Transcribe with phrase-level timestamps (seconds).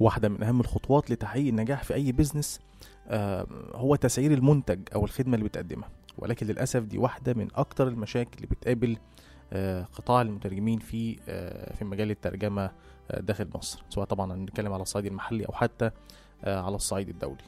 [0.00, 2.60] واحدة من أهم الخطوات لتحقيق النجاح في أي بيزنس
[3.08, 5.88] آه، هو تسعير المنتج أو الخدمة اللي بتقدمها.
[6.18, 8.96] ولكن للأسف دي واحدة من أكتر المشاكل اللي بتقابل
[9.52, 12.70] آه، قطاع المترجمين في آه، في مجال الترجمة
[13.20, 13.82] داخل مصر.
[13.90, 15.90] سواء طبعا هنتكلم على الصعيد المحلي أو حتى
[16.44, 17.42] على الصعيد الدولي.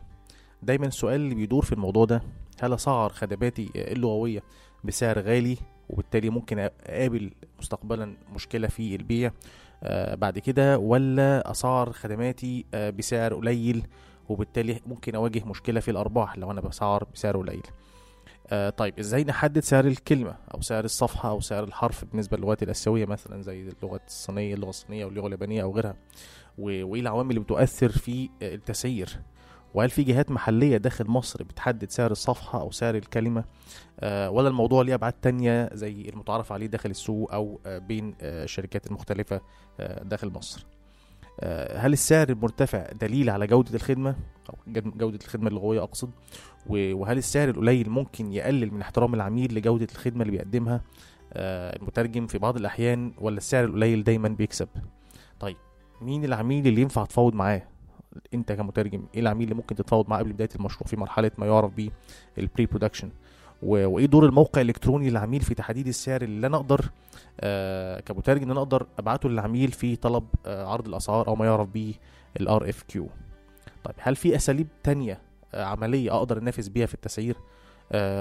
[0.62, 2.22] دايما السؤال اللي بيدور في الموضوع ده
[2.60, 4.42] هل أسعر خدماتي اللغوية
[4.84, 5.56] بسعر غالي
[5.90, 9.30] وبالتالي ممكن أقابل مستقبلا مشكلة في البيع؟
[10.14, 13.86] بعد كده ولا أسعر خدماتي آه، بسعر قليل
[14.28, 17.62] وبالتالي ممكن أواجه مشكلة في الأرباح لو أنا بسعر بسعر قليل.
[18.50, 23.06] آه طيب إزاي نحدد سعر الكلمة أو سعر الصفحة أو سعر الحرف بالنسبة للغات الآسيوية
[23.06, 25.96] مثلا زي اللغة الصينية اللغة الصينية واللغة اليابانية أو غيرها؟
[26.58, 29.18] وإيه العوامل اللي بتؤثر في آه، التسعير؟
[29.74, 33.44] وهل في جهات محلية داخل مصر بتحدد سعر الصفحة أو سعر الكلمة؟
[34.00, 38.86] آه ولا الموضوع ليه أبعاد تانية زي المتعارف عليه داخل السوق أو آه بين الشركات
[38.86, 39.40] المختلفة
[39.80, 40.66] آه داخل مصر؟
[41.76, 44.16] هل السعر المرتفع دليل على جودة الخدمة؟
[44.50, 46.10] أو جودة الخدمة اللغوية أقصد.
[46.66, 50.80] وهل السعر القليل ممكن يقلل من احترام العميل لجودة الخدمة اللي بيقدمها
[51.36, 54.68] المترجم في بعض الأحيان ولا السعر القليل دايما بيكسب؟
[55.40, 55.56] طيب
[56.00, 57.62] مين العميل اللي ينفع تفاوض معاه؟
[58.34, 61.72] انت كمترجم إيه العميل اللي ممكن تتفاوض معاه قبل بداية المشروع في مرحلة ما يعرف
[61.74, 61.90] بيه
[62.38, 63.10] ال pre-production
[63.62, 66.90] وإيه دور الموقع الإلكتروني للعميل في تحديد السعر اللي أنا أقدر
[67.40, 71.68] آه كمترجم إن أنا أقدر أبعته للعميل في طلب آه عرض الأسعار أو ما يعرف
[71.68, 71.94] بيه
[72.40, 73.08] ال RFQ
[73.84, 75.20] طيب هل في أساليب تانية
[75.54, 77.36] آه عملية أقدر أنافس بيها في التسعير؟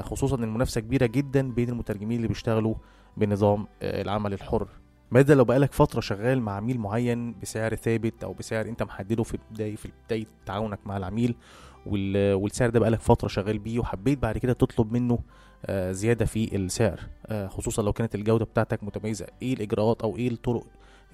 [0.02, 2.76] خصوصا المنافسة كبيرة جدا بين المترجمين اللي بيشتغلوا
[3.18, 4.68] بنظام العمل الحر.
[5.14, 9.38] ماذا لو بقالك فترة شغال مع عميل معين بسعر ثابت أو بسعر أنت محدده في
[9.52, 11.36] بداية في بداية تعاونك مع العميل
[11.86, 15.20] وال- والسعر ده بقالك فترة شغال بيه وحبيت بعد كده تطلب منه
[15.66, 20.28] آه، زيادة في السعر آه، خصوصا لو كانت الجودة بتاعتك متميزة إيه الإجراءات أو إيه
[20.28, 20.64] الطرق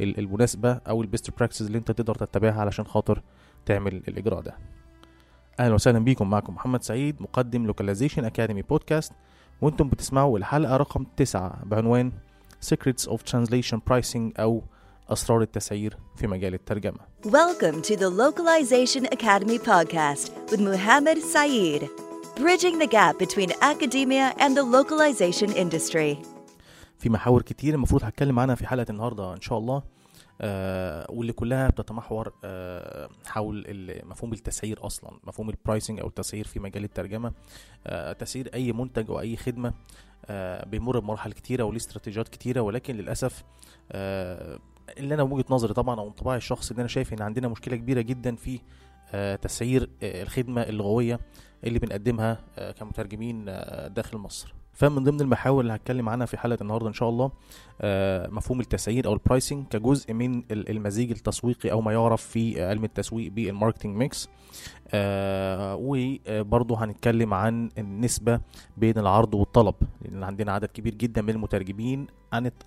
[0.02, 3.22] ال- المناسبة أو ال best practices اللي أنت تقدر تتبعها علشان خاطر
[3.66, 4.55] تعمل الإجراء ده.
[5.59, 9.14] أهلا وسهلا بيكم معكم محمد سعيد مقدم Localization Academy Podcast
[9.61, 12.11] وأنتم بتسمعوا الحلقة رقم تسعة بعنوان
[12.61, 14.64] Secrets of Translation Pricing أو
[15.09, 21.89] أسرار التسعير في مجال الترجمة Welcome to the Localization Academy podcast with Muhammad Saeed,
[22.36, 26.17] bridging the gap between academia and the localization industry.
[26.99, 29.83] في محاور كتير المفروض هتكلم عنها في حلقة النهاردة إن شاء الله
[30.42, 33.65] آه واللي كلها بتتمحور آه حول
[34.03, 37.31] مفهوم التسعير أصلا مفهوم البرايسنج أو التسعير في مجال الترجمة
[37.87, 39.73] آه تسعير أي منتج أو أي خدمة آه
[40.64, 43.44] بيمر بمراحل كتيرة وليه استراتيجيات كتيرة ولكن للأسف
[43.92, 44.60] آه
[44.98, 48.02] اللي أنا وجهة نظري طبعا أو انطباعي الشخصي إن أنا شايف إن عندنا مشكلة كبيرة
[48.02, 48.60] جدا في
[49.14, 51.20] آه تسعير آه الخدمة اللغوية
[51.64, 54.54] اللي بنقدمها آه كمترجمين آه داخل مصر.
[54.73, 57.32] فمن ضمن المحاور اللي هتكلم عنها في حلقة النهارده إن شاء الله
[57.82, 62.64] آه، مفهوم التسعير أو ال pricing كجزء من ال- المزيج التسويقي أو ما يعرف في
[62.64, 64.30] علم التسويق بال marketing mix
[64.94, 68.39] آه وبرضه هنتكلم عن النسبة
[68.77, 72.08] بين العرض والطلب لأن عندنا عدد كبير جدا من المترجمين.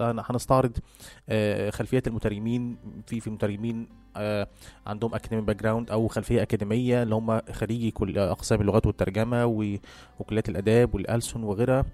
[0.00, 0.78] هنستعرض
[1.28, 4.47] آه خلفيات المترجمين في في مترجمين آه
[4.87, 9.44] عندهم academic background أو خلفية أكاديمية اللي هم خريجي كل أقسام اللغات والترجمة
[10.21, 11.84] وكليات الآداب والألسن وغيرها.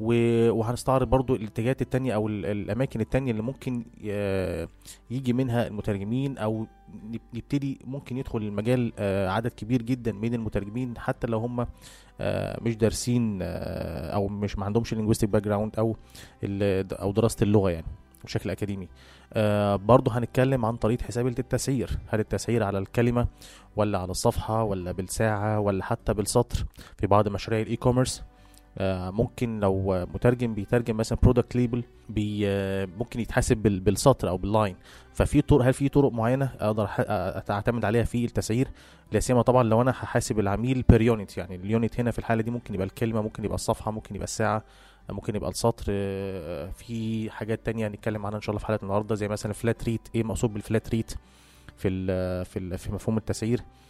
[0.00, 4.66] وهنستعرض برضو الاتجاهات التانية أو ال- الأماكن التانية اللي ممكن ي-
[5.10, 6.66] يجي منها المترجمين أو
[7.12, 11.66] نب- نبتدي ممكن يدخل المجال آه، عدد كبير جدا من المترجمين حتى لو هم
[12.20, 15.96] آه، مش دارسين آه، أو مش ما عندهمش linguistic background أو
[16.92, 17.86] أو دراسة اللغة يعني
[18.24, 18.88] بشكل أكاديمي.
[19.32, 21.90] آه برضه هنتكلم عن طريقة حساب التسعير.
[22.08, 23.26] هل التسعير على الكلمة
[23.76, 26.64] ولا على الصفحة ولا بالساعة ولا حتى بالسطر
[26.98, 28.35] في بعض مشاريع ال e-commerce آه،
[29.10, 31.84] ممكن لو مترجم بيترجم مثلا product label
[32.44, 34.76] آه، ممكن يتحاسب بال- بالسطر أو بال line
[35.14, 36.88] ففي طرق هل في طرق معينة أقدر
[37.50, 38.68] اعتمد عليها في التسعير؟
[39.12, 42.42] لا سيما طبعا لو أنا هحاسب العميل per unit يعني ال unit هنا في الحالة
[42.42, 44.62] دي ممكن يبقى الكلمة ممكن يبقى الصفحة ممكن يبقى الساعة
[45.10, 45.84] ممكن يبقى السطر.
[45.88, 49.84] آه، في حاجات تانية هنتكلم عنها إن شاء الله في حلقة النهارده زي مثلا flat
[49.84, 51.14] rate إيه مقصود بال flat rate
[51.76, 51.88] في
[52.44, 53.85] في في مفهوم التسعير؟ آه،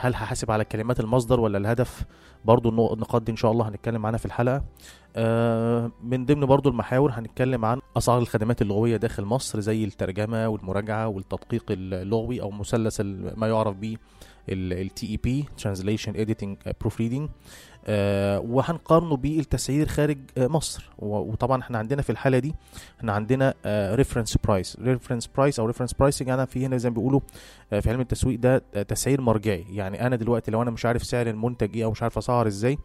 [0.00, 2.04] هل هحاسب على كلمات المصدر ولا الهدف؟
[2.44, 4.64] برضو النق- النقاط دي إن شاء الله هنتكلم عنها في الحلقة.
[5.16, 11.08] آه، من ضمن برضو المحاور هنتكلم عن أسعار الخدمات اللغوية داخل مصر زي الترجمة والمراجعة
[11.08, 13.00] والتدقيق اللغوي أو مثلا
[13.36, 13.96] ما يعرف به
[14.48, 17.28] ال TEP translation editing proofreading
[18.50, 22.54] وهنقارنه بالتسعير خارج آه، مصر وطبعا إحنا عندنا في الحالة دي
[22.98, 23.54] إحنا عندنا
[23.94, 27.90] reference price reference price أو reference pricing أنا في هنا زي ما بيقولوا آه، في
[27.90, 29.66] علم التسويق ده آه، تسعير مرجعي.
[29.70, 32.78] يعني أنا دلوقتي لو أنا مش عارف سعر المنتج إيه أو مش عارف اسعر إزاي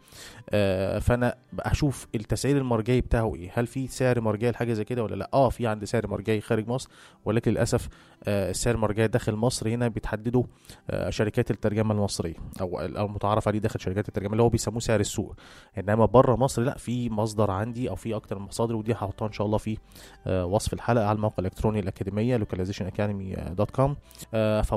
[0.50, 3.50] آه، فأنا أشوف التسعير المرجعي بتاعه إيه.
[3.54, 6.68] هل في سعر مرجعي لحاجة زي كده ولا لأ؟ آه في عندي سعر مرجعي خارج
[6.68, 6.90] مصر
[7.24, 7.88] ولكن للأسف
[8.24, 10.44] آه السعر المرجعي داخل مصر هنا بتحدده
[10.90, 15.34] آه شركات الترجمة المصرية أو المتعارف عليه داخل شركات الترجمة اللي هو بيسموه سعر السوق.
[15.78, 19.32] إنما بره مصر لأ في مصدر عندي أو في أكتر من مصادر ودي هحطها إن
[19.32, 19.78] شاء الله في
[20.26, 23.90] آه وصف الحلقة على الموقع الإلكتروني الأكاديمية localizationacademy.com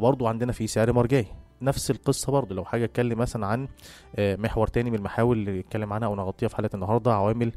[0.01, 1.25] آه فبرضو عندنا في سعر مرجعي
[1.62, 3.68] نفس القصة برضه لو حاجة أتكلم مثلا عن
[4.19, 7.51] محور تاني من المحاور اللي نتكلم عنها أو نغطيها في حلقة النهارده عوامل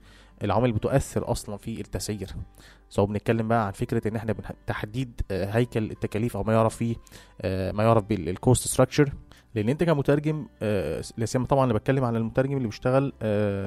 [0.45, 2.31] العوامل بتؤثر أصلا في التسعير.
[2.89, 4.35] سواء بنتكلم بقى عن فكرة إن إحنا
[4.67, 6.97] تحديد هيكل التكاليف أو ما يعرف فيه
[7.73, 9.13] ما يعرف بال cost structure
[9.55, 10.47] لأن أنت كمترجم
[11.17, 13.13] لا طبعا أنا بتكلم على المترجم اللي بيشتغل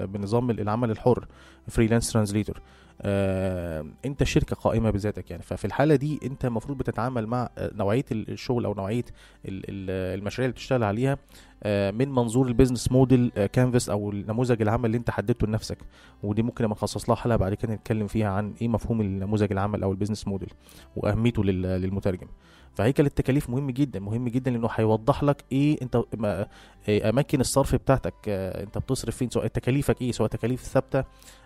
[0.08, 1.28] بنظام العمل الحر
[1.68, 2.62] freelance translator
[3.02, 5.44] آه، انت شركة قائمة بذاتك يعني.
[5.44, 9.04] ففي الحالة دي انت المفروض بتتعامل مع نوعية الشغل أو نوعية
[9.46, 11.18] المشاريع اللي بتشتغل عليها
[11.64, 15.78] آه، من منظور ال business model canvas أو النموذج العمل اللي انت حددته لنفسك.
[16.24, 19.84] ودي ممكن لما نخصص لها حلقة بعد كده نتكلم فيها عن إيه مفهوم النموذج العمل
[19.84, 20.50] أو ال business model
[20.96, 22.28] واهميته للمترجم.
[22.78, 26.02] فهيكل التكاليف مهم جدا مهم جدا لأنه هيوضح لك إيه أنت
[26.88, 31.04] إيه أماكن الصرف بتاعتك أنت بتصرف فين سواء تكاليفك إيه سواء تكاليف ثابتة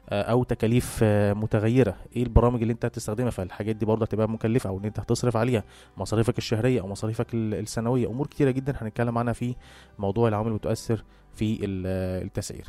[0.09, 1.95] أو تكاليف متغيرة.
[2.15, 5.63] إيه البرامج اللي أنت هتستخدمها؟ فالحاجات دي برضه هتبقى مكلفة أو إن أنت هتصرف عليها.
[5.97, 9.55] مصاريفك الشهرية أو مصاريفك السنوية أمور كتيرة جدا هنتكلم عنها في
[9.99, 11.03] موضوع العوامل اللي بتؤثر
[11.33, 12.65] في التسعير.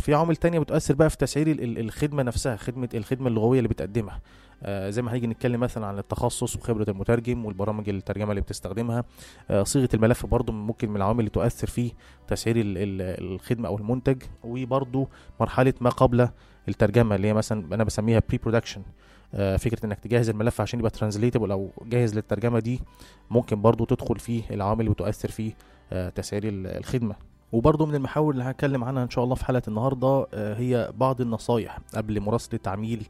[0.00, 4.14] في عوامل تانية بتؤثر بقى في تسعير الخدمة نفسها خدمة الخدمة اللغوية اللي بتقدمها.
[4.14, 4.20] آه
[4.64, 9.04] زي ما هنيجي نتكلم مثلا عن التخصص وخبرة المترجم والبرامج الترجمة اللي بتستخدمها.
[9.50, 11.92] آه صيغة الملف برضو ممكن من العوامل اللي تؤثر في
[12.28, 13.02] تسعير ال ال
[13.34, 15.08] الخدمة أو المنتج وبرضو
[15.40, 16.28] مرحلة ما قبل
[16.68, 18.82] الترجمة اللي هي مثلا أنا بسميها pre-production
[19.34, 22.80] آه فكرة إنك تجهز الملف عشان يبقى translatable أو جاهز للترجمة دي
[23.30, 25.52] ممكن برضو تدخل فيه العوامل اللي بتؤثر في
[26.14, 27.14] تسعير الخدمة.
[27.52, 31.78] وبرضه من المحاور اللي هتكلم عنها إن شاء الله في حلقة النهارده هي بعض النصايح
[31.94, 33.06] قبل مراسلة عميل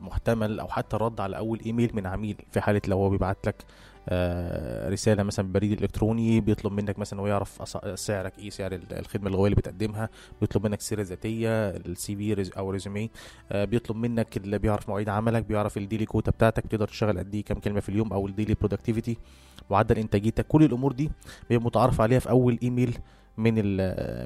[0.00, 3.64] محتمل أو حتى الرد على أول إيميل من عميل في حالة لو هو بيبعت لك.
[4.92, 9.56] رسالة مثلا بالبريد الإلكتروني بيطلب منك مثلا هو يعرف سعرك إيه سعر الخدمة اللغويه اللي
[9.56, 10.08] بتقدمها
[10.40, 13.10] بيطلب منك السيره الذاتيه ال CV أو resume
[13.54, 17.44] بيطلب منك اللي بيعرف مواعيد عملك بيعرف ال daily quota بتاعتك بتقدر تشتغل قد إيه
[17.44, 19.16] كام كلمة في اليوم أو ال daily productivity
[19.70, 20.46] معدل إنتاجيتك.
[20.46, 21.10] كل الأمور دي
[21.50, 22.98] بيبقى متعارف عليها في أول ايميل
[23.38, 23.54] من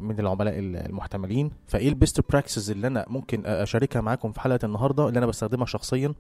[0.05, 1.51] من العملاء المحتملين.
[1.67, 5.67] فإيه ال best practices اللي أنا ممكن أشاركها معاكم في حلقة النهارده اللي أنا بستخدمها
[5.67, 6.15] شخصيا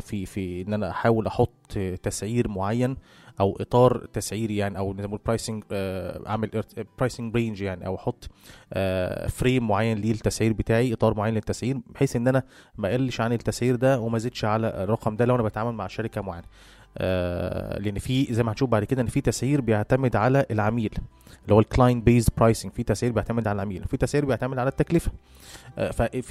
[0.00, 2.96] في في إن أنا أحاول أحط تسعير معين
[3.40, 6.50] أو إطار تسعيري يعني أو نقول pricing أعمل
[6.98, 8.28] pricing range يعني أو أحط
[9.28, 12.42] frame معين للتسعير بتاعي إطار معين للتسعير بحيث إن أنا
[12.78, 16.20] ما أقلش عن التسعير ده وما زدش على الرقم ده لو أنا بتعامل مع شركة
[16.20, 16.46] معينة.
[16.46, 16.81] آه
[17.80, 20.90] لأن في زي ما هنشوف بعد كده إن في تسعير بيعتمد على العميل
[21.44, 25.10] اللي هو ال client-based pricing في تسعير بيعتمد على العميل في تسعير بيعتمد على التكلفة.
[25.71, 25.71] آه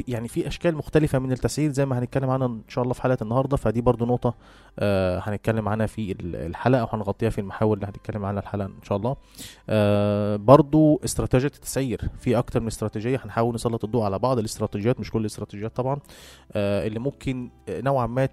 [0.07, 3.17] يعني في أشكال مختلفة من التسعير زي ما هنتكلم عنها إن شاء الله في حلقة
[3.21, 3.57] النهارده.
[3.57, 4.35] فدي برضو نقطة
[4.79, 9.15] آه هنتكلم عنها في الحلقة وهنغطيها في المحاور اللي هنتكلم عنها الحلقة إن شاء الله.
[9.69, 12.01] آه برضو استراتيجية التسعير.
[12.19, 14.39] في أكتر من استراتيجية هنحاول نسلط الضوء على بعض.
[14.39, 15.99] الاستراتيجيات مش كل الاستراتيجيات طبعا
[16.51, 18.29] آه اللي ممكن نوعا ما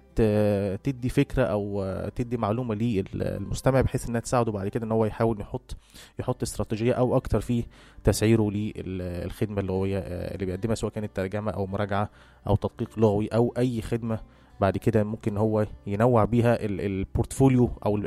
[0.83, 1.85] تدي فكرة أو
[2.15, 5.77] تدي معلومة للمستمع بحيث إنها تساعده بعد كده إن هو يحاول يحط
[6.19, 7.63] يحط استراتيجية أو أكتر في
[8.03, 12.09] تسعيره للخدمه اللغويه اللي بيقدمها سواء كانت ترجمه أو مراجعة
[12.47, 14.19] أو تدقيق لغوي أو أي خدمة
[14.61, 17.97] بعد كده ممكن هو ينوع بيها ال portfolio أو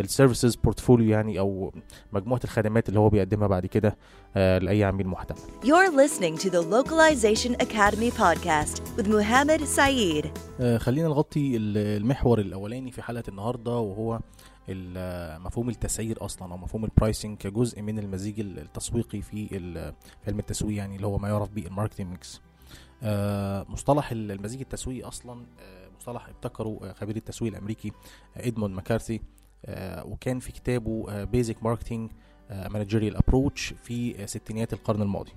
[0.00, 1.72] ال services portfolio يعني أو
[2.12, 3.96] مجموعة الخدمات اللي هو بيقدمها بعد كده
[4.34, 5.38] لأي عميل محتمل.
[5.64, 10.28] You're listening to the Localization Academy podcast with Muhammad Saeed.
[10.76, 14.20] خلينا نغطي المحور الأولاني في حلقة النهارده وهو
[15.38, 19.46] مفهوم التسعير أصلا أو مفهوم ال pricing كجزء من المزيج التسويقي في
[20.26, 22.40] علم التسويق يعني اللي هو ما يعرف بال marketing mix.
[23.02, 27.92] آه مصطلح المزيج التسويقي أصلا آه مصطلح ابتكره خبير التسويق الأمريكي
[28.36, 29.20] إدموند ماكارثي
[29.66, 32.10] آه وكان في كتابه Basic Marketing
[32.50, 35.32] Managerial Approach في ستينيات القرن الماضي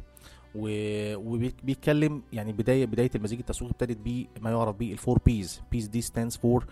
[0.55, 6.37] وبيتكلم يعني بدايه بداية المزيج التسويقي ابتدت بما يعرف بال four Ps P دي stands
[6.37, 6.65] for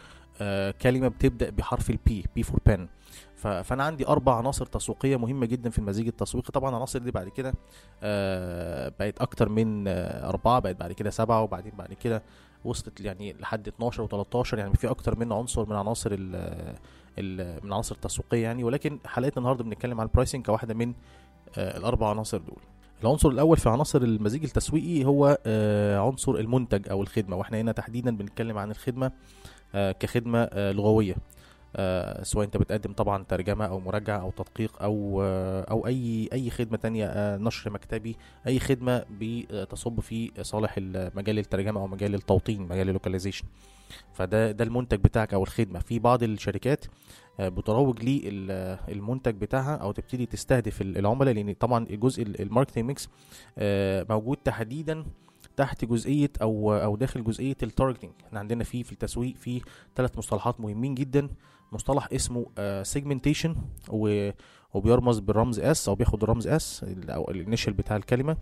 [0.81, 2.87] كلمة بتبدأ بحرف ال P P for pen
[3.35, 6.51] فأنا عندي أربع عناصر تسويقية مهمة جدا في المزيج التسويقي.
[6.51, 7.53] طبعا العناصر دي بعد كده
[8.03, 12.23] آه بقت أكتر من آه أربعة بقت بعد كده سبعة وبعدين بعد كده
[12.65, 16.31] وصلت يعني لحد 12 و13 يعني في أكتر من عنصر من عناصر ال
[17.17, 18.63] من العناصر التسويقية يعني.
[18.63, 20.93] ولكن حلقتنا النهارده بنتكلم عن ال pricing كواحدة من
[21.57, 22.59] آه الأربع عناصر دول.
[23.03, 25.37] العنصر الأول في عناصر المزيج التسويقي هو
[26.07, 27.35] عنصر المنتج أو الخدمة.
[27.35, 29.11] وإحنا هنا تحديدا بنتكلم عن الخدمة
[29.73, 31.15] كخدمة لغوية.
[31.75, 36.49] آه، سواء انت بتقدم طبعا ترجمة أو مراجعة أو تدقيق أو آه، أو أي أي
[36.49, 38.15] خدمة تانية آه، نشر مكتبي
[38.47, 43.45] أي خدمة بتصب في صالح ال- مجال الترجمة أو مجال التوطين مجال ال localization.
[44.13, 45.79] فده ده المنتج بتاعك أو الخدمة.
[45.79, 46.85] في بعض الشركات
[47.39, 52.41] آه، بتروج لي ال- المنتج بتاعها أو تبتدي تستهدف ال- العملاء لأن طبعا الجزء ال-
[52.41, 53.09] ال- marketing mix
[53.57, 55.03] آه، موجود تحديدا
[55.61, 59.61] تحت جزئية أو أو داخل جزئية ال targeting إحنا عندنا فيه في التسويق في
[59.95, 61.29] ثلاث مصطلحات مهمين جدا.
[61.71, 62.45] مصطلح اسمه
[62.83, 63.55] segmentation
[64.73, 68.37] وبيرمز بالرمز S أو بياخد الرمز S ال initial بتاع الكلمة.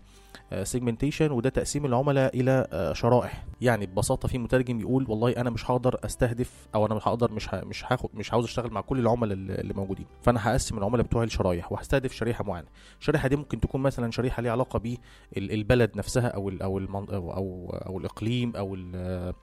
[0.62, 3.44] segmentation وده تقسيم العملاء إلى آه، شرائح.
[3.60, 7.48] يعني ببساطة في مترجم يقول والله أنا مش هقدر أستهدف أو أنا مش هقدر مش
[7.54, 10.06] مش هاخد مش عاوز أشتغل مع كل العملاء اللي موجودين.
[10.22, 12.66] فأنا هقسم العملاء بتوعي لشرايح وهستهدف شريحة معينة.
[13.00, 17.32] الشريحة دي ممكن تكون مثلا شريحة ليها علاقة بالبلد نفسها أو ال أو المن أو
[17.32, 19.34] أو, أو الإقليم أو ال-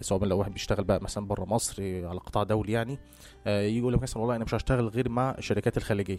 [0.00, 2.98] سواء لو واحد بيشتغل بقى مثلا بره مصر على قطاع دولي يعني.
[3.46, 6.18] آه، يقول لك مثلا والله أنا مش هشتغل غير مع الشركات الخليجية.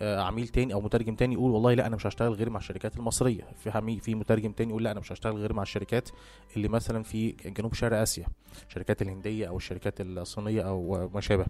[0.00, 3.42] عميل تاني أو مترجم تاني يقول والله لا أنا مش هشتغل غير مع الشركات المصرية.
[3.64, 6.08] في في مترجم تاني يقول لا أنا مش هشتغل غير مع الشركات
[6.56, 8.26] اللي مثلا في جنوب شرق آسيا
[8.68, 11.46] الشركات الهندية أو الشركات الصينية أو ما شابه.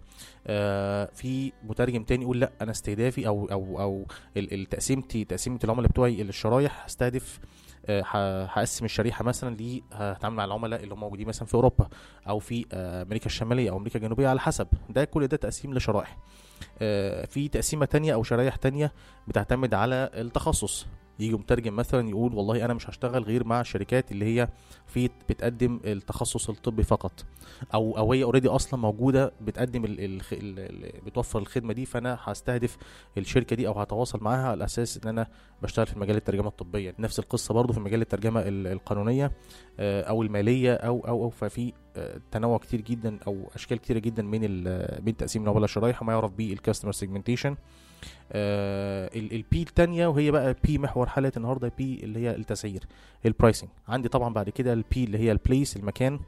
[0.47, 4.07] آه، في مترجم تاني يقول لا أنا استهدافي أو أو أو
[4.71, 7.41] تقسيمتي تقسيمة العملاء بتوعي الشرايح هستهدف
[7.87, 8.03] آه،
[8.45, 11.89] هقسم الشريحة مثلا ل هتعامل مع العملاء اللي هم موجودين مثلا في أوروبا
[12.29, 14.67] أو في آه، أمريكا الشمالية أو أمريكا الجنوبية على حسب.
[14.91, 16.17] ده كل ده تقسيم لشرائح.
[16.17, 16.42] آه،
[17.27, 18.93] في تقسيمة تانية أو شرايح تانية
[19.29, 20.87] بتعتمد على التخصص.
[21.19, 24.49] يجي مترجم مثلا يقول والله أنا مش هشتغل غير مع الشركات اللي هي
[24.87, 27.25] في بتقدم التخصص الطبي فقط.
[27.75, 32.19] أو أو هي already أصلا موجودة بتقدم ال ال ال ال بتوفر الخدمة دي فأنا
[32.21, 32.77] هستهدف
[33.19, 35.27] الشركة دي أو هتواصل معاها على أساس إن أنا
[35.63, 36.95] بشتغل في مجال الترجمة الطبية.
[36.99, 39.33] نفس القصة برضو في مجال الترجمة ال- القانونية
[39.81, 44.23] آه، أو المالية أو أو أو ففي آه، تنوع كتير جدا أو أشكال كتيرة جدا
[44.23, 44.41] من
[45.05, 46.93] من تقسيم العملاء الشرايح وما يعرف به ال customer
[48.03, 52.85] segmentation ال P الثانية وهي بقى P محور حلقة النهارده P اللي هي التسعير
[53.27, 56.21] ال pricing عندي طبعا بعد كده ال P اللي هي ال place المكان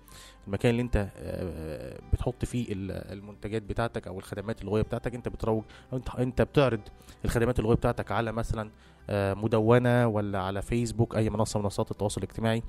[0.47, 5.15] المكان اللي انت آه، بتحط فيه ال- المنتجات بتاعتك أو الخدمات اللغويه بتاعتك.
[5.15, 5.63] انت بتروج
[5.93, 6.81] انت انت بتعرض
[7.25, 8.71] الخدمات اللغويه بتاعتك على مثلا
[9.11, 12.63] آه، مدونة ولا على فيسبوك أي منصة من منصات التواصل الاجتماعي.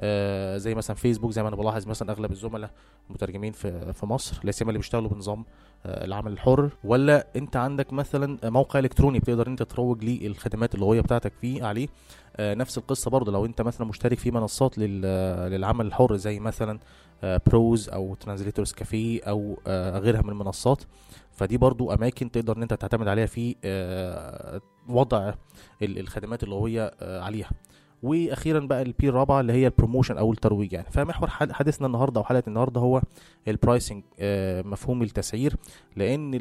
[0.00, 2.70] آه، زي مثلا فيسبوك زي ما أنا بلاحظ مثلا أغلب الزملاء
[3.10, 5.44] المترجمين في في مصر لا سيما اللي بيشتغلوا بنظام آه،
[5.86, 11.64] العمل الحر ولا انت عندك مثلا موقع إلكتروني بتقدر انت تروج للخدمات اللغويه بتاعتك فيه
[11.64, 11.88] عليه؟
[12.36, 16.78] آه، نفس القصة برضه لو انت مثلا مشترك في منصات لل- للعمل الحر زي مثلا
[17.22, 20.82] ProZ أو TranslatorsCafe أو آه، غيرها من المنصات
[21.32, 25.34] فدي برضو أماكن تقدر إن انت تعتمد عليها في آه، وضع
[25.82, 27.50] ال- الخدمات اللغويه آه، عليها.
[28.02, 30.86] وأخيرا بقى ال P الرابعه اللي هي ال promotion أو الترويج يعني.
[30.90, 33.02] فمحور حد- حديثنا النهارده أو حلقة النهارده هو
[33.48, 34.02] ال pricing
[34.66, 35.56] مفهوم التسعير.
[35.96, 36.32] لأن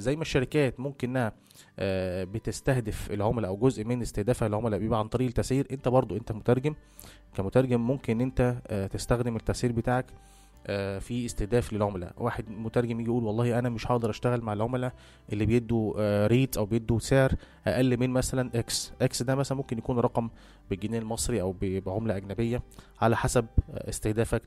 [0.00, 1.32] زي ما الشركات ممكن إنها
[1.78, 5.66] آه، بتستهدف العملاء أو جزء من استهدافها العملاء بيبقى عن طريق التسعير.
[5.70, 6.74] أنت برضو أنت مترجم.
[7.36, 10.06] كمترجم ممكن أنت آه، تستخدم التسعير بتاعك.
[10.10, 10.41] آه،
[11.00, 12.12] في استهداف للعملاء.
[12.18, 14.92] واحد مترجم يجي يقول والله أنا مش هقدر أشتغل مع العملاء
[15.32, 17.32] اللي بيدوا آه، rate أو بيدوا سعر
[17.66, 20.28] أقل من مثلا X X ده مثلا ممكن يكون رقم
[20.70, 22.62] بالجنيه المصري أو بعملة أجنبية
[23.00, 24.42] على حسب آه، استهدافك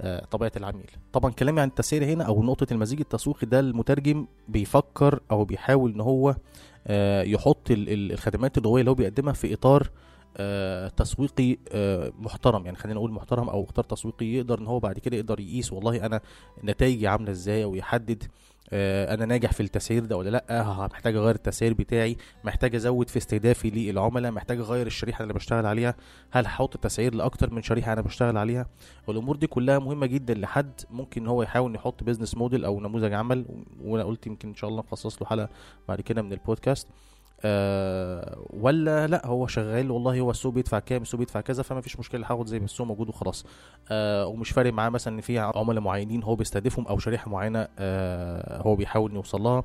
[0.00, 0.90] لطبيعه العميل.
[1.12, 6.00] طبعا كلامي عن التسعير هنا أو نقطة المزيج التسويقي ده المترجم بيفكر أو بيحاول إن
[6.00, 6.36] هو
[6.86, 9.90] آه، يحط ال- ال- الخدمات اللغويه اللي هو بيقدمها في إطار آه،
[10.96, 12.64] تسويقي آه، محترم.
[12.64, 16.06] يعني خلينا نقول محترم أو اطار تسويقي يقدر إن هو بعد كده يقدر يقيس والله
[16.06, 16.20] أنا
[16.64, 18.24] نتائجي عاملة إزاي أو يحدد
[18.72, 23.16] آه، أنا ناجح في التسعير ده ولا لأ محتاج أغير التسعير بتاعي محتاج أزود في
[23.16, 25.94] استهدافي للعملاء محتاج أغير الشريحة اللي بشتغل عليها
[26.30, 28.66] هل هحط تسعير لأكتر من شريحة أنا بشتغل عليها؟
[29.06, 33.46] والأمور دي كلها مهمة جدا لحد ممكن هو يحاول يحط بيزنس موديل أو نموذج عمل
[33.82, 35.48] وأنا قلت يمكن إن شاء الله نخصص له حلقة
[35.88, 36.88] بعد كده من البودكاست
[37.44, 41.98] آه ولا لا هو شغال والله هو السوق بيدفع كام السوق بيدفع كذا فما فيش
[41.98, 43.46] مشكلة هاخد زي ما السوق موجود وخلاص.
[43.90, 48.62] آه ومش فارق معاه مثلا إن في عملاء معينين هو بيستهدفهم أو شريحة معينة آه
[48.62, 49.64] هو بيحاول يوصل لها.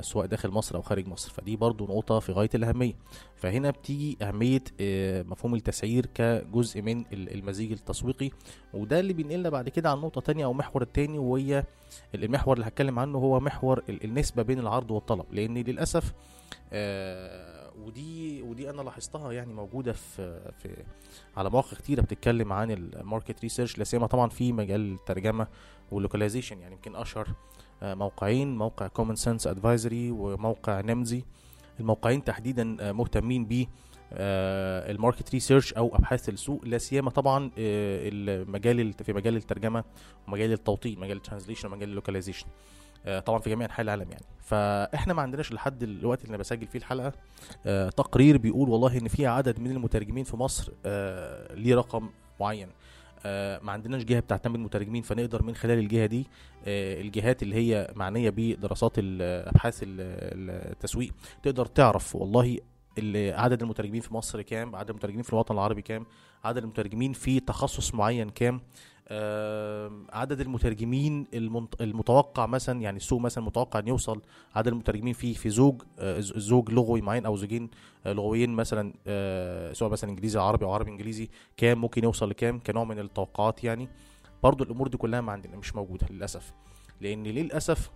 [0.00, 1.30] سواء داخل مصر أو خارج مصر.
[1.30, 2.94] فدي برضو نقطة في غاية الأهمية.
[3.36, 8.30] فهنا بتيجي أهمية آه مفهوم التسعير كجزء من ال- المزيج التسويقي.
[8.74, 11.64] وده اللي بينقلنا بعد كده عن نقطة تانية أو محور التاني وهي
[12.14, 15.24] المحور اللي هتكلم عنه هو محور ال- النسبة بين العرض والطلب.
[15.32, 16.12] لأن للأسف
[16.72, 20.84] آه ودي ودي أنا لاحظتها يعني موجودة في في
[21.36, 25.46] على مواقع كتيرة بتتكلم عن ال market research لا سيما طبعا في مجال الترجمة
[25.92, 27.34] وال localization يعني يمكن أشهر آه
[27.82, 31.24] موقعين موقع Common Sense Advisory وموقع Nimdzi.
[31.80, 33.66] الموقعين تحديدا آه مهتمين ب
[34.12, 39.84] آه، ال market research أو أبحاث السوق لا سيما طبعا آه، المجال في مجال الترجمة
[40.28, 42.46] ومجال التوطين مجال ال translation ومجال ال localization.
[43.26, 44.24] طبعا في جميع أنحاء العالم يعني.
[44.40, 47.12] فإحنا ما عندناش لحد الوقت اللي أنا بسجل فيه الحلقة
[47.66, 52.68] آه، تقرير بيقول والله إن في عدد من المترجمين في مصر آه، ليه رقم معين.
[52.68, 52.72] آه،
[53.62, 56.26] ما عندناش جهة بتعتمد مترجمين فنقدر من خلال الجهة دي
[56.66, 62.58] آه، الجهات اللي هي معنية بدراسات أبحاث ال- التسويق تقدر تعرف والله
[62.98, 66.06] ال- عدد المترجمين في مصر كام عدد المترجمين في الوطن العربي كام
[66.44, 68.60] عدد المترجمين في تخصص معين كام.
[70.12, 71.26] عدد المترجمين
[71.80, 74.22] المتوقع مثلا يعني السوق مثلا متوقع إن يوصل
[74.54, 77.70] عدد المترجمين فيه في زوج آه، زوج لغوي معين أو زوجين
[78.06, 82.60] آه، لغويين مثلا آه، سواء مثلا إنجليزي عربي أو عربي إنجليزي كام ممكن يوصل لكام
[82.60, 83.88] كنوع من التوقعات يعني.
[84.42, 86.52] برضو الأمور دي كلها ما عندنا مش موجودة للأسف.
[87.00, 87.90] لأن للأسف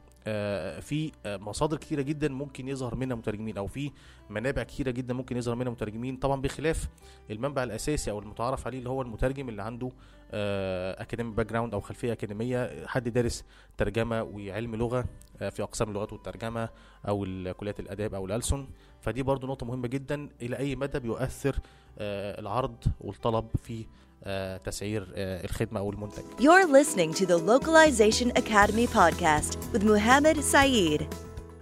[0.80, 3.90] في مصادر كتيرة جدا ممكن يظهر منها مترجمين أو في
[4.30, 6.16] منابع كتيرة جدا ممكن يظهر منها مترجمين.
[6.16, 6.88] طبعا بخلاف
[7.30, 9.90] المنبع الأساسي أو المتعارف عليه اللي هو المترجم اللي عنده
[10.34, 12.86] academic background أو خلفية أكاديمية.
[12.86, 13.44] حد دارس
[13.76, 15.04] ترجمة وعلم لغة
[15.42, 16.68] آه، في أقسام اللغات والترجمة
[17.08, 18.66] أو كليات الآداب أو الألسن.
[19.00, 20.28] فدي برضو نقطة مهمة جدا.
[20.42, 21.58] إلى أي مدى بيؤثر
[21.98, 23.86] آه، العرض والطلب في
[24.24, 30.36] آه، تسعير آه، الخدمة أو المنتج؟ You're listening to the Localization Academy podcast with Muhammad
[30.52, 31.04] Saeed.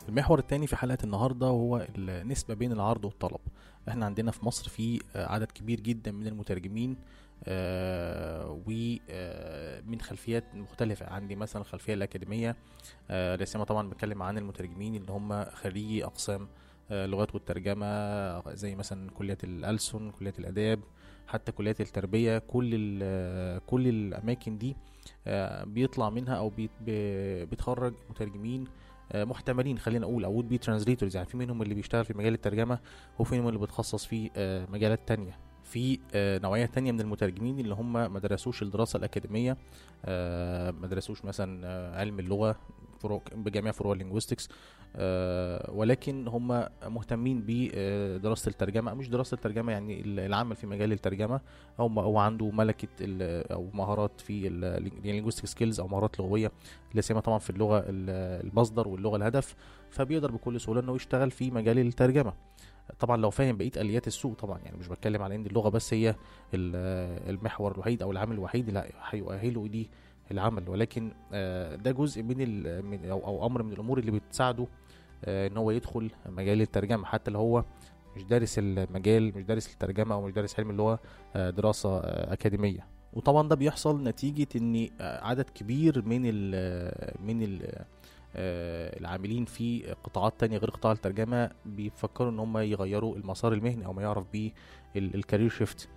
[0.09, 3.41] المحور الثاني في حلقة النهارده هو النسبة بين العرض والطلب.
[3.89, 6.97] إحنا عندنا في مصر في آه، عدد كبير جدا من المترجمين.
[8.67, 11.07] ومن خلفيات مختلفة.
[11.07, 12.57] عندي مثلا الخلفية الأكاديمية
[13.11, 16.49] آه، سيما طبعا بتكلم عن المترجمين اللي هم خريجي أقسام
[16.91, 20.81] آه، اللغات والترجمة زي مثلا كلية الألسن كلية الآداب
[21.27, 22.39] حتى كليات التربية.
[22.39, 22.71] كل
[23.67, 24.77] كل الأماكن دي
[25.27, 28.65] آه، بيطلع منها أو بيت- ب- بتخرج مترجمين
[29.13, 29.79] آه، محتملين.
[29.79, 32.79] خلينا نقول would-be translators يعني في منهم اللي بيشتغل في مجال الترجمة
[33.19, 35.39] وفي منهم اللي بيتخصص في آه، مجالات تانية.
[35.71, 39.57] في آه، نوعية تانية من المترجمين اللي هم ما درسوش الدراسة الأكاديمية
[40.05, 42.57] آه، ما درسوش مثلا آه، علم اللغة
[43.01, 44.49] فروع بجميع فروع ال linguistics
[45.69, 48.95] ولكن هم مهتمين بدراسه الترجمة.
[48.95, 51.41] مش دراسة الترجمة يعني العمل في مجال الترجمة.
[51.81, 52.89] أو أو عنده ملكة
[53.53, 56.53] أو مهارات في ال linguistic skills أو مهارات لغوية
[56.95, 59.55] لا سيما طبعا في اللغة ال- المصدر واللغة الهدف
[59.91, 62.33] فبيقدر بكل سهولة إنه يشتغل في مجال الترجمة.
[62.99, 66.11] طبعا لو فاهم بقية آليات السوق طبعا يعني مش بتكلم على إن اللغة بس هي
[66.55, 70.69] ال- المحور الوحيد أو العامل الوحيد اللي هيؤهله للعمل.
[70.69, 72.37] ولكن آه، ده جزء من,
[72.85, 74.67] من أو, أو أمر من الأمور اللي بتساعده
[75.25, 77.05] آه، إن هو يدخل مجال الترجمة.
[77.07, 77.65] حتى لو هو
[78.17, 80.99] مش دارس المجال مش دارس الترجمة أو مش دارس علم اللغة
[81.37, 82.87] آه، دراسة أكاديمية.
[83.13, 86.55] وطبعا ده بيحصل نتيجة إن عدد كبير من ال
[87.27, 87.85] من ال آه،
[88.35, 94.03] العاملين في قطاعات تانية غير قطاع الترجمة بيفكروا إن هم يغيروا المسار المهني أو ما
[94.03, 94.51] يعرف بيه
[94.97, 95.89] الكارير شيفت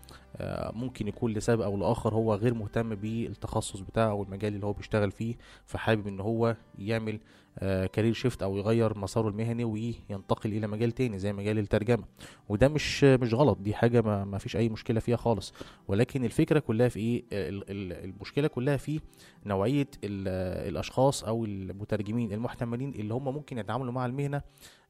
[0.73, 5.11] ممكن يكون لسبب أو لآخر هو غير مهتم بالتخصص بتاعه أو المجال اللي هو بيشتغل
[5.11, 7.19] فيه فحابب إن هو يعمل
[7.61, 12.03] career shift أو يغير مساره المهني وينتقل إلى مجال تاني زي مجال الترجمة.
[12.49, 15.53] وده مش مش غلط دي حاجة ما, ما فيش أي مشكلة فيها خالص.
[15.87, 18.99] ولكن الفكرة كلها في إيه؟ ال- المشكلة كلها في
[19.45, 24.41] نوعية ال- الأشخاص أو المترجمين المحتملين اللي هم ممكن يتعاملوا مع المهنة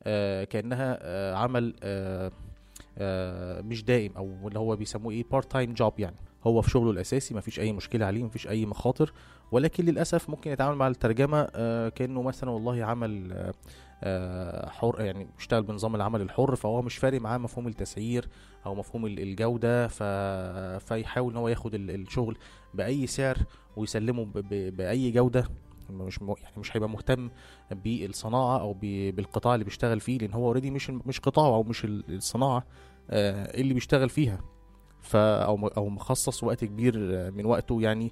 [0.03, 2.31] آه، كأنها آه، عمل آه،
[2.97, 6.15] آه، مش دائم أو اللي هو بيسموه إيه؟ part-time job يعني.
[6.47, 9.13] هو في شغله الأساسي مفيش أي مشكلة عليه مفيش أي مخاطر.
[9.53, 13.53] ولكن للأسف ممكن يتعامل مع الترجمة آه، كأنه مثلا والله عمل آه،
[14.03, 18.29] آه، حر يعني بيشتغل بنظام العمل الحر فهو مش فارق معاه مفهوم التسعير
[18.65, 20.03] أو مفهوم ال- الجودة ف...
[20.87, 22.37] فيحاول إن هو ياخد ال- الشغل
[22.73, 23.37] بأي سعر
[23.77, 24.75] ويسلمه ب...
[24.77, 25.47] بأي جودة
[25.89, 26.27] مش م...
[26.43, 27.29] يعني مش هيبقى مهتم
[27.71, 29.15] بالصناعة أو ب...
[29.15, 32.65] بالقطاع اللي بيشتغل فيه لأن هو اوريدي مش مش قطاعه أو مش ال- الصناعة
[33.09, 34.39] اللي بيشتغل فيها.
[35.01, 36.97] ف أو أو مخصص وقت كبير
[37.31, 38.11] من وقته يعني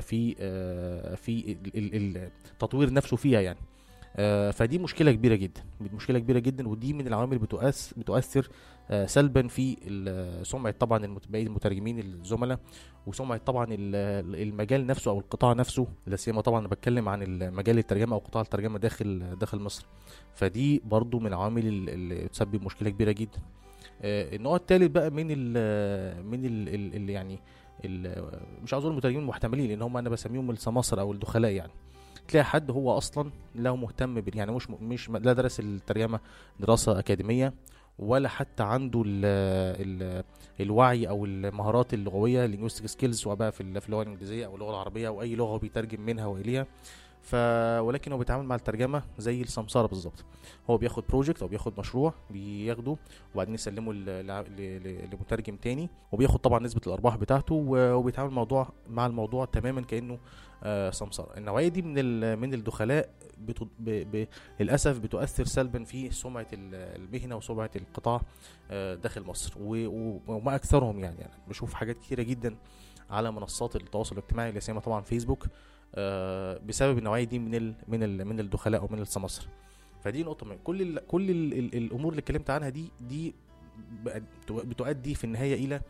[0.00, 3.58] في آه، في ال- ال- التطوير نفسه فيها يعني.
[4.16, 8.48] آه، فدي مشكلة كبيرة جدا مشكلة كبيرة جدا ودي من العوامل بتؤثر بتؤثر
[8.90, 9.76] آه، سلبا في
[10.42, 12.58] سمعة طبعا باقي المترجمين الزملاء
[13.06, 17.78] وسمعة طبعا ال- المجال نفسه أو القطاع نفسه لا سيما طبعا أنا بتكلم عن المجال
[17.78, 19.86] الترجمة أو قطاع الترجمة داخل داخل مصر.
[20.34, 23.38] فدي برضو من العوامل ال- اللي تسبب مشكلة كبيرة جدا.
[24.02, 27.38] آه، النوع الثالث بقى من ال من ال ال ال يعني
[28.62, 31.72] مش عاوز أقول المترجمين المحتملين لأن هم أنا بسميهم السماسرة أو الدخلاء يعني.
[32.28, 36.20] تلاقي حد هو أصلا لا مهتم بال يعني مش مش لا درس الترجمة
[36.60, 37.52] دراسة أكاديمية
[37.98, 39.24] ولا حتى عنده ال
[39.86, 40.24] ال
[40.60, 44.70] الوعي أو المهارات اللغوية linguistic سكيلز سواء بقى في ال- في اللغة الإنجليزية أو اللغة
[44.70, 46.66] العربية أو أي لغة بيترجم منها وإليها.
[47.22, 47.34] ف
[47.80, 50.24] ولكن هو بيتعامل مع الترجمة زي السمسارة بالظبط.
[50.70, 52.96] هو بياخد بروجكت أو بياخد مشروع بياخده
[53.34, 55.88] وبعدين يسلمه لمترجم تاني.
[56.12, 60.18] وبياخد طبعا نسبة الأرباح بتاعته وبيتعامل الموضوع مع الموضوع تماما كأنه
[60.62, 61.36] آه، سمسارة.
[61.36, 63.08] النوعية دي من من الدخلاء
[64.60, 68.20] للأسف بتؤثر سلبا في سمعة ال- المهنة وسمعة القطاع
[68.70, 69.52] آه، داخل مصر.
[69.58, 72.56] وما أكثرهم يعني, يعني بشوف حاجات كتيرة جدا
[73.10, 75.46] على منصات التواصل الاجتماعي لا سيما طبعا فيسبوك
[76.66, 79.46] بسبب النوعية دي من ال من ال من الدخلاء ومن السماسرة.
[80.04, 83.34] فدي نقطة من كل ال كل ال ال الأمور اللي اتكلمت عنها دي دي
[84.50, 85.80] بتؤدي في النهاية إلى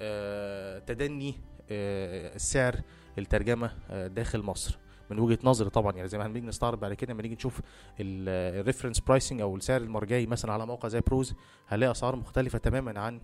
[0.00, 1.34] آه، تدني
[1.70, 2.80] آه، السعر
[3.18, 4.78] الترجمة آه، داخل مصر.
[5.10, 7.60] من وجهة نظري طبعا يعني زي ما هنيجي نستعرض بعد كده لما نيجي نشوف
[8.00, 11.34] ال reference pricing أو السعر المرجعي مثلا على موقع زي ProZ
[11.68, 13.20] هنلاقي أسعار مختلفة تماما عن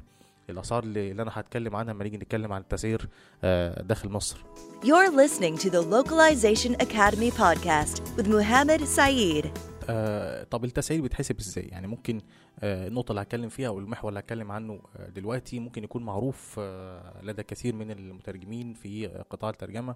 [0.50, 3.08] الاسعار اللي, اللي أنا هتكلم عنها لما نيجي نتكلم عن التسعير
[3.44, 4.36] آه، داخل مصر
[4.82, 9.48] You're listening to the Localization Academy podcast with Muhammad Saeed.
[9.88, 12.20] آه، طب التسعير بيتحسب إزاي يعني ممكن
[12.60, 16.56] آه، النقطة اللي هتكلم فيها أو المحور اللي هتكلم عنه آه، دلوقتي ممكن يكون معروف
[16.58, 19.94] آه، لدى كثير من المترجمين في قطاع الترجمة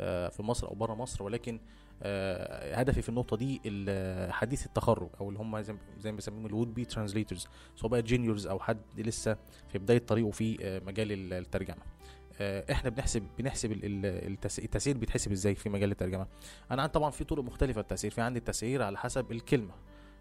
[0.00, 1.60] آه، في مصر أو بره مصر ولكن آه،
[2.02, 3.60] هدفي في النقطة دي
[4.32, 5.72] حديثي التخرج أو اللي هم زي
[6.04, 9.36] ما بيسموهم ال would-be translators سواء بقى juniors أو حد لسه
[9.68, 11.82] في بداية طريقه في آه، مجال ال- الترجمة.
[12.40, 16.26] آه، إحنا بنحسب بنحسب ال- ال- التس- التسعير بيتحسب إزاي في مجال الترجمة؟
[16.70, 19.74] أنا عندي طبعا في طرق مختلفة للتسعير في عندي التسعير على حسب الكلمة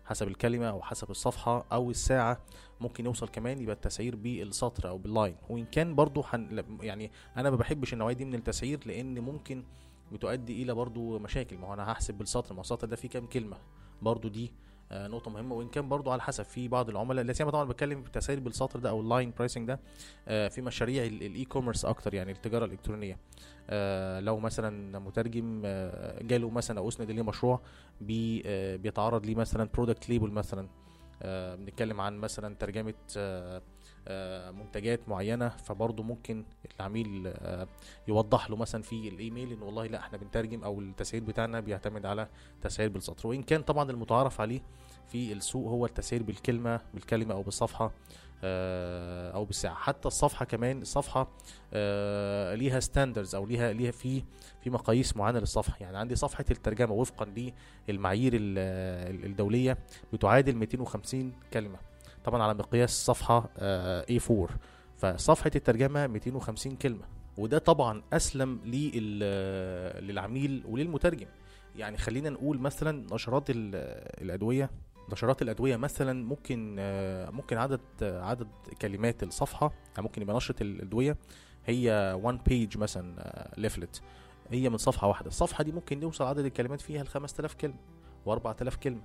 [0.05, 2.41] حسب الكلمة أو حسب الصفحة أو الساعة.
[2.81, 7.49] ممكن يوصل كمان يبقى التسعير بالسطر أو بال line وإن كان برضو حن يعني أنا
[7.49, 9.63] ما بحبش النوعية دي من التسعير لأن ممكن
[10.11, 11.57] بتؤدي إلى برضو مشاكل.
[11.57, 13.57] ما هو أنا هحسب بالسطر ما هو السطر ده فيه كام كلمة؟
[14.01, 14.51] برضو دي
[14.91, 15.55] آه، نقطة مهمة.
[15.55, 18.79] وإن كان برضو على حسب في بعض العملاء لا سيما طبعا بتكلم في التسعير بالسطر
[18.79, 19.79] ده أو ال line pricing ده
[20.27, 23.17] آه، في مشاريع ال e-commerce أكتر يعني التجارة الإلكترونية.
[23.69, 25.61] آه، لو مثلا مترجم
[26.21, 27.61] جاله مثلا أو أسند ليه مشروع
[28.01, 28.41] بي
[28.77, 30.67] بيتعرض ليه مثلا product label مثلا.
[31.55, 33.61] بنتكلم عن مثلا ترجمة آه،
[34.51, 36.45] منتجات معينة فبرضه ممكن
[36.79, 37.67] العميل آه،
[38.07, 42.27] يوضح له مثلا في الإيميل إن والله لأ إحنا بنترجم أو التسعير بتاعنا بيعتمد على
[42.61, 43.27] تسعير بالسطر.
[43.27, 44.61] وإن كان طبعا المتعارف عليه
[45.07, 47.91] في السوق هو التسعير بالكلمة بالكلمة أو بالصفحة
[48.43, 49.75] آه، أو بالساعة.
[49.75, 51.27] حتى الصفحة كمان الصفحة
[51.73, 54.23] آه، ليها ستاندرز أو ليها ليها في
[54.61, 55.77] في مقاييس معينة للصفحة.
[55.81, 57.51] يعني عندي صفحة الترجمة وفقا
[57.89, 58.57] للمعايير ال-
[59.15, 59.77] ال- الدولية
[60.13, 61.77] بتعادل 250 كلمة.
[62.25, 64.51] طبعا على مقياس صفحة آه، A4
[64.97, 67.05] فصفحة الترجمة 250 كلمة
[67.38, 71.27] وده طبعا أسلم لل- للعميل وللمترجم.
[71.75, 73.75] يعني خلينا نقول مثلا نشرات ال-
[74.23, 74.69] الأدوية
[75.11, 78.47] نشرات الأدوية مثلا ممكن آه، ممكن عدد عدد
[78.81, 81.17] كلمات الصفحة يعني ممكن يبقى نشرة الأدوية
[81.65, 84.01] هي one page مثلا leaflet
[84.51, 85.27] هي من صفحة واحدة.
[85.27, 87.75] الصفحة دي ممكن يوصل عدد الكلمات فيها ل 5000 كلمة
[88.27, 89.01] و4000 كلمة.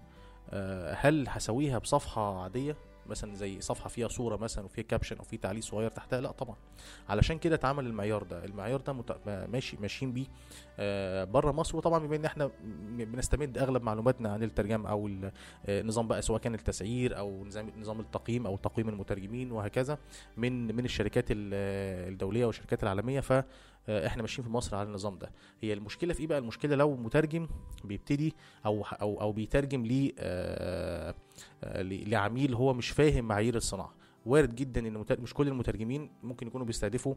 [0.51, 5.37] آه، هل هسويها بصفحة عادية؟ مثلا زي صفحة فيها صورة مثلا وفيها caption أو في
[5.37, 6.57] تعليق صغير تحتها لا طبعا.
[7.09, 8.45] علشان كده اتعمل المعيار ده.
[8.45, 9.17] المعيار ده مت...
[9.27, 10.27] ماشي ماشيين بيه
[10.79, 11.77] آه بره مصر.
[11.77, 12.51] وطبعا بما إن إحنا
[12.99, 15.33] بنستمد أغلب معلوماتنا عن الترجمة أو ال-
[15.67, 19.99] آه، بقى سواء كان التسعير أو نظام نظام التقييم أو تقييم المترجمين وهكذا
[20.37, 23.21] من من الشركات ال- آه، الدولية والشركات العالمية.
[23.21, 23.45] ف
[23.89, 25.31] إحنا ماشيين في مصر على النظام ده.
[25.61, 27.49] هي المشكلة في إيه بقى؟ المشكلة لو مترجم
[27.85, 28.35] بيبتدي
[28.67, 29.85] أو أو أو بيترجم
[30.19, 31.15] آه،
[31.65, 33.95] آه، ل- لعميل هو مش فاهم معايير الصناعة.
[34.27, 37.15] وارد جدا ان مش كل المترجمين ممكن يكونوا بيستهدفوا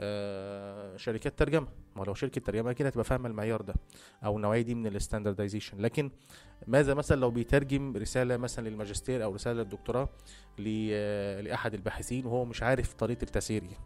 [0.00, 1.66] آه، شركات ترجمة.
[1.96, 3.74] ما لو شركة ترجمة كده هتبقى فاهمة المعيار ده
[4.24, 5.78] أو النوعية دي من ال standardization.
[5.80, 6.10] لكن
[6.66, 10.08] ماذا مثلا لو بيترجم رسالة مثلا للماجستير أو رسالة للدكتوراه
[10.92, 13.78] آه، لأحد الباحثين وهو مش عارف طريقة التسعير إيه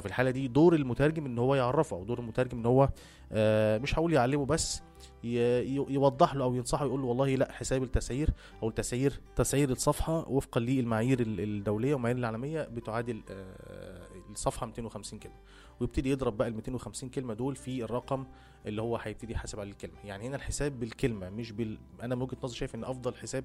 [0.00, 2.88] ففي الحالة دي دور المترجم إن هو يعرفه أو دور المترجم إن هو
[3.32, 4.82] آه، مش هقول يعلمه بس
[5.24, 8.30] يوضح له أو ينصحه يقول له والله لأ حساب التسعير
[8.62, 15.34] أو التسعير تسعير الصفحة وفقا للمعايير ال- الدولية والمعايير العالمية بتعادل آه، الصفحة 250 كلمة.
[15.80, 18.24] ويبتدي يضرب بقى ال 250 كلمة دول في الرقم
[18.66, 19.94] اللي هو هيبتدي يحاسب على الكلمة.
[20.04, 23.44] يعني هنا الحساب بالكلمة مش بال أنا من وجهة نظري شايف إن أفضل حساب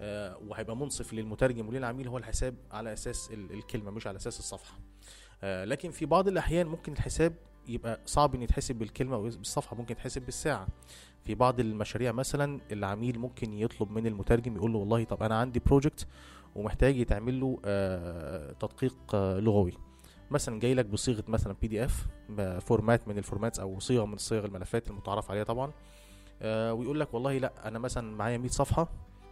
[0.00, 4.78] آه، وهيبقى منصف للمترجم وللعميل هو الحساب على أساس ال- الكلمة مش على أساس الصفحة.
[5.42, 7.34] لكن في بعض الأحيان ممكن الحساب
[7.68, 10.66] يبقى صعب إن يتحسب بالكلمة أو بالصفحة ممكن يتحسب بالساعة.
[11.24, 15.60] في بعض المشاريع مثلا العميل ممكن يطلب من المترجم يقول له والله طب أنا عندي
[15.66, 16.06] بروجكت
[16.54, 19.72] ومحتاج يتعمل له آه، تدقيق آه، لغوي.
[20.30, 22.06] مثلا جاي لك بصيغة مثلا PDF
[22.60, 25.72] format من ال format أو صيغة من صيغ الملفات المتعارف عليها طبعا
[26.42, 28.88] آه، ويقول لك والله لأ أنا مثلا معايا 100 صفحة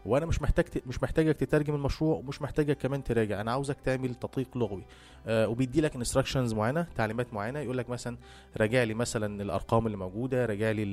[0.07, 3.40] وأنا مش محتاج مش محتاجك تترجم المشروع ومش محتاجك كمان تراجع.
[3.40, 4.85] أنا عاوزك تعمل تدقيق لغوي.
[5.27, 8.16] آه وبيدي لك instructions معينة تعليمات معينة يقول لك مثلا
[8.57, 10.85] راجع لي مثلا الأرقام اللي موجودة راجع لي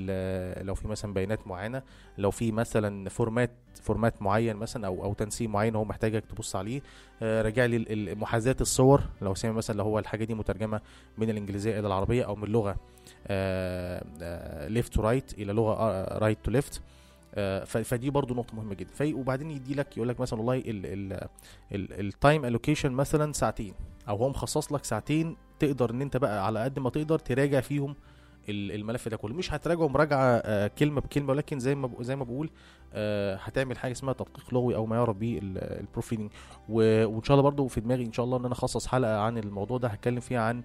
[0.62, 1.82] لو في مثلا بيانات معينة
[2.18, 3.52] لو في مثلا format
[3.84, 6.82] format معين مثلا أو أو تنسيق معين هو محتاجك تبص عليه.
[7.22, 10.82] آه راجع لي محاذاة الصور لو سمع مثلا لو هو الحاجة دي مترجمة
[11.18, 12.76] من الإنجليزية إلى العربية أو من لغة
[14.68, 16.82] left to right إلى لغة right to left
[17.66, 18.90] فدي برضو نقطة مهمة جدا.
[18.94, 20.64] في وبعدين يدي لك يقول لك مثلا والله
[21.72, 23.74] ال time allocation مثلا ساعتين
[24.10, 27.96] أو هو مخصص لك ساعتين تقدر إن أنت بقى على قد ما تقدر تراجع فيهم
[28.50, 29.34] ال- الملف ده كله.
[29.34, 32.50] مش هتراجعه مراجعة آه، كلمة بكلمة ولكن زي ما زي ما بقول
[32.94, 36.32] آه، هتعمل حاجة اسمها تدقيق لغوي أو ما يعرف به ال proofreading
[36.70, 39.78] وإن شاء الله برضو في دماغي إن شاء الله إن أنا أخصص حلقة عن الموضوع
[39.78, 40.64] ده هتكلم فيها عن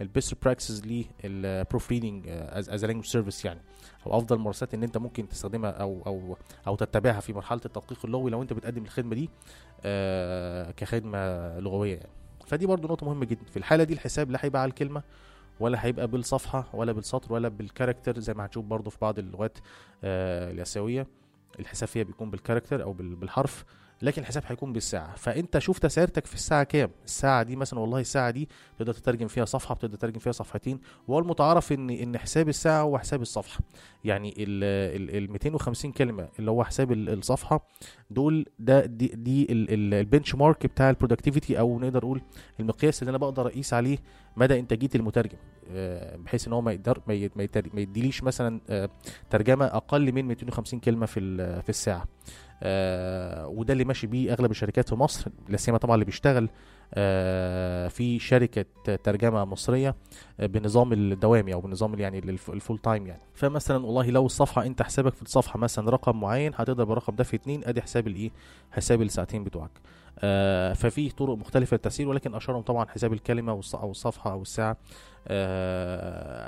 [0.00, 3.60] ال best practices لل proofreading as language service يعني.
[4.06, 6.36] أو أفضل الممارسات إن أنت ممكن تستخدمها أو أو
[6.66, 9.30] أو تتبعها في مرحلة التدقيق اللغوي لو أنت بتقدم الخدمة دي
[9.84, 11.18] آه، كخدمة
[11.58, 12.08] لغوية يعني.
[12.46, 13.44] فدي برضو نقطة مهمة جدا.
[13.50, 15.02] في الحالة دي الحساب لا هيبقى على الكلمة
[15.60, 19.58] ولا هيبقى بالصفحة ولا بالسطر ولا بال character زي ما هتشوف برضو في بعض اللغات
[20.04, 21.06] آه، الاسيويه
[21.60, 23.64] الحساب فيها بيكون بال character أو بال- بالحرف.
[24.02, 25.16] لكن الحساب هيكون بالساعة.
[25.16, 29.44] فأنت شوف تسعيرتك في الساعة كام؟ الساعة دي مثلا والله الساعة دي تقدر تترجم فيها
[29.44, 30.80] صفحة بتقدر تترجم فيها صفحتين.
[31.08, 33.60] وهو المتعارف إن إن حساب الساعة هو حساب الصفحة.
[34.04, 37.66] يعني ال ال 250 كلمة اللي هو حساب ال- الصفحة
[38.10, 42.20] دول ده دي, دي ال benchmark بتاع ال productivity أو نقدر نقول
[42.60, 43.98] المقياس اللي أنا بقدر أقيس عليه
[44.36, 45.38] مدى إنتاجية المترجم.
[45.72, 47.00] آه، بحيث إن هو ما يقدر
[47.74, 48.90] ما يديليش مثلا آه،
[49.30, 51.20] ترجمة أقل من 250 كلمة في
[51.62, 52.04] في الساعة.
[52.62, 56.48] آه، وده اللي ماشي بيه أغلب الشركات في مصر لا سيما طبعا اللي بيشتغل
[56.94, 58.64] آه، في شركة
[59.04, 59.94] ترجمة مصرية
[60.40, 63.22] آه، بنظام الدوامي أو بنظام يعني الف- الفول تايم يعني.
[63.34, 67.36] فمثلا والله لو الصفحة أنت حسابك في الصفحة مثلا رقم معين هتضرب الرقم ده في
[67.36, 68.30] اتنين أدي حساب الإيه؟
[68.70, 69.70] حساب الساعتين بتوعك.
[70.76, 74.76] ففي طرق مختلفة للتسعير ولكن اشهرهم طبعا حساب الكلمة أو الصفحة أو الساعة.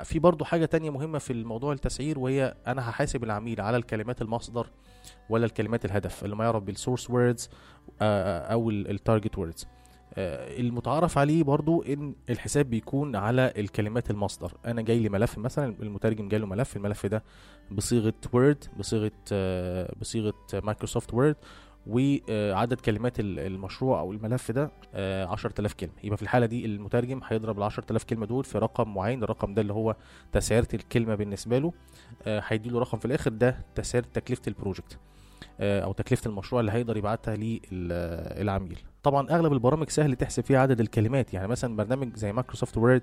[0.03, 4.67] في برضو حاجة تانية مهمة في الموضوع التسعير وهي أنا هحاسب العميل على الكلمات المصدر.
[5.29, 7.49] ولا الكلمات الهدف اللي ما يعرف بال source words
[8.01, 9.67] أو ال target words
[10.17, 14.53] المتعارف عليه برضو إن الحساب بيكون على الكلمات المصدر.
[14.65, 17.23] أنا جاي لي ملف مثلا المترجم جاي له ملف الملف ده
[17.71, 21.35] بصيغة Word بصيغة آه، بصيغة Microsoft Word
[21.87, 25.91] وعدد كلمات ال- المشروع أو الملف ده آه، 10000 كلمة.
[26.03, 29.61] يبقى في الحالة دي المترجم هيضرب ال 10000 كلمة دول في رقم معين الرقم ده
[29.61, 29.95] اللي هو
[30.31, 31.73] تسعيرة الكلمة بالنسبة له
[32.27, 34.93] آه، هيدي له رقم في الآخر ده تسعيرة تكلفة ال project.
[34.93, 34.97] آه،
[35.59, 41.33] أو تكلفة المشروع اللي هيقدر يبعتها للعميل طبعا أغلب البرامج سهل تحسب فيها عدد الكلمات.
[41.33, 43.01] يعني مثلا برنامج زي Microsoft Word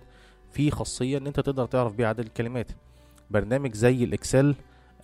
[0.52, 2.72] فيه خاصية إن أنت تقدر تعرف بيه عدد الكلمات.
[3.30, 4.54] برنامج زي ال Excel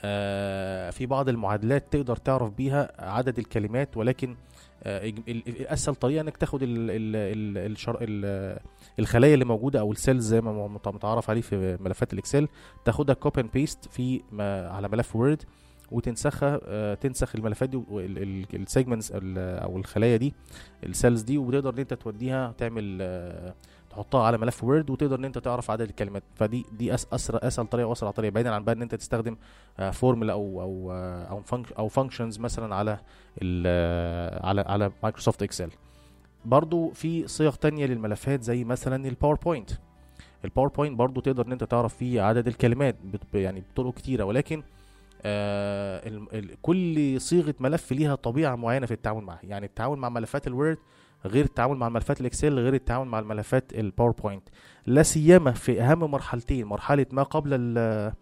[0.05, 4.37] آه، في بعض المعادلات تقدر تعرف بيها عدد الكلمات ولكن
[4.85, 5.13] آه،
[5.61, 6.61] أسهل طريقة إنك تاخد
[8.99, 12.49] الخلايا اللي موجودة أو ال cells زي ما مت- متعارف عليه في ملفات ال Excel.
[12.85, 14.23] تاخدها copy and paste في
[14.71, 15.43] على ملف Word.
[15.93, 17.83] وتنسخها آه، تنسخ الملفات دي
[18.55, 20.35] ال segments أو الخلايا دي
[20.85, 23.55] ال cells دي وتقدر إن أنت توديها تعمل آه،
[23.91, 26.23] تحطها على ملف Word وتقدر إن أنت تعرف عدد الكلمات.
[26.35, 29.37] فدي دي أسرع أسهل طريقة وأسرع طريقة بعيدا عن بقى إن أنت تستخدم
[29.93, 32.99] فورمولا أو أو آه، أو func أو functions مثلا على
[33.67, 35.71] آه، على على Microsoft Excel
[36.45, 39.71] برضو في صيغ تانية للملفات زي مثلا ال PowerPoint
[40.45, 42.97] ال PowerPoint برضو تقدر إن أنت تعرف فيه عدد الكلمات
[43.35, 44.76] يعني بطرق كتيرة ولكن آه
[46.63, 49.41] كل صيغة ملف ليها طبيعة معينة في التعامل معها.
[49.43, 50.79] يعني التعامل مع ملفات ال Word
[51.27, 54.49] غير التعامل مع ملفات ال Excel غير التعامل مع الملفات ال PowerPoint
[54.87, 58.13] لا سيما في أهم مرحلتين مرحلة ما قبل ال-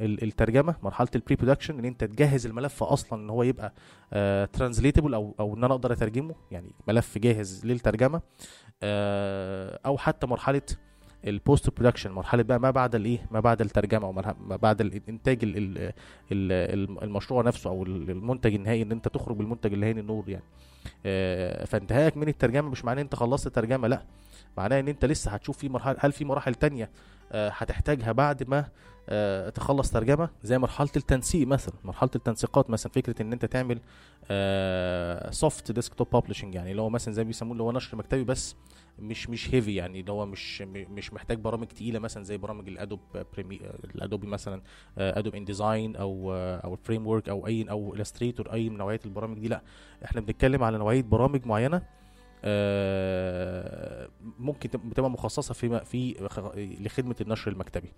[0.00, 3.72] ال- الترجمة مرحلة ال pre-production إن أنت تجهز الملف أصلا إن هو يبقى
[4.52, 8.20] translatable أو أو إن أنا أقدر أترجمه يعني ملف جاهز للترجمة.
[8.82, 10.62] آه، أو حتى مرحلة
[11.26, 15.38] ال post-production مرحلة بقى ما بعد الايه ما بعد الترجمة أو مرح- ما بعد الانتاج
[15.44, 15.92] ال- ال-
[16.32, 20.44] ال- المشروع نفسه أو المنتج النهائي إن أنت تخرج بالمنتج النهائي للنور يعني.
[21.06, 24.02] آه، فانتهائك من الترجمة مش معناه إن أنت خلصت الترجمة لأ.
[24.56, 26.90] معناه إن أنت لسه هتشوف في مرحلة هل في مراحل تانية
[27.32, 28.68] آه، هتحتاجها بعد ما
[29.08, 33.80] آه، تخلص ترجمة؟ زي مرحلة التنسيق مثلا مرحلة التنسيقات مثلا فكرة إن أنت تعمل
[35.32, 38.56] soft desktop publishing يعني اللي هو مثلا زي ما بيسموه اللي هو نشر مكتبي بس
[38.98, 42.73] مش مش heavy يعني اللي هو مش مش محتاج برامج تقيلة مثلا زي برامج ال
[42.73, 43.00] Adobe
[43.32, 43.60] Premiere
[43.94, 44.62] ال Adobe مثلا
[44.98, 49.00] Adobe InDesign أو آه، أو ال framework أو أي أو ال Illustrator أي من نوعيه
[49.04, 49.62] البرامج دي لأ
[50.04, 51.82] إحنا بنتكلم على نوعية برامج معينة
[54.38, 56.14] ممكن تب- تبقى مخصصة في في
[56.80, 57.92] لخدمة النشر المكتبي.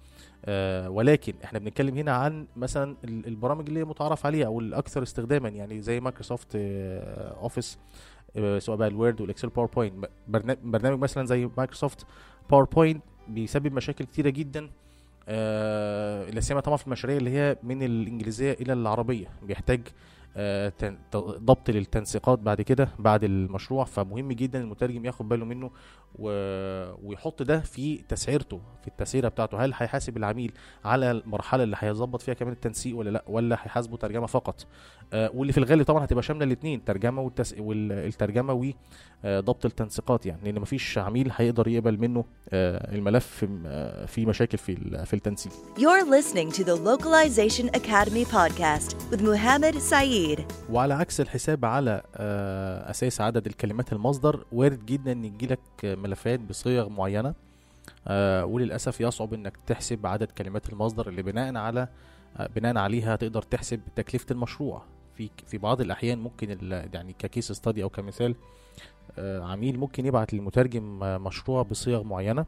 [0.44, 5.48] آه، ولكن إحنا بنتكلم هنا عن مثلا ال- البرامج اللي متعارف عليها أو الأكثر استخداما
[5.48, 7.78] يعني زي مايكروسوفت آه، Office
[8.37, 12.06] آه، سواء بقى ال Word وال Excel PowerPoint برنا- برنامج مثلا زي Microsoft
[12.50, 14.70] PowerPoint بيسبب مشاكل كتيرة جدا
[15.28, 19.26] آه، لا سيما طبعا في المشاريع اللي هي من الإنجليزية إلى العربية.
[19.42, 19.90] بيحتاج آه،
[21.16, 23.85] ضبط للتنسيقات بعد كده بعد المشروع.
[23.85, 25.70] فمهم جدا المترجم ياخد باله منه
[26.18, 29.64] ويحط ده في تسعيرته في التسعيرة بتاعته.
[29.64, 30.53] هل هيحاسب العميل
[30.85, 34.66] على المرحلة اللي هيظبط فيها كمان التنسيق ولا لا؟ ولا هيحاسبه ترجمة فقط؟
[35.05, 37.54] آه، واللي في الغالب طبعا هتبقى شاملة الاثنين ترجمة والتس...
[37.58, 38.72] والترجمه
[39.24, 45.04] وضبط التنسيقات يعني لأن مفيش عميل هيقدر يقبل منه آه، الملف آه، فيه مشاكل في
[45.06, 50.40] في التنسيق You're listening to the Localization Academy podcast with Muhammad Saeed.
[50.70, 56.88] وعلى عكس الحساب على آه، أساس عدد الكلمات المصدر وارد جدا إن يجيلك ملفات بصيغ
[56.88, 57.34] معينة
[58.08, 61.88] آه، وللأسف يصعب إنك تحسب عدد كلمات المصدر اللي بناء على
[62.36, 64.82] آه، بناء عليها تقدر تحسب تكلفة المشروع
[65.16, 66.59] في في بعض الأحيان ممكن
[66.94, 68.35] يعني ك case study أو كمثال
[69.18, 72.46] آه، عميل ممكن يبعت للمترجم آه، مشروع بصيغ معينة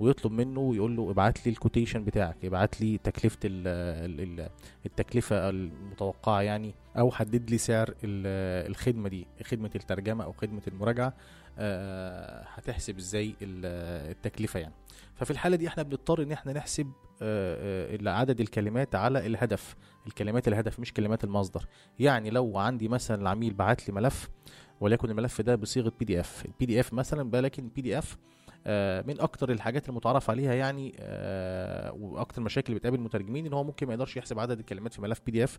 [0.00, 3.68] ويطلب منه ويقول له ابعت لي ال quotation بتاعك ابعت لي تكلفة ال
[4.20, 4.48] ال ال
[4.86, 11.14] التكلفة المتوقعة يعني أو حدد لي سعر ال- الخدمة دي خدمة الترجمة أو خدمة المراجعة
[11.58, 14.74] آه، هتحسب إزاي ال- التكلفة يعني.
[15.14, 16.92] ففي الحالة دي إحنا بنضطر إن إحنا نحسب
[18.06, 19.76] عدد الكلمات على الهدف.
[20.06, 21.66] الكلمات الهدف مش كلمات المصدر.
[21.98, 24.28] يعني لو عندي مثلا العميل بعت لي ملف
[24.80, 28.16] وليكن الملف ده بصيغة PDF ال PDF مثلا ولكن PDF
[29.06, 33.86] من أكتر الحاجات المتعارف عليها يعني آه، وأكتر المشاكل اللي بتقابل المترجمين إن هو ممكن
[33.86, 35.58] ما يقدرش يحسب عدد الكلمات في ملف PDF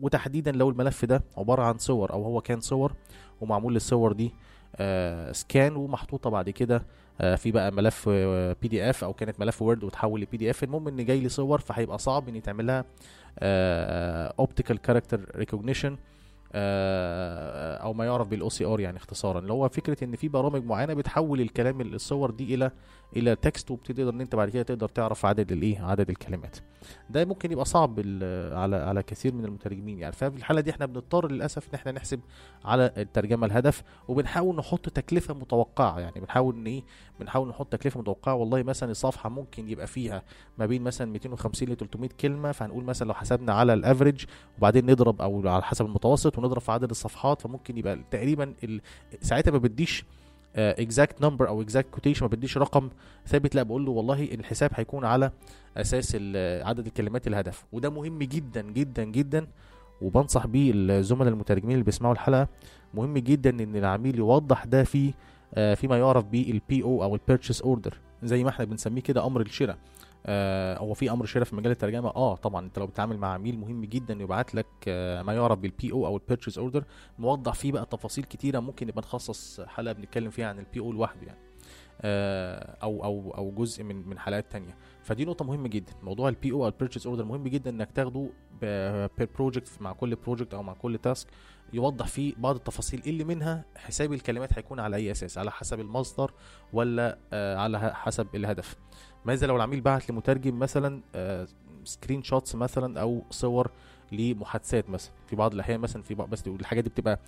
[0.00, 2.92] وتحديدا لو الملف ده عبارة عن صور أو هو كان صور
[3.40, 4.32] ومعمول للصور دي
[4.76, 6.86] آه، scan ومحطوطة بعد كده
[7.20, 8.08] آه، في بقى ملف
[8.62, 12.28] PDF أو كانت ملف Word وتحول ل PDF المهم إن جاي لي صور فهيبقى صعب
[12.28, 12.84] إن يتعمل لها
[13.42, 15.96] optical character recognition
[17.82, 19.38] أو ما يعرف بال OCR يعني اختصارا.
[19.38, 22.70] اللي هو فكرة إن في برامج معينة بتحول الكلام الصور دي إلى
[23.16, 26.56] إلى text وبتقدر إن أنت بعد كده تقدر تعرف عدد الإيه عدد الكلمات.
[27.10, 28.00] ده ممكن يبقى صعب
[28.52, 30.12] على على كثير من المترجمين يعني.
[30.12, 32.20] ففي الحالة دي إحنا بنضطر للأسف إن إحنا نحسب
[32.64, 36.20] على الترجمة الهدف وبنحاول نحط تكلفة متوقعة يعني.
[36.20, 36.82] بنحاول إن إيه
[37.20, 38.34] بنحاول نحط تكلفة متوقعة.
[38.34, 40.22] والله مثلا الصفحة ممكن يبقى فيها
[40.58, 42.52] ما بين مثلا 250 ل 300 كلمة.
[42.52, 44.24] فهنقول مثلا لو حسبنا على ال average
[44.58, 48.54] وبعدين نضرب أو على حسب المتوسط ونضرب في عدد الصفحات فممكن يبقى تقريبا.
[49.20, 50.04] ساعتها ما بديش
[50.56, 52.90] exact number أو exact quotation ما بديش رقم
[53.26, 53.54] ثابت.
[53.54, 55.30] لا بقول له والله الحساب هيكون على
[55.76, 57.64] أساس ال- عدد الكلمات الهدف.
[57.72, 59.46] وده مهم جدا جدا جدا.
[60.02, 62.48] وبنصح بيه الزملاء المترجمين اللي بيسمعوا الحلقة
[62.94, 65.12] مهم جدا إن العميل يوضح ده في
[65.54, 69.40] آه، فيما يعرف بال PO أو ال purchase order زي ما إحنا بنسميه كده أمر
[69.40, 69.78] الشراء.
[70.26, 72.66] آه، هو في أمر شراء في مجال الترجمة؟ آه طبعا.
[72.66, 76.06] أنت لو بتتعامل مع عميل مهم جدا يبعت لك آه، ما يعرف بال PO أو
[76.06, 76.84] ال purchase order
[77.18, 81.26] موضح فيه بقى تفاصيل كتيرة ممكن نبقى نخصص حلقة بنتكلم فيها عن ال PO لوحده
[81.26, 81.38] يعني.
[82.00, 84.76] آه، أو أو أو جزء من من حلقات تانية.
[85.02, 85.92] فدي نقطة مهمة جدا.
[86.02, 90.14] موضوع ال PO أو ال purchase order مهم جدا إنك تاخده per project مع كل
[90.14, 91.28] project أو مع كل task
[91.72, 93.02] يوضح فيه بعض التفاصيل.
[93.06, 96.30] اللي منها؟ حساب الكلمات هيكون على أي أساس؟ على حسب المصدر
[96.72, 98.76] ولا على حسب الهدف.
[99.24, 101.00] ماذا لو العميل بعت لمترجم مثلا
[101.84, 103.70] screenshots مثلا أو صور
[104.12, 107.18] لمحادثات مثلا في بعض الأحيان مثلا في بعض بس الحاجات دي بتبقى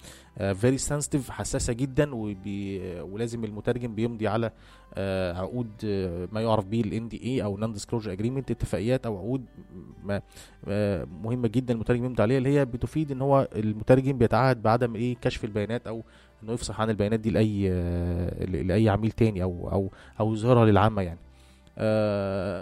[0.54, 4.50] very sensitive حساسة جدا وبي ولازم المترجم بيمضي على
[4.94, 9.44] آه، عقود آه، ما يعرف به ال NDA أو non-disclosure agreement اتفاقيات أو عقود
[10.68, 15.16] آه، مهمة جدا المترجم يمضي عليها اللي هي بتفيد إن هو المترجم بيتعهد بعدم إيه
[15.20, 16.02] كشف البيانات أو
[16.42, 21.02] إنه يفصح عن البيانات دي لأي آه، لأي عميل تاني أو أو أو يظهرها للعامة
[21.02, 21.18] يعني.
[21.18, 21.25] آه،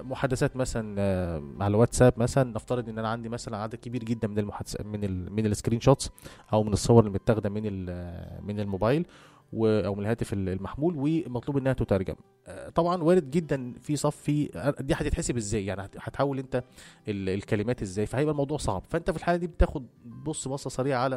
[0.02, 2.52] محادثات مثلا آه، على واتساب مثلا.
[2.52, 6.10] نفترض إن أنا عندي مثلا عدد كبير جدا من المحادثات من ال من ال screenshots
[6.52, 9.06] أو من الصور اللي متاخدة من ال- من الموبايل
[9.54, 12.14] أو من الهاتف ال- المحمول ومطلوب إنها تترجم.
[12.46, 14.44] آه، طبعا وارد جدا في صف في
[14.80, 16.64] دي هتتحسب إزاي؟ يعني هت- هتحول أنت
[17.08, 18.82] ال- الكلمات إزاي؟ فهيبقى الموضوع صعب.
[18.88, 21.16] فأنت في الحالة دي بتاخد بص بصة سريعة على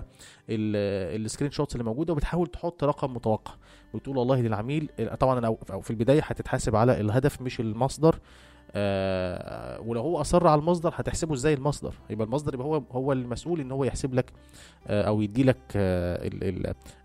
[0.49, 3.53] ال- ال screenshots اللي موجودة وبتحاول تحط رقم متوقع.
[3.93, 8.15] وتقول والله للعميل طبعا أو في البداية هتتحاسب على الهدف مش المصدر
[8.71, 13.59] آه ولو هو أصر على المصدر هتحسبه إزاي المصدر؟ يبقى المصدر يبقى هو هو المسؤول
[13.61, 14.31] إن هو يحسب لك
[14.87, 16.29] آه أو يدي لك آه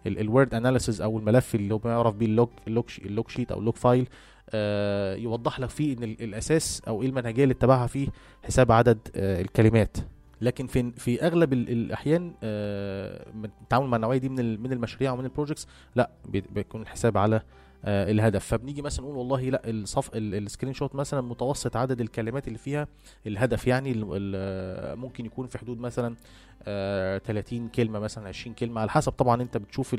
[0.07, 3.29] ال word analysis أو الملف اللي هو يعرف بيه ال log ال log ال log
[3.29, 4.09] sheet أو ال log file
[4.51, 8.09] آه يوضح لك فيه إن ال- الأساس أو إيه المنهجية اللي اتبعها فيه
[8.45, 9.97] حساب عدد آه الكلمات.
[10.43, 13.27] لكن في في أغلب ال- الأحيان آه،
[13.63, 17.43] التعامل مع النوعية دي من من المشاريع ومن ال projects لا بي- بيكون الحساب على
[17.85, 18.45] آه، الهدف.
[18.47, 22.89] فبنيجي مثلا نقول والله لا الصف ال- ال screenshot مثلا متوسط عدد الكلمات اللي فيها
[23.27, 26.17] الهدف يعني ال- ممكن يكون في حدود مثلا
[26.67, 29.95] آه، 30 كلمة مثلا 20 كلمة على حسب طبعا أنت بتشوف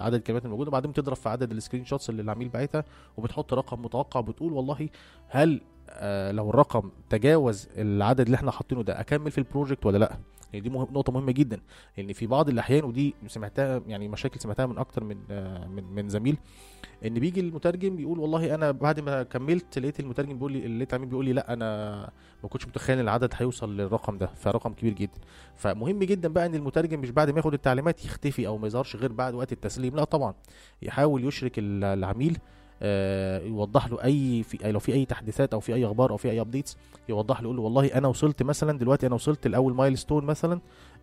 [0.00, 2.84] عدد الكلمات الموجوده وبعدين بتضرب في عدد ال screenshots اللي العميل باعتها
[3.16, 4.88] وبتحط رقم متوقع بتقول والله
[5.28, 5.60] هل
[5.90, 10.18] آه، لو الرقم تجاوز العدد اللي إحنا حاطينه ده أكمل في ال project ولا لأ؟
[10.52, 11.60] يعني دي مهم نقطة مهمة جدا
[11.96, 16.08] لأن في بعض الأحيان ودي سمعتها يعني مشاكل سمعتها من أكتر من آه، من من
[16.08, 16.38] زميل
[17.06, 21.08] إن بيجي المترجم بيقول والله أنا بعد ما كملت لقيت المترجم بيقول لي لقيت العميل
[21.08, 22.00] بيقول لي لأ أنا
[22.42, 25.18] ما كنتش متخيل العدد هيوصل للرقم ده فرقم كبير جدا.
[25.56, 29.12] فمهم جدا بقى إن المترجم مش بعد ما ياخد التعليمات يختفي أو ما يظهرش غير
[29.12, 30.34] بعد وقت التسليم لأ طبعا
[30.82, 32.38] يحاول يشرك ال- العميل
[33.46, 36.30] يوضح له أي في أي- لو في أي تحديثات أو في أي أخبار أو في
[36.30, 36.76] أي updates
[37.08, 40.60] يوضح له يقول له والله أنا وصلت مثلا دلوقتي أنا وصلت لأول milestone مثلا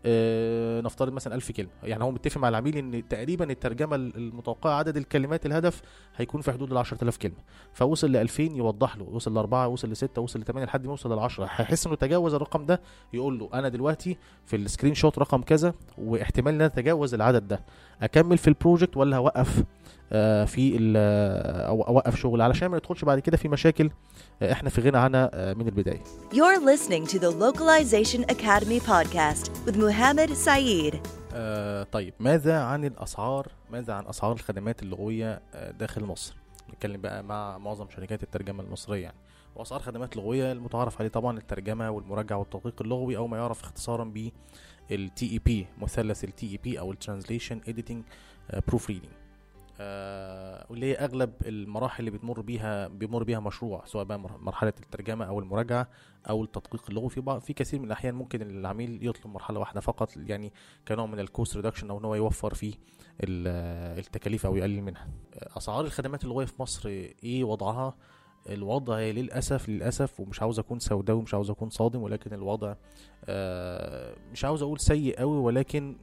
[0.08, 1.70] آه، نفترض مثلا 1000 كلمة.
[1.84, 5.82] يعني هو متفق مع العميل إن تقريبا الترجمة المتوقعة عدد الكلمات الهدف
[6.16, 7.36] هيكون في حدود ال 10000 كلمة.
[7.74, 10.84] فوصل ل 2000 يوضح له وصل ل 4 وصل ل 6 وصل ل 8 لحد
[10.86, 12.82] ما يوصل لل 10 هيحس إنه تجاوز الرقم ده
[13.14, 17.60] يقول له أنا دلوقتي في ال screenshot رقم كذا واحتمال إن أنا أتجاوز العدد ده.
[18.02, 20.05] أكمل في ال project ولا اوقف آه،
[20.46, 22.42] في ال- آه، أو أوقف شغل.
[22.42, 23.90] علشان ما ندخلش بعد كده في مشاكل
[24.42, 26.04] آه، إحنا في غنى عنها آه، من البداية.
[26.34, 30.96] You're listening to the Localization Academy podcast with Muhammad Saeed.
[31.34, 36.36] آه طيب ماذا عن الأسعار؟ ماذا عن أسعار الخدمات اللغوية آه داخل مصر؟
[36.74, 39.16] نتكلم بقى مع معظم شركات الترجمة المصرية يعني.
[39.56, 44.30] وأسعار خدمات لغوية المتعارف عليه طبعا الترجمة والمراجعة والتدقيق اللغوي أو ما يعرف اختصارا ب
[44.92, 48.04] ال TEP مثلث ال TEP أو ال translation
[48.68, 49.12] editing proofreading
[50.70, 55.26] واللي هي أغلب المراحل اللي بتمر بيها بيمر بيها مشروع سواء بقى مر- مرحلة الترجمة
[55.26, 55.88] أو المراجعة
[56.30, 60.54] أو التدقيق اللغوي في في كثير من الأحيان ممكن العميل يطلب مرحلة واحدة فقط يعني
[60.88, 62.74] كنوع من ال cost reduction أو إن هو يوفر فيه
[63.24, 65.08] ال- التكاليف أو يقلل منها.
[65.58, 66.90] أسعار الخدمات اللغويه في مصر
[67.24, 67.96] إيه وضعها؟
[68.50, 72.76] الوضع للاسف للأسف ومش عاوز أكون سوداوي مش عاوز أكون صادم ولكن الوضع
[73.26, 75.98] آه، مش عاوز أقول سيء قوي ولكن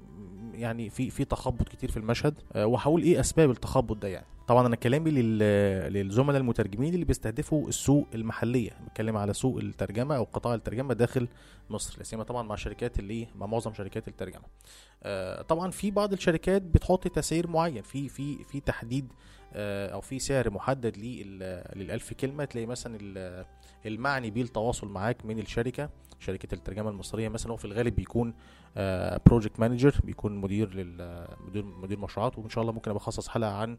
[0.62, 2.34] يعني في في تخبط كتير في المشهد.
[2.52, 4.26] آه، وهقول إيه أسباب التخبط ده يعني.
[4.48, 8.70] طبعا أنا كلامي لل- للزملاء المترجمين اللي بيستهدفوا السوق المحلية.
[8.86, 11.28] بتكلم على سوق الترجمة أو قطاع الترجمة داخل
[11.70, 14.44] مصر لا سيما طبعا مع شركات اللي مع معظم شركات الترجمة.
[15.02, 19.12] آه، طبعا في بعض الشركات بتحط تسعير معين في في في تحديد
[19.56, 23.44] أو في سعر محدد لل- للألف كلمة تلاقي مثلا ال-
[23.86, 25.90] المعني بيه التواصل معاك من الشركة
[26.20, 28.34] شركة الترجمة المصرية مثلا هو في الغالب بيكون
[29.26, 30.68] project manager بيكون مدير
[31.48, 33.76] مدير مدير مشروعات وإن شاء الله ممكن أبقى أخصص حلقة عن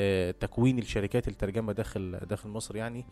[0.00, 3.04] آه، تكوين الشركات الترجمة داخل داخل مصر يعني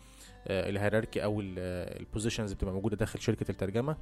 [0.46, 3.92] آه، ال hierarchy أو ال positions بتبقى موجودة داخل شركة الترجمة.
[3.92, 3.96] آه،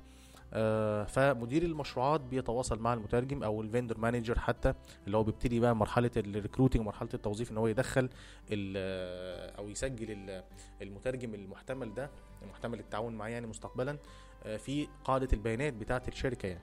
[1.05, 4.75] فمدير المشروعات بيتواصل مع المترجم أو ال vendor manager حتى
[5.07, 8.09] اللي هو بيبتدي بقى مرحلة ال recruiting ومرحله التوظيف إن هو يدخل
[8.51, 10.45] ال- أو يسجل ال-
[10.83, 12.11] المترجم المحتمل ده
[12.43, 13.99] المحتمل التعاون معاه يعني مستقبلا
[14.45, 16.63] آه، في قاعدة البيانات بتاعة الشركة يعني.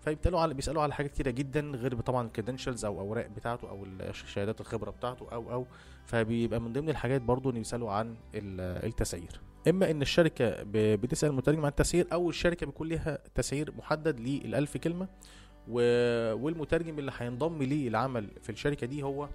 [0.00, 3.86] فبيسالوا على بيسألوا على حاجات كتيرة جدا غير طبعا ال credentials أو أوراق بتاعته أو
[4.12, 5.66] شهادات الخبرة بتاعته أو أو.
[6.06, 9.40] فبيبقى من ضمن الحاجات برضو إن بيسألوا عن ال- التسعير.
[9.68, 15.08] إما إن الشركة بتسأل المترجم عن التسعير أو الشركة بيكون ليها تسعير محدد للألف كلمة
[15.68, 19.28] و- والمترجم اللي هينضم ليه العمل في الشركة دي هو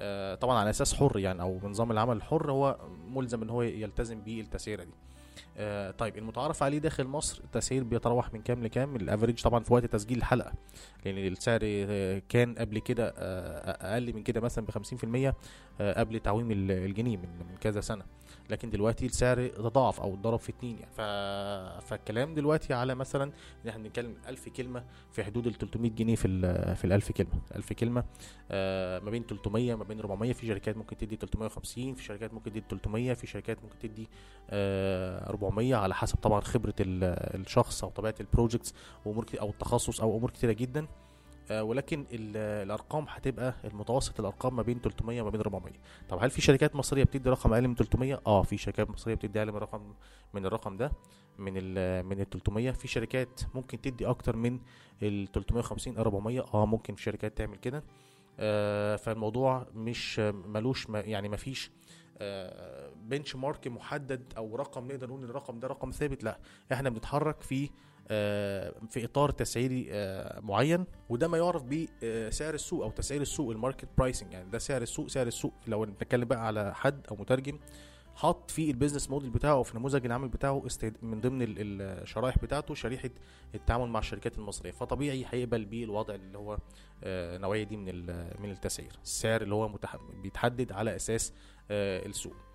[0.00, 4.20] آه، طبعا على أساس حر يعني أو بنظام العمل الحر هو ملزم إن هو يلتزم
[4.20, 4.90] بالتسعيره دي.
[5.56, 9.86] آه، طيب المتعارف عليه داخل مصر التسعير بيتراوح من كام لكام؟ الأفريج طبعا في وقت
[9.86, 10.52] تسجيل الحلقة
[11.04, 15.34] لأن السعر آه، كان قبل كده أقل من كده مثلا ب 50%
[15.80, 18.04] آه، قبل تعويم ال- الجنيه من كذا سنة.
[18.50, 20.92] لكن دلوقتي السعر تضاعف أو اتضرب في اتنين يعني.
[20.92, 21.00] ف...
[21.86, 23.24] فالكلام دلوقتي على مثلا
[23.64, 27.12] إن إحنا بنتكلم 1000 كلمة في حدود ال 300 جنيه في ال في ال 1000
[27.12, 27.30] كلمة.
[27.56, 28.04] 1000 كلمة
[28.50, 32.50] آه، ما بين 300 ما بين 400 في شركات ممكن تدي 350 في شركات ممكن
[32.50, 34.08] تدي 300 في شركات ممكن تدي
[34.50, 38.74] آه، 400 على حسب طبعا خبرة ال- الشخص أو طبيعة البروجكتس
[39.04, 40.86] وأمور أو التخصص أو أمور كتيرة جدا.
[41.50, 42.36] ولكن ال-
[42.66, 45.72] الأرقام هتبقى المتوسط الأرقام ما بين 300 وما بين 400
[46.08, 49.38] طب هل في شركات مصرية بتدي رقم أقل من 300 آه في شركات مصرية بتدي
[49.38, 49.94] أقل من رقم
[50.34, 50.92] من الرقم ده
[51.38, 54.58] من ال من ال 300 في شركات ممكن تدي أكتر من
[55.02, 57.84] ال 350 400 آه ممكن في شركات تعمل كده.
[58.38, 61.70] آه فالموضوع مش ملوش ما يعني ما فيش
[62.96, 66.24] بنش مارك محدد أو رقم نقدر نقول الرقم ده رقم ثابت.
[66.24, 66.38] لا
[66.72, 67.68] إحنا بنتحرك في آه،
[68.90, 73.88] في إطار تسعيري آه، معين وده ما يعرف بسعر السوق أو تسعير السوق ال market
[73.98, 77.58] pricing يعني ده سعر السوق سعر السوق لو بنتكلم بقى على حد أو مترجم
[78.16, 80.62] حط في ال business model بتاعه أو في نموذج العمل بتاعه.
[81.02, 81.56] من ضمن ال-
[82.02, 83.10] الشرائح بتاعته شريحة
[83.54, 86.58] التعامل مع الشركات المصرية فطبيعي هيقبل بيه الوضع اللي هو
[87.04, 88.06] آه، نوعيه دي من
[88.40, 89.70] من التسعير السعر اللي هو.
[90.22, 91.32] بيتحدد على أساس
[91.70, 92.53] آه، السوق آه،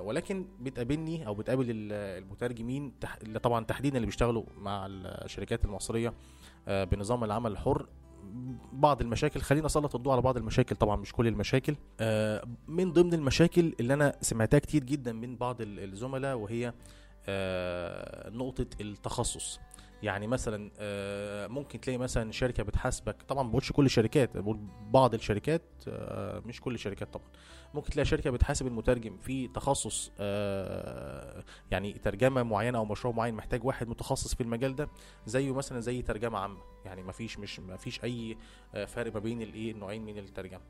[0.00, 1.92] ولكن بتقابلني أو بتقابل ال-
[2.22, 2.92] المترجمين
[3.42, 6.14] طبعا تحديدا اللي بيشتغلوا مع الشركات المصرية
[6.68, 7.86] آه، بنظام العمل الحر.
[8.72, 11.74] بعض المشاكل خلينا اسلط الضوء على بعض المشاكل طبعا مش كل المشاكل.
[12.00, 16.72] آه، من ضمن المشاكل اللي أنا سمعتها كتير جدا من بعض ال- الزملاء وهي
[17.28, 19.60] آه، نقطة التخصص.
[20.02, 23.22] يعني مثلا آه، ممكن تلاقي مثلا شركة بتحاسبك.
[23.28, 24.58] طبعا ما بقولش كل الشركات بقول
[24.90, 27.26] بعض الشركات آه، مش كل الشركات طبعا.
[27.74, 33.64] ممكن تلاقي شركة بتحاسب المترجم في تخصص آه، يعني ترجمة معينة أو مشروع معين محتاج
[33.64, 34.88] واحد متخصص في المجال ده
[35.26, 36.58] زيه مثلا زي ترجمة عامة.
[36.84, 38.36] يعني ما فيش مش ما فيش أي
[38.74, 40.60] آه، فرق ما بين الإيه النوعين من الترجمة.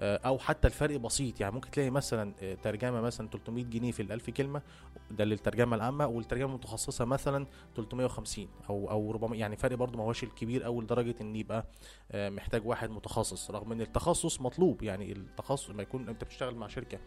[0.00, 1.40] آه، أو حتى الفرق بسيط.
[1.40, 4.62] يعني ممكن تلاقي مثلا ترجمة مثلا 300 جنيه في ال1000 كلمة
[5.10, 7.46] ده للترجمة العامة والترجمة المتخصصة مثلا
[7.76, 11.66] 350 أو أو 400 يعني فرق برضو ما هوش الكبير قوي لدرجة إن يبقى
[12.14, 14.82] محتاج واحد متخصص رغم إن التخصص مطلوب.
[14.82, 16.98] يعني التخصص لما يكون أنت بتشتغل مع شركة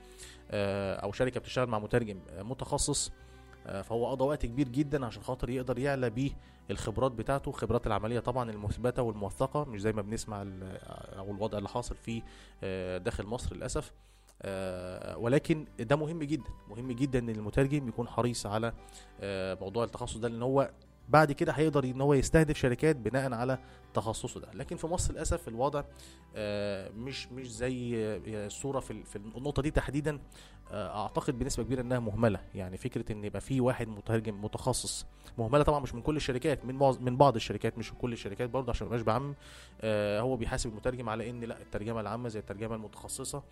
[0.51, 3.11] آه، أو شركة بتشتغل مع مترجم آه، متخصص
[3.67, 6.31] آه، فهو قضى وقت كبير جدا عشان خاطر يقدر يعلى بيه
[6.71, 10.41] الخبرات بتاعته الخبرات العملية طبعا المثبتة والموثقة مش زي ما بنسمع
[11.17, 12.21] أو الوضع اللي حاصل في
[12.99, 13.91] داخل مصر للأسف
[15.17, 18.73] ولكن ده مهم جدا مهم جدا إن المترجم يكون حريص على
[19.61, 20.71] موضوع التخصص ده لأن هو
[21.09, 23.59] بعد كده هيقدر إن هو يستهدف شركات بناء على
[23.93, 24.51] تخصصه ده.
[24.53, 25.83] لكن في مصر للأسف الوضع
[26.35, 30.11] آه، مش مش زي آه، الصورة في ال- في النقطة دي تحديدا.
[30.13, 32.39] آه، أعتقد بنسبة كبيرة إنها مهملة.
[32.55, 35.05] يعني فكرة إن يبقى في واحد مترجم متخصص.
[35.37, 38.69] مهملة طبعا مش من كل الشركات من من بعض الشركات مش من كل الشركات برضه
[38.69, 39.35] عشان ما بعمم
[39.81, 43.43] آه، هو بيحاسب المترجم على إن لأ الترجمة العامة زي الترجمة المتخصصة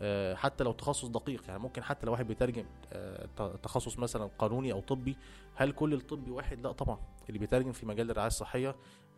[0.00, 1.42] آه، حتى لو تخصص دقيق.
[1.48, 3.26] يعني ممكن حتى لو واحد بيترجم آه،
[3.62, 5.16] تخصص مثلا قانوني أو طبي
[5.54, 6.98] هل كل الطبي واحد؟ لأ طبعا.
[7.28, 8.74] اللي بيترجم في مجال الرعاية الصحية آه،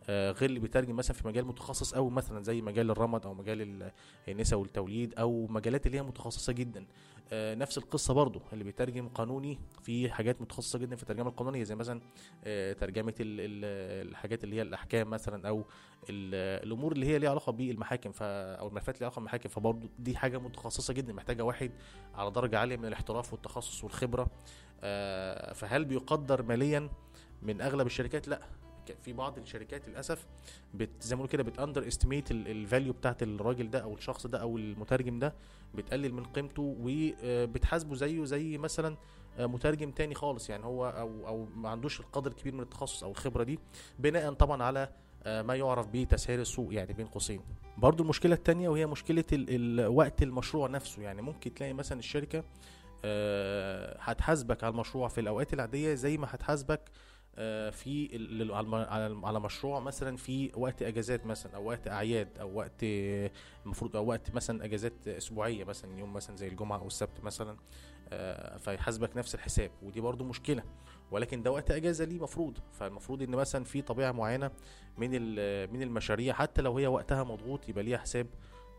[0.09, 3.91] غير اللي بيترجم مثلا في مجال متخصص قوي مثلا زي مجال الرمد أو مجال ال-
[4.29, 6.85] النساء والتوليد أو مجالات اللي هي متخصصة جدا.
[7.33, 11.75] آه، نفس القصة برضو اللي بيترجم قانوني في حاجات متخصصة جدا في الترجمة القانونية زي
[11.75, 12.01] مثلا
[12.43, 15.59] آه، ترجمة ال- ال- الحاجات اللي هي الأحكام مثلا أو
[16.09, 19.49] ال- الأمور اللي هي ليها علاقة بالمحاكم أو الملفات اللي علاقة بالمحاكم.
[19.49, 21.71] فبرضو دي حاجة متخصصة جدا محتاجة واحد
[22.15, 24.27] على درجة عالية من الاحتراف والتخصص والخبرة.
[24.83, 26.89] آه، فهل بيقدر ماليا
[27.41, 28.41] من أغلب الشركات؟ لأ.
[28.91, 30.27] في بعض الشركات للأسف
[30.73, 34.41] بت زي ما بنقول كده بت underestimate ال value بتاعت الراجل ده أو الشخص ده
[34.41, 35.33] أو المترجم ده
[35.75, 38.97] بتقلل من قيمته وبتحاسبه زيه زي مثلا
[39.39, 40.49] آه، مترجم تاني خالص.
[40.49, 43.59] يعني هو أو أو ما عندوش القدر الكبير من التخصص أو الخبرة دي
[43.99, 44.89] بناء طبعا على
[45.23, 47.41] آه، ما يعرف بتسعير السوق يعني بين قوسين.
[47.77, 49.23] برضو المشكلة التانية وهي مشكلة
[49.87, 51.01] وقت المشروع نفسه.
[51.01, 52.43] يعني ممكن تلاقي مثلا الشركة
[53.05, 56.91] آه، هتحاسبك على المشروع في الأوقات العادية زي ما هتحاسبك آه،
[57.71, 62.83] في ال- ال- على مشروع مثلا في وقت إجازات مثلا أو وقت أعياد أو وقت
[62.83, 63.31] آه،
[63.65, 67.57] المفروض أو وقت مثلا إجازات أسبوعية مثلا يوم مثلا زي الجمعة أو السبت مثلا
[68.09, 70.63] آه، فيحاسبك نفس الحساب ودي برضو مشكلة.
[71.11, 72.57] ولكن ده وقت إجازة ليه مفروض.
[72.71, 74.51] فالمفروض إن مثلا في طبيعة معينة
[74.97, 75.09] من
[75.73, 78.27] من المشاريع حتى لو هي وقتها مضغوط يبقى ليها حساب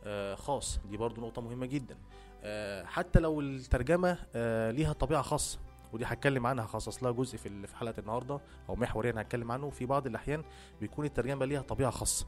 [0.05, 0.81] آه، خاص.
[0.91, 1.97] دي برضو نقطة مهمة جدا.
[2.43, 5.59] آه، حتى لو الترجمة آه، ليها طبيعة خاصة.
[5.95, 9.71] ودي هتكلم عنها هخصص لها جزء في في حلقة النهارده أو محوريا هتكلم عنه.
[9.71, 10.43] في بعض الأحيان
[10.81, 12.27] بيكون الترجمة ليها طبيعة خاصة.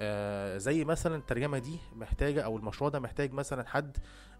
[0.00, 3.96] آه زي مثلا الترجمة دي محتاجة أو المشروع ده محتاج مثلا حد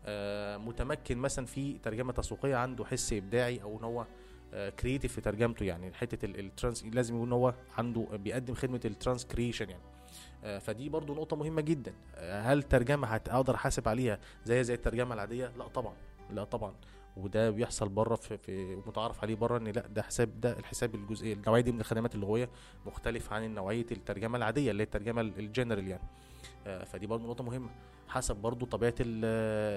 [0.06, 4.06] آه متمكن مثلا في ترجمة تسويقية عنده حس إبداعي أو إن هو
[4.80, 5.92] creative في ترجمته يعني.
[5.94, 9.82] حتة ال- ال trans لازم يكون هو عنده بيقدم خدمة ال transcreation يعني.
[10.44, 11.92] آه، فدي برضو نقطة مهمة جدا.
[12.14, 15.94] آه، هل ترجمة هتقدر أحاسب عليها زي زي الترجمة العادية؟ لا طبعا.
[16.30, 16.74] لا طبعا.
[17.18, 21.32] وده بيحصل بره في, في متعارف عليه بره إن لأ ده حساب ده الحساب الجزئي
[21.32, 22.48] النوعية دي من الخدمات اللغويه
[22.86, 26.02] مختلف عن نوعيه الترجمة العادية اللي هي الترجمة ال- الجنرال يعني.
[26.66, 27.68] آه، فدي برضه نقطة مهمة.
[28.08, 28.94] حسب برضه طبيعة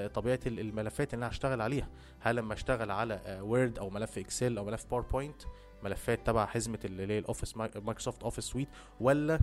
[0.07, 1.87] طبيعة ال- الملفات اللي أنا هشتغل عليها.
[2.19, 5.41] هل لما أشتغل على Word أو ملف Excel أو ملف PowerPoint
[5.83, 8.67] ملفات تبع حزمة اللي هي ال Office Microsoft Office Suite
[8.99, 9.39] ولا آه،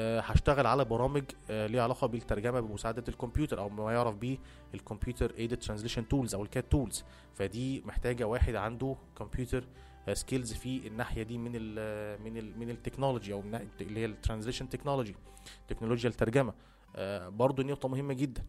[0.00, 4.38] هشتغل على برامج آه، ليها علاقة بالترجمة بمساعدة الكمبيوتر أو ما يعرف به
[4.74, 7.04] ال computer-aided translation tools أو ال CAT tools
[7.34, 9.64] فدي محتاجة واحد عنده computer
[10.12, 13.42] skills في الناحية دي من ال من ال من ال technology أو
[13.80, 15.14] اللي هي ال translation technology
[15.68, 16.52] تكنولوجيا الترجمة.
[16.96, 18.44] آه، برضو نقطة مهمة جدا.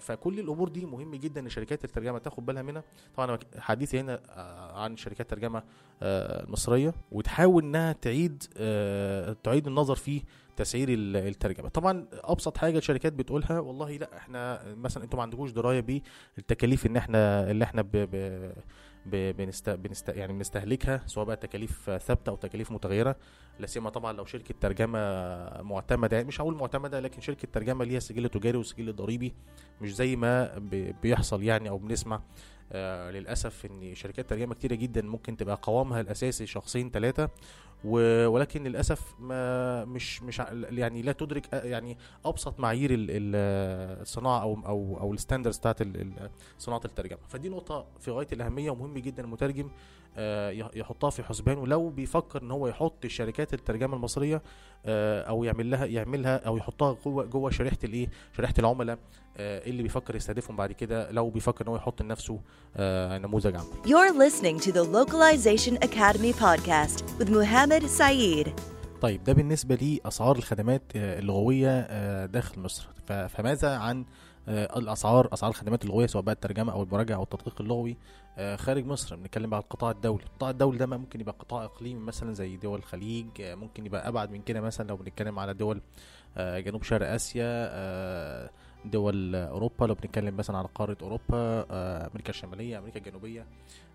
[0.00, 2.84] فكل الأمور دي مهم جدا إن شركات الترجمة تاخد بالها منها.
[3.16, 5.62] طبعا حديثي هنا آه، عن شركات ترجمة
[6.02, 10.22] آه، مصريه وتحاول إنها تعيد آه، تعيد النظر في
[10.56, 11.68] تسعير ال- الترجمة.
[11.68, 15.80] طبعا أبسط حاجة الشركات بتقولها والله لا إحنا مثلا أنتوا ما عندكوش دراية
[16.36, 17.90] بالتكاليف إن إحنا اللي إحنا ب
[19.06, 23.16] ب بنست بنست يعني بنستهلكها سواء بقى تكاليف ثابتة أو تكاليف متغيرة
[23.58, 24.98] لا سيما طبعا لو شركة ترجمة
[25.62, 29.34] معتمدة مش هقول معتمدة لكن شركة ترجمة ليها سجل تجاري وسجل ضريبي
[29.80, 30.58] مش زي ما
[31.02, 32.22] بيحصل يعني أو بنسمع.
[32.72, 37.30] آه للأسف إن شركات ترجمة كتيرة جدا ممكن تبقى قوامها الأساسي شخصين ثلاثة
[37.84, 40.38] ولكن للأسف ما مش مش
[40.70, 45.78] يعني لا تدرك آه، يعني أبسط معايير ال- ال- الصناعة أو أو أو الستاندرز بتاعت
[46.58, 47.18] صناعة الترجمة.
[47.28, 49.68] فدي نقطة في غاية الأهمية ومهم جدا المترجم
[50.18, 51.66] آه، يح- يحطها في حسبانه.
[51.66, 54.42] لو بيفكر إن هو يحط شركات الترجمة المصرية
[54.86, 58.98] آه، أو يعمل لها يعملها أو يحطها جوه جوه شريحة الإيه؟ شريحة العملاء
[59.38, 62.40] اللي بيفكر يستهدفهم بعد كده لو بيفكر إن هو يحط لنفسه
[63.18, 63.66] نموذج عمل.
[63.84, 68.48] You're listening to the Localization Academy podcast with Muhammad Saeed.
[69.00, 72.88] طيب ده بالنسبة لأسعار الخدمات آه، اللغوية آه، داخل مصر.
[73.28, 74.04] فماذا عن
[74.48, 77.96] آه، الأسعار أسعار الخدمات اللغوية سواء بقى الترجمة أو المراجعة أو التدقيق اللغوي
[78.38, 80.24] آه، خارج مصر؟ بنتكلم بقى على القطاع الدولي.
[80.24, 84.30] القطاع الدولي ده ممكن يبقى قطاع إقليمي مثلا زي دول الخليج آه، ممكن يبقى أبعد
[84.30, 85.80] من كده مثلا لو بنتكلم على دول
[86.36, 88.50] آه، جنوب شرق آسيا آه،
[88.84, 91.24] دول أوروبا لو بنتكلم مثلا على قارة أوروبا
[91.70, 93.46] آه، أمريكا الشمالية أمريكا الجنوبية.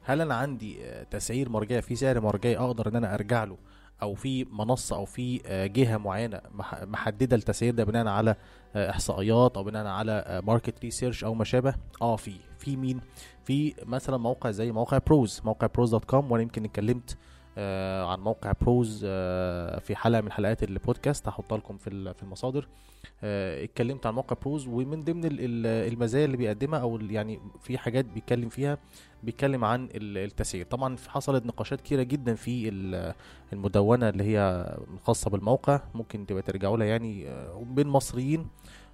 [0.03, 3.57] هل أنا عندي آه، تسعير مرجعي في سعر مرجعي أقدر إن أنا أرجع له؟
[4.01, 8.35] أو في منصة أو في آه، جهة معينة مح- محددة التسعير ده بناء على
[8.75, 12.33] آه، إحصائيات أو بناء على market research أو ما شابه؟ آه في.
[12.59, 13.01] في مين؟
[13.43, 17.17] في مثلا موقع زي موقع ProZ موقع ProZ dot com وأنا يمكن اتكلمت
[18.05, 21.27] عن موقع ProZ آه في حلقة من حلقات البودكاست.
[21.27, 22.67] هحطها لكم في في المصادر.
[23.23, 27.77] آه اتكلمت عن موقع ProZ ومن ضمن ال- ال- المزايا اللي بيقدمها أو يعني في
[27.77, 28.77] حاجات بيتكلم فيها
[29.23, 30.65] بيتكلم عن ال- التسعير.
[30.65, 33.13] طبعا حصلت نقاشات كتيرة جدا في ال-
[33.53, 34.65] المدونة اللي هي
[35.03, 38.47] خاصه بالموقع ممكن تبقى ترجعوا لها يعني آه، بين مصريين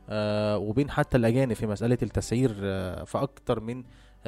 [0.09, 3.83] آه، وبين حتى الأجانب في مسألة التسعير آه، في أكتر من آه،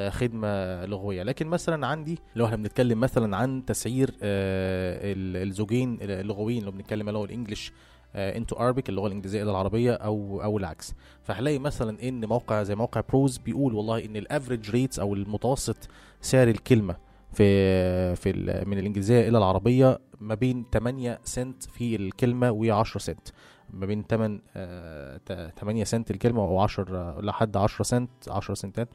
[0.10, 1.24] خدمة لغوية.
[1.24, 7.08] لكن مثلا عندي لو إحنا بنتكلم مثلا عن تسعير آه، ال- الزوجين اللغويين لو بنتكلم
[7.08, 7.72] اللي هو ال English
[8.16, 10.94] into Arabic اللغة الإنجليزية إلى العربية أو أو العكس.
[11.24, 15.78] فهلاقي مثلا إن موقع زي موقع ProZ بيقول والله إن ال average rates أو المتوسط
[16.22, 16.96] سعر الكلمة
[17.34, 18.34] في في
[18.68, 22.52] من الإنجليزية إلى العربية ما بين 8 سنت في الكلمة
[22.84, 23.28] و10 سنت.
[23.74, 28.90] ما بين 8 آه، تا- 8 سنت الكلمة أو 10 لحد 10 سنت 10 سنتات.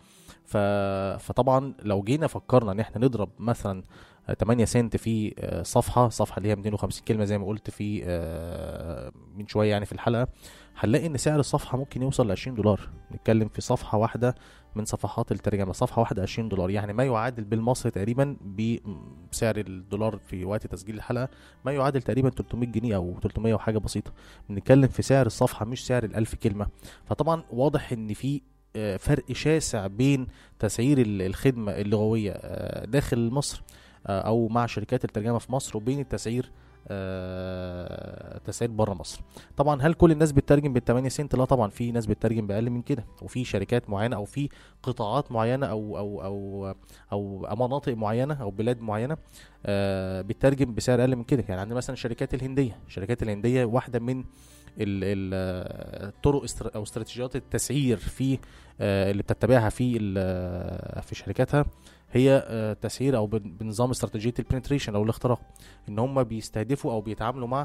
[0.44, 0.56] ف
[1.18, 3.82] فطبعا لو جينا فكرنا إن إحنا نضرب مثلا
[4.28, 8.02] آه، 8 سنت في آه، صفحة صفحة اللي هي 250 كلمة زي ما قلت في
[8.04, 10.28] آه، من شوية يعني في الحلقة.
[10.78, 12.80] هنلاقي إن سعر الصفحة ممكن يوصل ل 20 دولار.
[13.14, 14.34] نتكلم في صفحة واحدة
[14.74, 15.72] من صفحات الترجمة.
[15.72, 16.70] صفحة واحدة 20 دولار.
[16.70, 18.36] يعني ما يعادل بالمصري تقريبا
[19.32, 21.28] بسعر الدولار في وقت تسجيل الحلقة
[21.64, 24.12] ما يعادل تقريبا 300 جنيه أو 300 وحاجة بسيطة.
[24.48, 26.66] بنتكلم في سعر الصفحة مش سعر الألف كلمة.
[27.06, 28.40] فطبعا واضح إن في
[28.76, 30.26] آه، فرق شاسع بين
[30.58, 33.62] تسعير ال- الخدمة اللغوية آه، داخل مصر
[34.06, 36.50] آه، أو مع شركات الترجمة في مصر وبين التسعير
[38.44, 39.20] تسعير بره مصر.
[39.56, 42.82] طبعا هل كل الناس بتترجم بال 8 سنت؟ لا طبعا في ناس بتترجم بأقل من
[42.82, 44.48] كده وفي شركات معينة أو في
[44.82, 46.22] قطاعات معينة أو أو
[47.12, 49.16] أو أو مناطق معينة أو بلاد معينة
[49.66, 51.44] آه، بتترجم بسعر أقل من كده.
[51.48, 52.78] يعني عندنا مثلا الشركات الهندية.
[52.86, 54.24] الشركات الهندية واحدة من ال-
[55.04, 56.42] ال- آه، الطرق
[56.76, 58.38] أو استراتيجيات التسعير في
[58.80, 61.64] آه، اللي بتتبعها في آه، في شركاتها.
[62.14, 65.40] هي آه، تسعير أو بن- بنظام استراتيجية البنتريشن أو الاختراق.
[65.88, 67.62] إن هم بيستهدفوا أو بيتعاملوا مع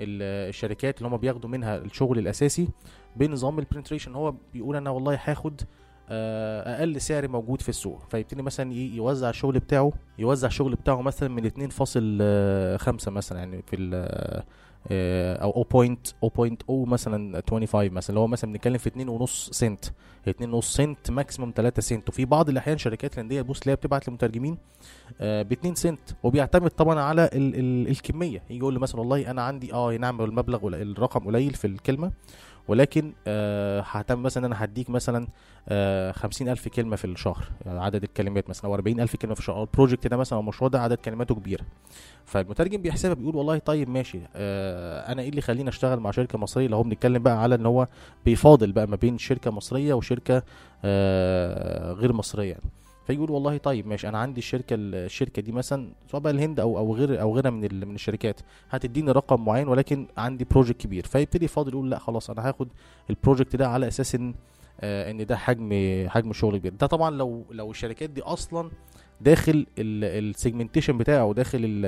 [0.00, 2.68] ال- الشركات اللي هم بياخدوا منها الشغل الأساسي
[3.16, 5.60] بنظام ال penetration هو بيقول أنا والله هاخد
[6.08, 8.02] آه، أقل سعر موجود في السوق.
[8.10, 14.44] فيبتدي مثلا يوزع الشغل بتاعه يوزع الشغل بتاعه مثلا من 2.5 مثلا يعني في آه،
[14.92, 19.84] أو 0.0 مثلا 25 مثلا اللي هو مثلا بنتكلم في 2.5 سنت
[20.28, 24.58] 2.5 سنت maximum 3 سنت وفي بعض الأحيان شركات الهنديه تبص تلاقيها بتبعت لمترجمين
[25.20, 28.42] ب 2 سنت وبيعتمد طبعا على ال ال الكمية.
[28.50, 32.12] يجي يقول له مثلا والله أنا عندي آه نعم المبلغ الرقم قليل في الكلمة.
[32.68, 35.26] ولكن آه هعتمد مثلا إن أنا هديك مثلا
[35.68, 39.60] آه 50000 كلمة في الشهر يعني عدد الكلمات مثلا أو 40000 كلمة في الشهر.
[39.62, 41.64] البروجكت ده مثلا أو المشروع ده عدد كلماته كبيرة.
[42.24, 46.68] فالمترجم بيحسبها بيقول والله طيب ماشي آه أنا إيه اللي يخليني أشتغل مع شركة مصرية؟
[46.68, 47.88] لو هو بنتكلم بقى على إن هو
[48.24, 50.42] بيفاضل بقى ما بين شركة مصرية وشركة
[50.84, 52.62] آه غير مصرية يعني.
[53.06, 56.94] فيقول والله طيب ماشي أنا عندي الشركة الشركة دي مثلا سواء بقى الهند أو أو
[56.94, 58.40] غير أو غيرها من من الشركات
[58.70, 61.06] هتديني رقم معين ولكن عندي project كبير.
[61.06, 62.68] فيبتدي يفاضل يقول لا خلاص أنا هاخد
[63.10, 64.34] ال project ده على أساس إن
[64.80, 65.70] آه إن ده حجم
[66.08, 66.72] حجم شغل كبير.
[66.72, 68.70] ده طبعا لو لو الشركات دي أصلا
[69.20, 71.82] داخل ال segmentation بتاعه أو داخل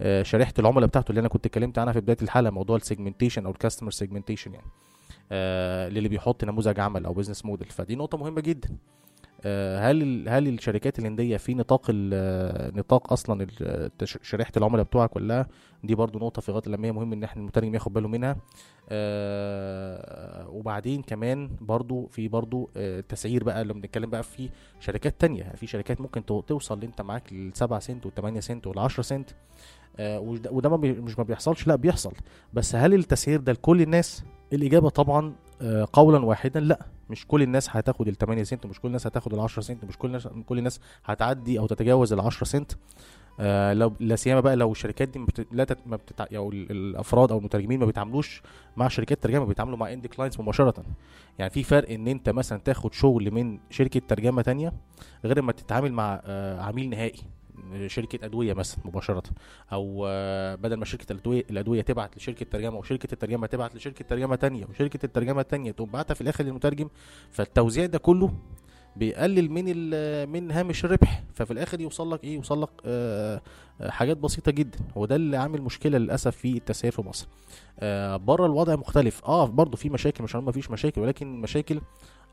[0.00, 3.44] آه، شريحة العملاء بتاعته اللي أنا كنت اتكلمت عنها في بداية الحلقة موضوع ال segmentation
[3.46, 4.66] أو ال customer segmentation يعني
[5.32, 8.68] آه، للي بيحط نموذج عمل أو business model فدي نقطة مهمة جدا.
[9.78, 15.46] هل ال- هل الشركات الهندية في نطاق آه، نطاق أصلا آه، شريحة العملاء بتوعها كلها
[15.84, 18.36] دي برضو نقطة في غاية الأهمية مهم إن إحنا المترجم ياخد باله منها.
[18.88, 24.48] آه، وبعدين كمان برضو في برضو آه، تسعير بقى لما بنتكلم بقى في
[24.80, 28.78] شركات تانية في شركات ممكن تو- توصل أنت معاك ل 7 سنت و8 سنت وال
[28.78, 29.30] 10 سنت.
[29.98, 30.20] آه،
[30.50, 32.12] وده ما مش ما بيحصلش لا بيحصل.
[32.52, 35.32] بس هل التسعير ده لكل الناس؟ الإجابة طبعا آه،
[35.92, 39.40] قولا واحدا لا مش كل الناس هتاخد ال 8 سنت ومش كل الناس هتاخد ال
[39.40, 42.72] 10 سنت ومش كل الناس كل الناس هتعدي أو تتجاوز ال 10 سنت
[43.40, 45.66] آه لو لا سيما بقى لو الشركات دي لا.
[45.86, 46.26] ما بتتع...
[46.36, 48.42] أو ال- الأفراد أو المترجمين ما بيتعاملوش
[48.76, 50.74] مع شركات ترجمة بيتعاملوا مع end clients مباشرة
[51.38, 54.72] يعني في فرق إن أنت مثلا تاخد شغل من شركة ترجمة تانية
[55.24, 57.20] غير ما تتعامل مع آه عميل نهائي
[57.86, 59.22] شركة أدوية مثلا مباشرة
[59.72, 64.36] أو آه، بدل ما شركة الأدوية الأدوية تبعت لشركة ترجمة وشركة الترجمة تبعت لشركة ترجمة
[64.36, 66.88] تانية وشركة الترجمة التانية تقوم بعتها في الآخر للمترجم
[67.30, 68.32] فالتوزيع ده كله
[68.96, 69.64] بيقلل من
[70.28, 73.40] من هامش الربح ففي الآخر يوصل لك إيه؟ يوصل لك آه
[73.80, 77.26] آه، حاجات بسيطة جدا وده اللي عامل مشكلة للأسف في التسعير في مصر.
[77.80, 79.24] آه بره الوضع مختلف.
[79.24, 81.80] آه برضه في مشاكل مش ما فيش مشاكل ولكن مشاكل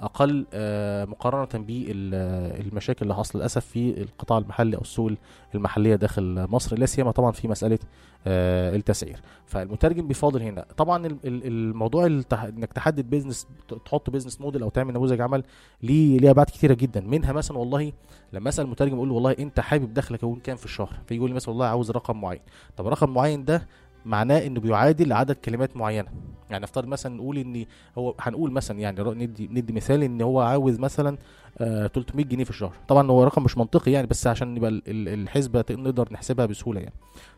[0.02, 5.12] أقل آه مقارنة بالمشاكل اللي حصل للأسف في القطاع المحلي أو السوق
[5.56, 7.80] المحلية داخل مصر لا سيما طبعا في مسألة
[8.28, 9.20] آه التسعير.
[9.46, 10.66] فالمترجم بيفاضل هنا.
[10.78, 12.06] طبعا ال- ال- الموضوع.
[12.06, 13.48] إنك تحدد بيزنس
[13.86, 15.44] تحط بيزنس موديل أو تعمل نموذج عمل
[15.84, 17.02] ليه ليه أبعاد كتيرة جدا.
[17.02, 17.92] منها مثلا والله
[18.34, 21.36] لما أسأل المترجم أقول له والله أنت حابب دخلك يكون كام في الشهر؟ فيقول لي
[21.36, 22.42] مثلا والله عاوز رقم معين.
[22.78, 23.68] طب رقم معين ده
[24.06, 26.10] معناه إنه بيعادل عدد كلمات معينة.
[26.50, 27.66] يعني نفترض مثلا نقول ان
[27.98, 31.18] هو هنقول مثلا يعني ندي ندي مثال إن هو عاوز مثلا
[31.58, 32.74] آه 300 جنيه في الشهر.
[32.88, 36.80] طبعا هو رقم مش منطقي يعني بس عشان يبقى ال- ال- الحسبة نقدر نحسبها بسهولة
[36.80, 36.94] يعني.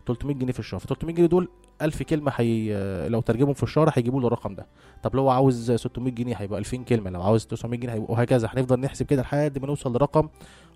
[0.07, 0.79] 300 جنيه في الشهر.
[0.79, 1.47] ف 300 جنيه دول
[1.81, 2.75] 1000 كلمة حي...
[2.75, 4.65] آه، لو ترجمهم في الشهر هيجيبوا له الرقم ده.
[5.03, 8.49] طب لو هو عاوز 600 جنيه هيبقى 2000 كلمة لو عاوز 900 جنيه هيبقى وهكذا.
[8.53, 10.27] هنفضل نحسب كده لحد ما نوصل لرقم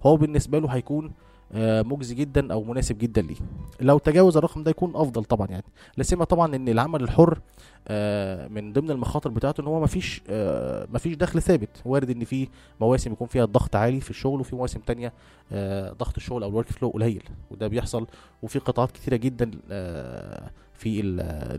[0.05, 1.11] هو بالنسبة له هيكون آه،
[1.55, 3.35] مجزي جدا أو مناسب جدا ليه.
[3.81, 5.63] لو تجاوز الرقم ده يكون أفضل طبعا يعني.
[5.97, 7.39] لا سيما طبعا إن العمل الحر
[7.87, 11.81] آه، من ضمن المخاطر بتاعته إن هو مفيش آه، مفيش دخل ثابت.
[11.85, 12.47] وارد إن في
[12.81, 15.13] مواسم يكون فيها الضغط عالي في الشغل وفي مواسم تانية
[15.51, 17.23] آه، ضغط الشغل أو الورك فلو قليل.
[17.51, 18.07] وده بيحصل
[18.43, 21.01] وفي قطاعات كتيرة جدا آه، في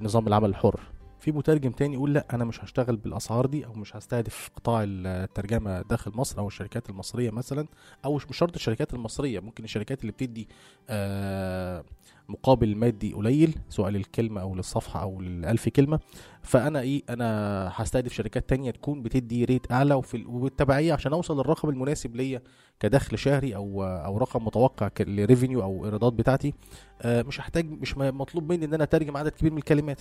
[0.02, 0.80] نظام العمل الحر.
[1.20, 5.82] في مترجم تاني يقول لا أنا مش هشتغل بالأسعار دي أو مش هستهدف قطاع الترجمة
[5.82, 7.66] داخل مصر أو الشركات المصرية مثلا
[8.04, 10.48] أو مش شرط الشركات المصرية ممكن الشركات اللي بتدي
[10.90, 11.84] آه،
[12.30, 16.00] مقابل مادي قليل سواء للكلمة أو للصفحة أو للألف كلمة.
[16.42, 17.26] فأنا إيه أنا
[17.74, 22.42] هستهدف شركات تانية تكون بتدي ريت أعلى وفي ال- وبالتبعيه عشان أوصل للرقم المناسب ليا
[22.80, 26.54] كدخل شهري أو أو رقم متوقع كالريفينيو أو إيرادات بتاعتي.
[27.02, 30.00] آه، مش هحتاج مش مطلوب مني إن أنا أترجم عدد كبير من الكلمات.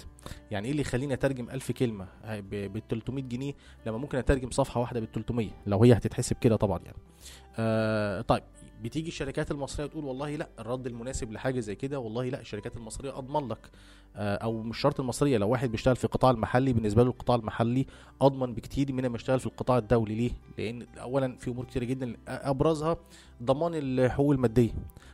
[0.52, 3.54] يعني إيه اللي يخليني أترجم 1000 كلمة؟ ب 300 جنيه
[3.86, 6.98] لما ممكن أترجم صفحة واحدة بال 300 لو هي هتتحسب كده طبعا يعني.
[7.58, 8.44] آه طيب
[8.84, 13.18] بتيجي الشركات المصرية تقول والله لا الرد المناسب لحاجة زي كده والله لا الشركات المصرية
[13.18, 13.70] أضمن لك.
[14.16, 17.86] آه أو مش شرط المصرية لو واحد بيشتغل في القطاع المحلي بالنسبة له القطاع المحلي
[18.22, 20.16] أضمن بكتير من ما يشتغل في القطاع الدولي.
[20.16, 22.98] ليه؟ لأن اولا في أمور كتير جدا أبرزها
[23.44, 24.72] ضمان الحقوق المادية.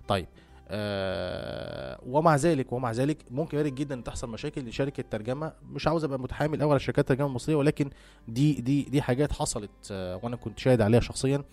[0.07, 0.27] طيب
[0.67, 6.19] آه ومع ذلك ومع ذلك ممكن وارد جدا تحصل مشاكل لشركة ترجمه مش عاوز أبقى
[6.19, 7.89] متحامل قوي على شركات الترجمة المصرية ولكن
[8.27, 11.43] دي دي دي حاجات حصلت آه وأنا كنت شاهد عليها شخصيا.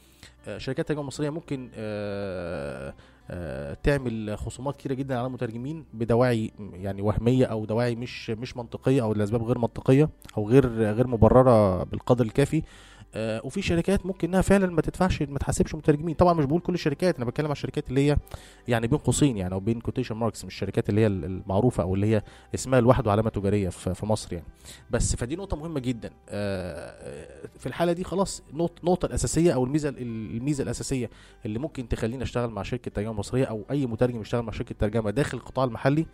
[0.58, 2.94] شركات الترجمه المصريه ممكن آه
[3.30, 9.02] آه تعمل خصومات كتيرة جدا على المترجمين بدواعي يعني وهمية أو دواعي مش مش منطقية
[9.02, 12.62] أو لأسباب غير منطقية أو غير غير مبررة بالقدر الكافي.
[13.14, 16.14] آه وفي شركات ممكن إنها فعلا ما تدفعش ما تحاسبش مترجمين.
[16.14, 18.16] طبعا مش بقول كل الشركات أنا بتكلم على الشركات اللي هي
[18.68, 22.06] يعني بين قوسين يعني أو بين quotation marks مش الشركات اللي هي المعروفة أو اللي
[22.16, 22.22] هي
[22.54, 24.46] اسمها لوحده علامه تجارية في مصر يعني.
[24.90, 26.10] بس فدي نقطة مهمة جدا.
[26.28, 31.10] آه في الحالة دي خلاص نقطة النقطه الأساسية أو الميزة الميزة الأساسية
[31.46, 35.10] اللي ممكن تخليني أشتغل مع شركة ترجمة مصرية أو أي مترجم يشتغل مع شركة ترجمة
[35.10, 36.06] داخل القطاع المحلي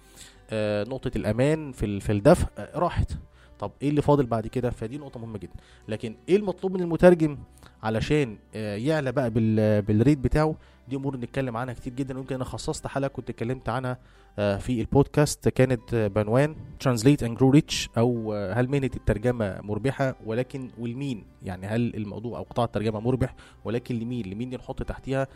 [0.51, 3.13] آه نقطة الأمان في في الدفع آه راحت.
[3.59, 5.53] طب إيه اللي فاضل بعد كده؟ فدي نقطة مهمة جدا.
[5.89, 7.39] لكن إيه المطلوب من المترجم
[7.83, 10.55] علشان آه، يعلى بقى بال- بالريت بتاعه؟
[10.89, 12.17] دي أمور نتكلم عنها كتير جدا.
[12.17, 13.99] ويمكن أنا خصصت حلقة كنت اتكلمت عنها
[14.39, 15.49] آه، في البودكاست.
[15.49, 21.67] كانت آه، بعنوان Translate and Grow Rich أو هل مهنة الترجمة مربحة؟ ولكن والمين؟ يعني
[21.67, 23.35] هل الموضوع أو قطاع الترجمة مربح؟
[23.65, 25.27] ولكن لمين؟ لمين نحط تحتيها؟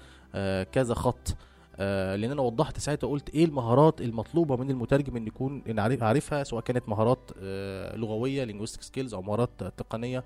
[0.65, 1.37] كذا خط.
[1.77, 6.03] آه، لأن أنا وضحت ساعتها قلت إيه المهارات المطلوبة من المترجم إن يكون إن عارف-
[6.03, 10.25] عارفها سواء كانت مهارات آه، لغوية linguistic skills أو مهارات تقنية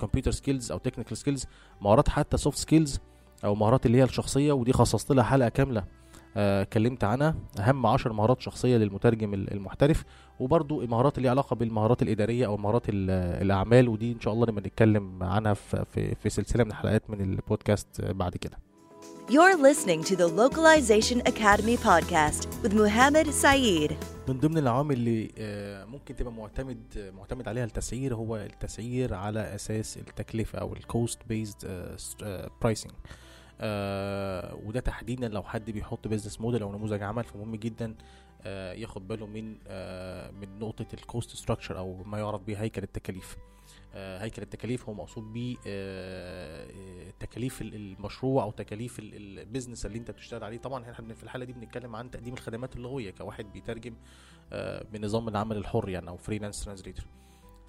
[0.00, 1.46] computer skills أو technical skills
[1.80, 3.00] مهارات حتى soft skills
[3.44, 5.84] أو مهارات اللي هي الشخصية ودي خصصت لها حلقة كاملة
[6.36, 7.34] آه، اتكلمت عنها.
[7.60, 10.04] أهم عشر مهارات شخصية للمترجم ال- المحترف
[10.40, 13.10] وبرضو المهارات اللي علاقة بالمهارات الإدارية أو مهارات ال-
[13.42, 15.84] الأعمال ودي إن شاء الله نبقى نتكلم عنها في
[16.20, 18.58] في, سلسلة من الحلقات من البودكاست آه، بعد كده.
[19.28, 23.96] You're listening to the Localization Academy podcast with Muhammad Saeed.
[24.28, 29.96] من ضمن العوامل اللي آه، ممكن تبقى معتمد معتمد عليها التسعير هو التسعير على أساس
[29.96, 31.88] التكلفة أو ال cost based
[32.62, 32.92] pricing
[34.66, 37.94] وده تحديدا لو حد بيحط business model أو نموذج عمل فمهم جدا
[38.42, 42.82] آه، ياخد باله من آه، من نقطة ال cost structure أو ما يعرف به هيكل
[42.82, 43.36] التكاليف
[43.96, 49.86] هيكل التكاليف هو مقصود بيه آه، آه، تكاليف ال- المشروع أو تكاليف ال- ال business
[49.86, 50.58] اللي أنت بتشتغل عليه.
[50.58, 53.94] طبعا إحنا في الحالة دي بنتكلم عن تقديم الخدمات اللغوية كواحد بيترجم
[54.52, 57.04] آه، بنظام العمل الحر يعني أو freelance translator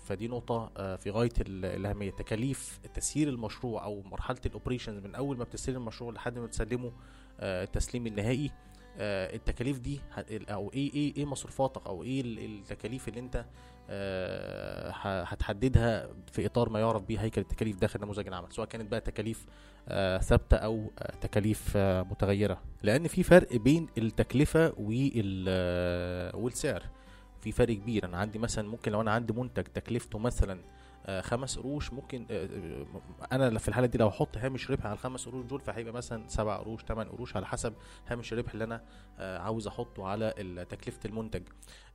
[0.05, 2.11] فدي نقطة آه، في غاية ال- الأهمية.
[2.11, 6.91] تكاليف تسيير المشروع أو مرحلة ال operations من أول ما بتستلم المشروع لحد ما بتسلمه
[7.39, 9.99] آه، التسليم النهائي آه، التكاليف دي
[10.49, 13.45] أو إيه إيه إيه مصروفاتك إيه ال- التكاليف اللي أنت
[13.89, 14.91] آه،
[15.23, 19.45] هتحددها في إطار ما يعرف به هيكل التكاليف داخل نموذج العمل سواء كانت بقى تكاليف
[19.87, 22.61] آه، ثابتة أو آه، تكاليف آه، متغيرة.
[22.83, 23.87] لأن في فرق بين
[25.47, 26.83] آه، والسعر.
[27.41, 28.05] في فرق كبير.
[28.05, 30.59] أنا عندي مثلا ممكن لو أنا عندي منتج تكلفته مثلا آه،
[31.21, 35.25] خمس قروش ممكن آه، آه، أنا في الحالة دي لو أحط هامش ربح على الخمس
[35.25, 37.73] قروش دول فهيبقى مثلا سبع قروش ثمان قروش على حسب
[38.07, 38.81] هامش الربح اللي أنا
[39.19, 40.33] آه، عاوز أحطه على
[40.69, 41.43] تكلفة المنتج.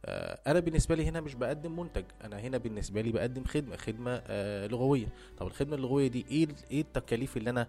[0.05, 4.23] آه، أنا بالنسبة لي هنا مش بقدم منتج أنا هنا بالنسبة لي بقدم خدمة خدمة
[4.27, 5.09] آه، لغوية.
[5.39, 7.67] طب الخدمة اللغوية دي إيه إيه التكاليف اللي أنا آه،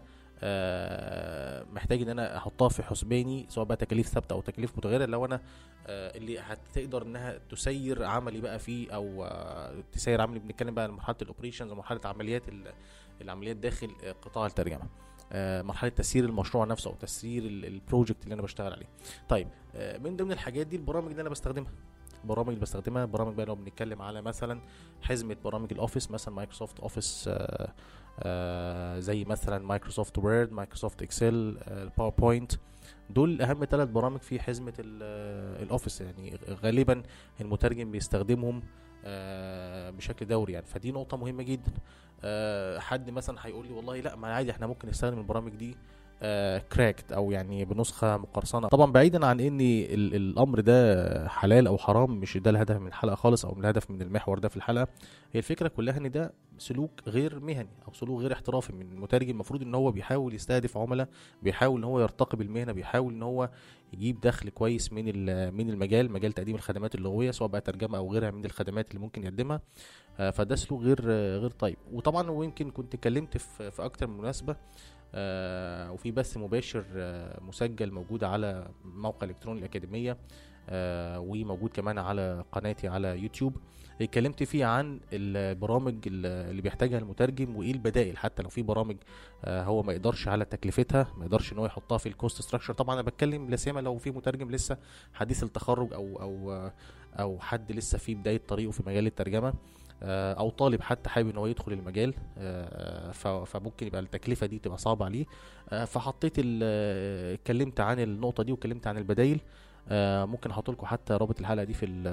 [1.73, 5.05] محتاج إن أنا أحطها في حسباني سواء بقى تكاليف ثابتة أو تكاليف متغيرة.
[5.05, 5.41] لو أنا
[5.87, 11.15] آه، اللي هتقدر إنها تسير عملي بقى فيه أو آه، تسير عملي بنتكلم بقى مرحلة
[11.21, 12.73] ال operations ومرحله عمليات ال-
[13.21, 14.83] العمليات داخل آه، قطاع الترجمة.
[15.33, 18.87] آه، مرحلة تسيير المشروع نفسه أو تسيير ال- ال project اللي أنا بشتغل عليه.
[19.29, 21.71] طيب آه، من ضمن الحاجات دي البرامج اللي أنا بستخدمها.
[22.23, 24.61] البرامج اللي بستخدمها برامج بقى لو بنتكلم على مثلا
[25.01, 27.73] حزمة برامج ال Office مثلا Microsoft Office آه، آه،
[28.99, 32.51] زي مثلا Microsoft Word Microsoft Excel آه، ال PowerPoint
[33.09, 36.01] دول أهم ثلاث برامج في حزمة آه، ال Office.
[36.01, 37.03] يعني غالبا
[37.41, 38.63] المترجم بيستخدمهم
[39.05, 40.65] آه، بشكل دوري يعني.
[40.65, 41.71] فدي نقطة مهمة جدا.
[42.23, 45.75] آه، حد مثلا هيقول لي والله لا ما عادي إحنا ممكن نستخدم البرامج دي
[46.59, 48.67] كراكت أو يعني بنسخة مقرصنة.
[48.67, 53.15] طبعا بعيدا عن ان ال- الأمر ده حلال أو حرام مش ده الهدف من الحلقة
[53.15, 54.87] خالص أو الهدف من المحور ده في الحلقة.
[55.33, 59.29] هي الفكرة كلها إن ده سلوك غير مهني أو سلوك غير احترافي من المترجم.
[59.31, 61.09] المفروض إن هو بيحاول يستهدف عملاء
[61.43, 63.49] بيحاول إن هو يرتقي بالمهنة بيحاول إن هو
[63.93, 65.05] يجيب دخل كويس من
[65.53, 69.23] من المجال مجال تقديم الخدمات اللغوية سواء بقى ترجمة أو غيرها من الخدمات اللي ممكن
[69.23, 69.61] يقدمها.
[70.19, 71.77] آه، فده سلوك غير آه، غير طيب.
[71.91, 74.55] وطبعا ويمكن كنت اتكلمت في أكتر من مناسبة
[75.15, 80.17] آه، وفي بث مباشر آه، مسجل موجود على موقع الكتروني الأكاديمية
[80.69, 83.57] آه، وموجود كمان على قناتي على يوتيوب.
[84.01, 88.95] اتكلمت فيه عن البرامج ال- اللي بيحتاجها المترجم وإيه البدائل حتى لو في برامج
[89.47, 92.93] هو ما يقدرش على تكلفتها ما يقدرش إن هو يحطها في ال cost structure طبعا
[92.95, 94.77] أنا بتكلم لا سيما لو في مترجم لسه
[95.13, 96.69] حديث التخرج أو أو
[97.19, 99.53] أو حد لسه في بداية طريقه في مجال الترجمة.
[100.03, 103.11] أو طالب حتى حابب إن هو يدخل المجال آه،
[103.45, 105.25] فممكن يبقى التكلفة دي تبقى صعبة عليه.
[105.69, 106.33] آه، فحطيت
[106.63, 109.41] آه، اتكلمت عن النقطة دي واتكلمت عن البدايل.
[109.89, 112.03] آه، ممكن أحط لكم حتى رابط الحلقة دي في ال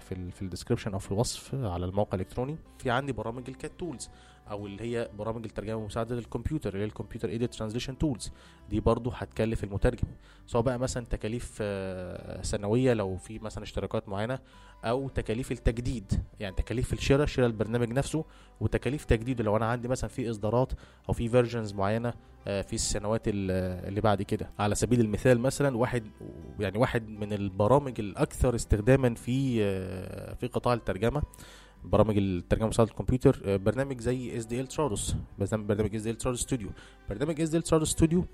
[0.00, 2.56] في في ال description أو في الوصف على الموقع الإلكتروني.
[2.78, 4.10] في عندي برامج ال CAT tools
[4.50, 8.32] أو اللي هي برامج الترجمة المساعدة للكمبيوتر اللي هي ال computer aided translation tools.
[8.70, 10.08] دي برضو هتكلف المترجم
[10.46, 14.38] سواء بقى مثلا تكاليف آه، سنوية لو في مثلا اشتراكات معينة
[14.84, 18.24] أو تكاليف التجديد يعني تكاليف الشراء شراء البرنامج نفسه
[18.60, 19.44] وتكاليف تجديده.
[19.44, 20.72] لو أنا عندي مثلا في اصدارات
[21.08, 22.14] أو في versions معينة
[22.46, 23.50] آه، في السنوات ال-
[23.88, 24.50] اللي بعد كده.
[24.58, 26.04] على سبيل المثال مثلا واحد
[26.60, 31.22] يعني واحد من البرامج الأكثر استخداما في آه، في قطاع الترجمة
[31.84, 35.14] برامج الترجمة مساعده الكمبيوتر آه، برنامج زي إس دي إل ترادوس.
[35.38, 36.70] برنامج إس دي إل ترادوس ستوديو.
[37.10, 38.24] برنامج SDL Trados Studio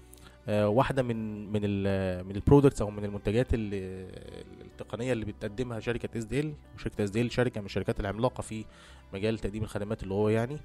[0.48, 4.06] آه، واحدة من من ال من ال products أو من المنتجات اللي
[4.64, 6.54] التقنية اللي بتقدمها شركة إس دي إل.
[6.76, 8.64] وشركة إس دي إل شركة من الشركات العملاقة في
[9.14, 10.56] مجال تقديم الخدمات اللي هو يعني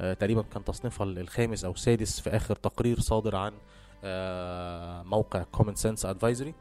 [0.00, 3.52] آه، تقريبا كان تصنيفها الخامس أو السادس في آخر تقرير صادر عن
[5.06, 6.54] موقع Common Sense Advisory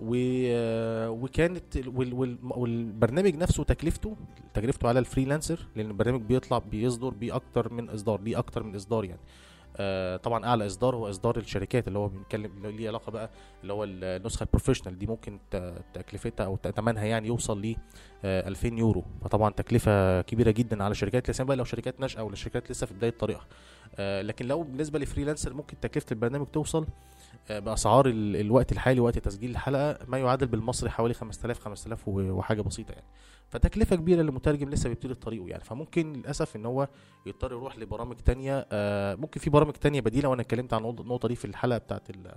[0.00, 4.16] وكانت ال- وال- وال- والبرنامج نفسه تكلفته
[4.54, 8.74] تكلفته على ال freelancer لأن البرنامج بيطلع بيصدر بيه أكتر من إصدار ليه أكتر من
[8.74, 9.20] إصدار يعني.
[9.76, 13.30] آه، طبعا أعلى إصدار هو إصدار الشركات اللي هو بنتكلم اللي ليه علاقة بقى
[13.62, 15.38] اللي هو النسخة ال professional دي ممكن
[15.94, 17.76] تكلفتها أو ثمنها يعني يوصل ل
[18.24, 19.04] 2000 يورو.
[19.24, 22.86] فطبعا تكلفة كبيرة جدا على الشركات لا سيما بقى لو شركات ناشئه أو شركات لسه
[22.86, 23.46] في بداية طريقها.
[23.98, 26.86] آه، لكن لو بالنسبة ل freelancer ممكن تكلفة البرنامج توصل
[27.50, 32.12] آه، بأسعار ال- الوقت الحالي وقت تسجيل الحلقة ما يعادل بالمصري حوالي 5000 5000 و-
[32.30, 33.04] وحاجة بسيطة يعني.
[33.48, 35.64] فتكلفة كبيرة للمترجم لسه بيبتدي طريقه يعني.
[35.64, 36.88] فممكن للأسف إن هو
[37.26, 41.36] يضطر يروح لبرامج تانية آه، ممكن في برامج تانية بديلة وأنا اتكلمت عن النقطه دي
[41.36, 42.32] في الحلقة بتاعت ال-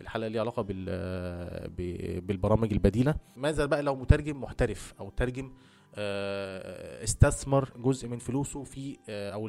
[0.00, 3.14] الحلقة اللي علاقة بال بالبرامج البديلة.
[3.36, 5.52] ماذا بقى لو مترجم محترف أو مترجم
[5.94, 9.48] آه، استثمر جزء من فلوسه في آه، أو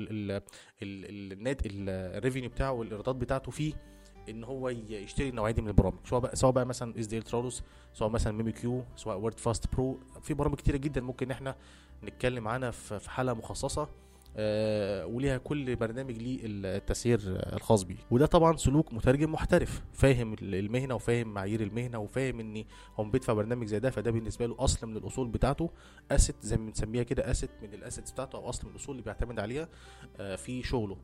[0.81, 3.73] ال revenue بتاعه والإيرادات بتاعته في
[4.29, 7.63] إن هو يشتري النوعية دي من البرامج سواء بقى سواء بقى مثلا SDL Trados
[7.93, 11.55] سواء مثلا memoQ سواء Wordfast Pro في برامج كتيرة جدا ممكن إحنا
[12.03, 13.87] نتكلم عنها في حلقة مخصصة
[14.39, 17.95] آه، وليها كل برنامج ليه التسعير الخاص بيه.
[18.11, 22.63] وده طبعا سلوك مترجم محترف فاهم المهنة وفاهم معايير المهنة وفاهم إن
[22.99, 25.69] هو بيدفع برنامج زي ده فده بالنسبة له أصل من الأصول بتاعته
[26.11, 29.39] أسيت زي ما بنسميها كده أسيت من الأسيتس بتاعته أو أصل من الأصول اللي بيعتمد
[29.39, 29.69] عليها
[30.19, 30.97] آه، في شغله.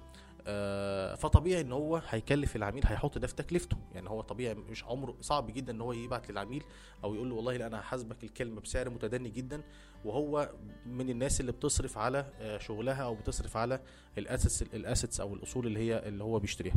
[1.16, 3.78] فطبيعي إن هو هيكلف العميل هيحط ده في تكلفته.
[3.96, 6.64] يعني هو طبيعي مش عمره صعب جدا إن هو يبعت للعميل
[7.04, 9.62] أو يقول له والله لا أنا هحاسبك الكلمة بسعر متدني جدا.
[10.06, 10.50] وهو
[10.86, 13.80] من الناس اللي بتصرف على آه، شغلها أو بتصرف على
[14.18, 16.76] ال assets ال assets أو الأصول اللي هي اللي هو بيشتريها.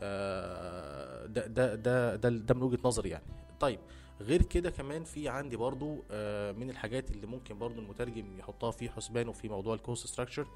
[0.00, 3.24] آه، ده ده ده ده, ده من وجهة نظري يعني.
[3.60, 3.78] طيب
[4.20, 8.90] غير كده كمان في عندي برضو آه، من الحاجات اللي ممكن برضو المترجم يحطها في
[8.90, 10.46] حسبانه في موضوع ال cost structure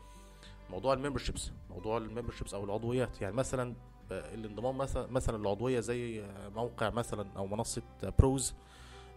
[0.72, 3.22] موضوع ال memberships موضوع ال memberships أو العضويات.
[3.22, 3.74] يعني مثلا
[4.12, 7.82] آه، الانضمام مثلا مثلا العضوية زي آه، موقع مثلا أو منصة
[8.18, 8.54] ProZ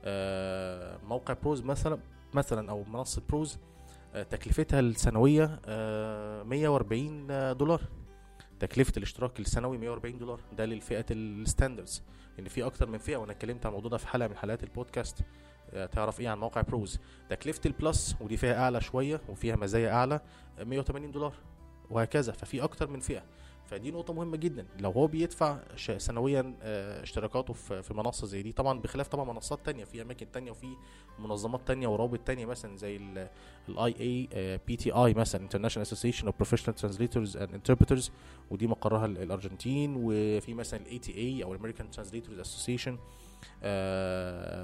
[0.06, 2.00] آه، موقع ProZ مثلا
[2.34, 3.60] مثلا أو منصة ProZ
[4.30, 7.28] تكلفتها السنوية آه، 140
[7.58, 7.82] دولار.
[8.60, 10.40] تكلفة الاشتراك السنوي 140 دولار.
[10.58, 12.04] ده للفئة ال standard
[12.40, 15.20] ان في أكتر من فئة وأنا اتكلمت عن الموضوع ده في حلقة من حلقات البودكاست.
[15.92, 17.00] تعرف إيه عن موقع ProZ
[17.30, 20.20] تكلفه ال plus ودي فئة أعلى شوية وفيها مزايا أعلى
[20.60, 21.34] آه، 180 دولار
[21.90, 22.32] وهكذا.
[22.32, 23.24] ففي أكتر من فئة.
[23.66, 24.66] فدي نقطة مهمة جدا.
[24.80, 25.60] لو هو بيدفع
[25.98, 29.84] سنويا آه، اشتراكاته في منصة زي دي طبعا بخلاف طبعا منصات تانية.
[29.86, 30.68] في أماكن تانية وفي
[31.20, 32.96] منظمات تانية وروابط تانية مثلا زي
[33.70, 38.10] ال IAPTI مثلا International Association of Professional Translators and Interpreters
[38.52, 39.94] ودي مقرها ال- الأرجنتين.
[39.98, 42.88] وفي مثلا ال ATA American Translators Association.
[42.90, 42.98] آه،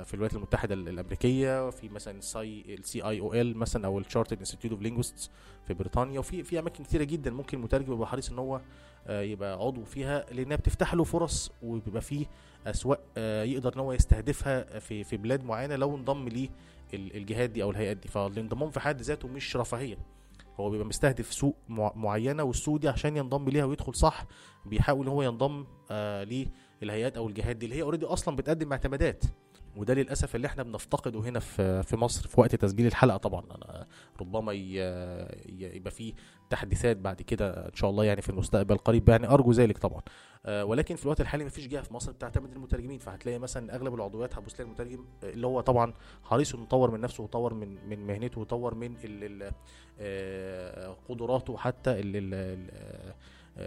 [0.05, 4.03] في الولايات المتحدة ال- الأمريكية في مثلا السي السي اي أو ال مثلا أو ال
[4.03, 5.29] Chartered Institute of Linguists
[5.67, 6.19] في بريطانيا.
[6.19, 8.61] وفي في أماكن كتيرة جدا ممكن المترجم يبقى حريص إن هو
[9.07, 12.25] آه، يبقى عضو فيها لأنها بتفتح له فرص وبيبقى فيه
[12.67, 16.49] أسواق آه، يقدر إن هو يستهدفها في في بلاد معينة لو انضم ليه
[16.93, 18.07] ال- الجهات دي أو الهيئات دي.
[18.07, 19.97] فالانضمام في حد ذاته مش رفاهية.
[20.59, 24.25] هو بيبقى مستهدف سوق مع- معينة والسوق دي عشان ينضم ليها ويدخل صح
[24.65, 26.23] بيحاول إن هو ينضم آه
[26.81, 29.23] للهيئات أو الجهات دي اللي هي already أصلا بتقدم اعتمادات.
[29.77, 33.43] وده للأسف اللي إحنا بنفتقده هنا في في مصر في وقت تسجيل الحلقة طبعا.
[33.55, 33.87] أنا
[34.21, 36.13] ربما يبقى في
[36.49, 40.01] تحديثات بعد كده إن شاء الله يعني في المستقبل القريب يعني أرجو ذلك طبعا.
[40.45, 42.99] آه، ولكن في الوقت الحالي مفيش جهة في مصر بتعتمد المترجمين.
[42.99, 47.01] فهتلاقي مثلا أغلب العضويات هتبص تلاقي المترجم آه، اللي هو طبعا حريص إنه يطور من
[47.01, 48.95] نفسه ويطور من من مهنته ويطور من
[49.99, 52.69] آه، قدراته حتى ال-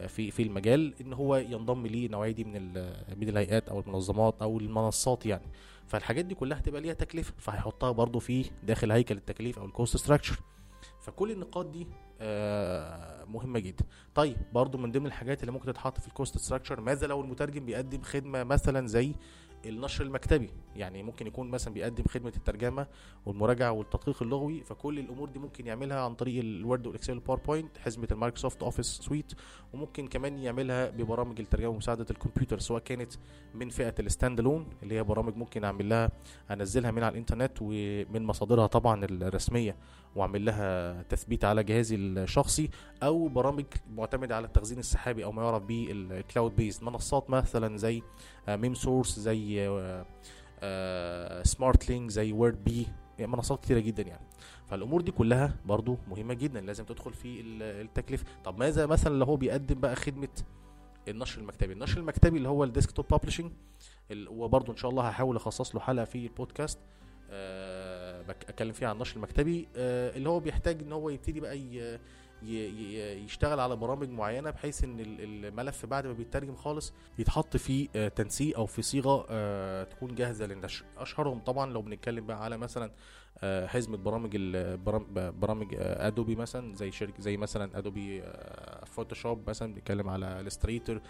[0.08, 2.72] في في المجال إن هو ينضم ليه نوعية دي من
[3.18, 5.46] من الهيئات أو المنظمات أو المنصات يعني.
[5.86, 9.96] فالحاجات دي كلها هتبقى ليها تكلفة فهيحطها برضو في داخل هيكل التكاليف أو ال cost
[9.96, 10.36] structure
[11.02, 11.86] فكل النقاط دي
[12.20, 13.84] آه، مهمة جدا.
[14.14, 17.66] طيب برضو من ضمن الحاجات اللي ممكن تتحط في ال cost structure ماذا لو المترجم
[17.66, 19.14] بيقدم خدمة مثلا زي
[19.66, 20.50] النشر المكتبي.
[20.76, 22.86] يعني ممكن يكون مثلا بيقدم خدمة الترجمة
[23.26, 27.23] والمراجعة والتدقيق اللغوي فكل الأمور دي ممكن يعملها عن طريق ال Word وال Excel وال
[27.23, 29.32] PowerPoint حزمة ال Microsoft Office Suite
[29.72, 33.12] وممكن كمان يعملها ببرامج الترجمة بمساعدة الكمبيوتر سواء كانت
[33.54, 36.10] من فئة ال stand-alone اللي هي برامج ممكن أعمل لها
[36.50, 39.76] أنزلها من على الإنترنت ومن مصادرها طبعا الرسمية.
[40.16, 42.70] واعمل لها تثبيت على جهازي الشخصي
[43.02, 48.02] أو برامج معتمدة على التخزين السحابي أو ما يعرف بال cloud-based منصات مثلا زي
[48.48, 49.68] Memsource زي
[51.42, 52.86] Smartling زي Wordbee
[53.18, 54.26] يعني منصات كتيرة جدا يعني.
[54.66, 58.24] فالأمور دي كلها برضو مهمة جدا لازم تدخل في ال- التكلفة.
[58.44, 60.28] طب ماذا مثلا لو هو بيقدم بقى خدمة
[61.08, 63.52] النشر المكتبي؟ النشر المكتبي اللي هو ال desktop publishing
[64.28, 69.16] وبرضو إن شاء الله هحاول أخصص له حلقة في البودكاست بك- أتكلم فيها عن النشر
[69.16, 71.58] المكتبي أه اللي هو بيحتاج إن هو يبتدي بقى
[73.24, 78.08] يشتغل على برامج معينة بحيث إن ال- الملف بعد ما بيترجم خالص يتحط في آه،
[78.08, 80.84] تنسيق أو في صيغة آه، تكون جاهزة للنشر.
[80.98, 82.90] أشهرهم طبعا لو بنتكلم بقى على مثلا
[83.42, 84.36] آه، حزمه برامج
[85.16, 88.22] برامج Adobe مثلا زي شركة زي مثلا Adobe
[88.86, 91.00] Photoshop مثلا بنتكلم على Illustrator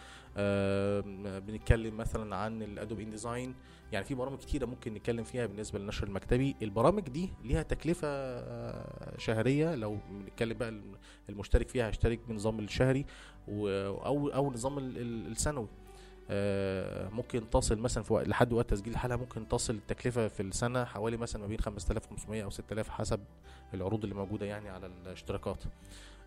[1.40, 3.54] بنتكلم مثلا عن ال Adobe InDesign
[3.92, 6.56] يعني في برامج كتيرة ممكن نتكلم فيها بالنسبة للنشر المكتبي.
[6.62, 9.74] البرامج دي ليها تكلفة آه، شهرية.
[9.74, 10.80] لو بنتكلم بقى
[11.28, 13.04] المشترك فيها هيشترك بنظام الشهري
[13.48, 15.68] أو أو نظام ال- ال- السنوي.
[16.30, 20.84] آه، ممكن تصل مثلا في وقت لحد وقت تسجيل الحلقة ممكن تصل التكلفة في السنة
[20.84, 23.20] حوالي مثلا ما بين 5500 أو 6000 حسب
[23.74, 25.64] العروض اللي موجودة يعني على الاشتراكات.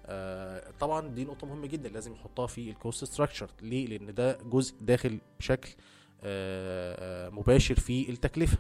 [0.06, 4.38] آه، طبعا دي نقطة مهمة جدا لازم يحطها في ال cost structure ليه؟ لأن ده
[4.46, 5.70] جزء داخل بشكل
[7.32, 8.58] مباشر في التكلفة.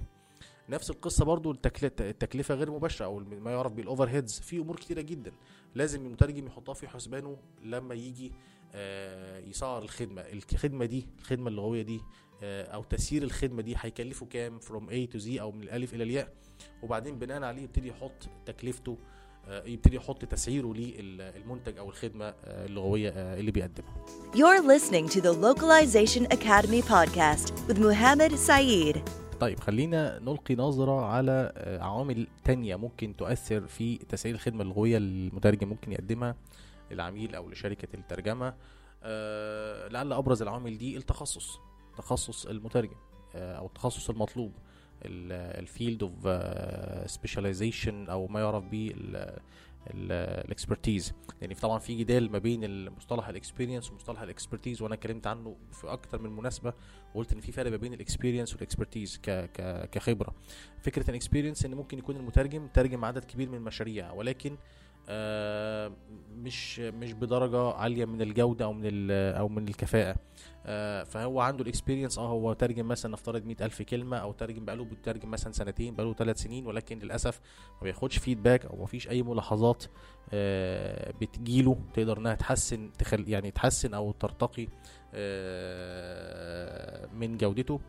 [0.69, 5.01] نفس القصة برضو التكل- التكلفة غير مباشرة أو ما يعرف بال overheads في أمور كتيرة
[5.01, 5.31] جدا
[5.75, 8.31] لازم المترجم يحطها في حسبانه لما يجي
[8.75, 10.21] آه، يسعر الخدمة.
[10.21, 12.01] الخدمة دي الخدمة اللغوية دي
[12.43, 16.03] آه، أو تسيير الخدمة دي هيكلفه كام؟ from A to Z أو من الألف إلى
[16.03, 16.33] الياء.
[16.83, 18.97] وبعدين بناء عليه يبتدي يحط تكلفته آه،
[19.49, 24.05] يبتدي يحط تسعيره للمنتج أو الخدمة آه، اللغوية آه، اللي بيقدمها.
[24.33, 28.99] You're listening to the Localization Academy podcast with Muhammad Saeed.
[29.39, 35.27] طيب خلينا نلقي نظرة على آه، عوامل تانية ممكن تؤثر في تسعير الخدمة اللغوية اللي
[35.27, 36.35] المترجم ممكن يقدمها
[36.91, 38.53] للعميل أو لشركة الترجمة.
[39.03, 41.59] آه، لعل أبرز العوامل دي التخصص
[41.97, 42.95] تخصص المترجم
[43.35, 44.51] آه، أو التخصص المطلوب.
[45.05, 46.13] ال field of
[47.11, 48.93] specialization أو ما يعرف به
[49.93, 54.95] ال expertise يعني طبعا في جدال ما بين المصطلح ال experience ومصطلح ال expertise وأنا
[54.95, 56.73] اتكلمت عنه في أكتر من مناسبة
[57.15, 59.19] وقلت إن في فرق ما بين ال experience وال expertise
[59.91, 60.33] كخبرة.
[60.81, 64.57] فكرة ال experience إن ممكن يكون المترجم ترجم عدد كبير من المشاريع ولكن
[66.37, 70.15] مش مش بدرجة عالية من الجودة أو من أو من الكفاءة.
[70.65, 74.85] آه فهو عنده ال experience آه هو ترجم مثلا نفترض 100000 كلمة أو ترجم بقاله
[74.85, 77.41] بيترجم مثلا سنتين بقاله ثلاث سنين ولكن للأسف
[77.73, 79.83] ما بياخدش feedback أو ما فيش أي ملاحظات
[80.33, 84.67] آه بتجيله تقدر إنها تحسن تخل يعني تحسن أو ترتقي
[85.13, 87.73] آه من جودته.
[87.75, 87.79] آه،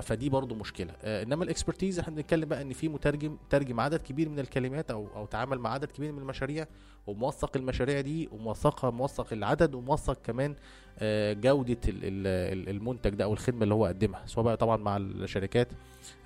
[0.00, 0.92] فدي برضو مشكلة.
[1.02, 4.90] آه، إنما ال expertise إحنا بنتكلم بقى إن في مترجم ترجم عدد كبير من الكلمات
[4.90, 6.66] أو أو تعامل مع عدد كبير من المشاريع
[7.06, 10.54] وموثق المشاريع دي وموثقها موثق العدد وموثق كمان
[10.98, 14.76] آه، جودة ال- ال- ال- المنتج ده أو الخدمة اللي هو قدمها سواء بقى طبعا
[14.76, 15.68] مع الشركات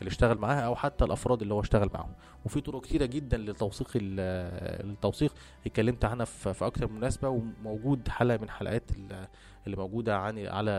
[0.01, 2.12] اللي اشتغل معاها أو حتى الأفراد اللي هو اشتغل معاهم.
[2.45, 5.34] وفي طرق كتيرة جدا لتوثيق ال- التوثيق
[5.66, 9.26] اتكلمت عنها في أكتر من مناسبة وموجود حلقة من حلقات ال-
[9.66, 10.70] اللي موجودة عن على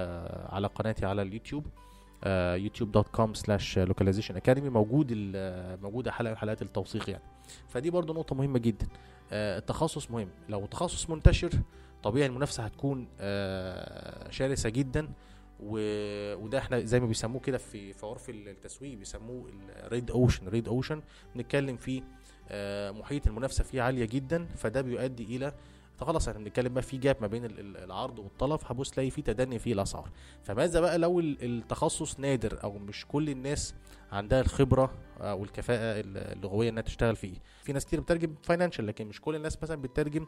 [0.49, 1.65] على قناتي على اليوتيوب.
[2.55, 7.23] YouTube dot com slash Localization Academy موجود ال- موجودة حلقة من حلقات التوثيق يعني.
[7.69, 8.87] فدي برضو نقطة مهمة جدا.
[9.31, 10.29] آه، التخصص مهم.
[10.49, 11.49] لو تخصص منتشر
[12.03, 15.07] طبيعي المنافسة هتكون آه، شرسة جدا.
[15.63, 19.49] و- وده إحنا زي ما بيسموه كده في في عرف التسويق بيسموه
[19.85, 21.01] ال red ocean red ocean
[21.35, 22.01] بنتكلم فيه
[22.49, 24.45] آه، محيط المنافسة فيه عالية جدا.
[24.57, 25.53] فده بيؤدي إلى
[26.05, 29.21] خلاص إحنا بنتكلم بقى في gap ما بين ال- ال- العرض والطلب هتبص تلاقي في
[29.21, 30.09] تدني في الأسعار.
[30.43, 33.75] فماذا بقى لو ال- التخصص نادر أو مش كل الناس
[34.11, 34.91] عندها الخبرة
[35.21, 37.33] أو الكفاءة ال- اللغوية إنها تشتغل فيه؟
[37.63, 40.25] في ناس كتير بتترجم financial لكن مش كل الناس مثلا بتترجم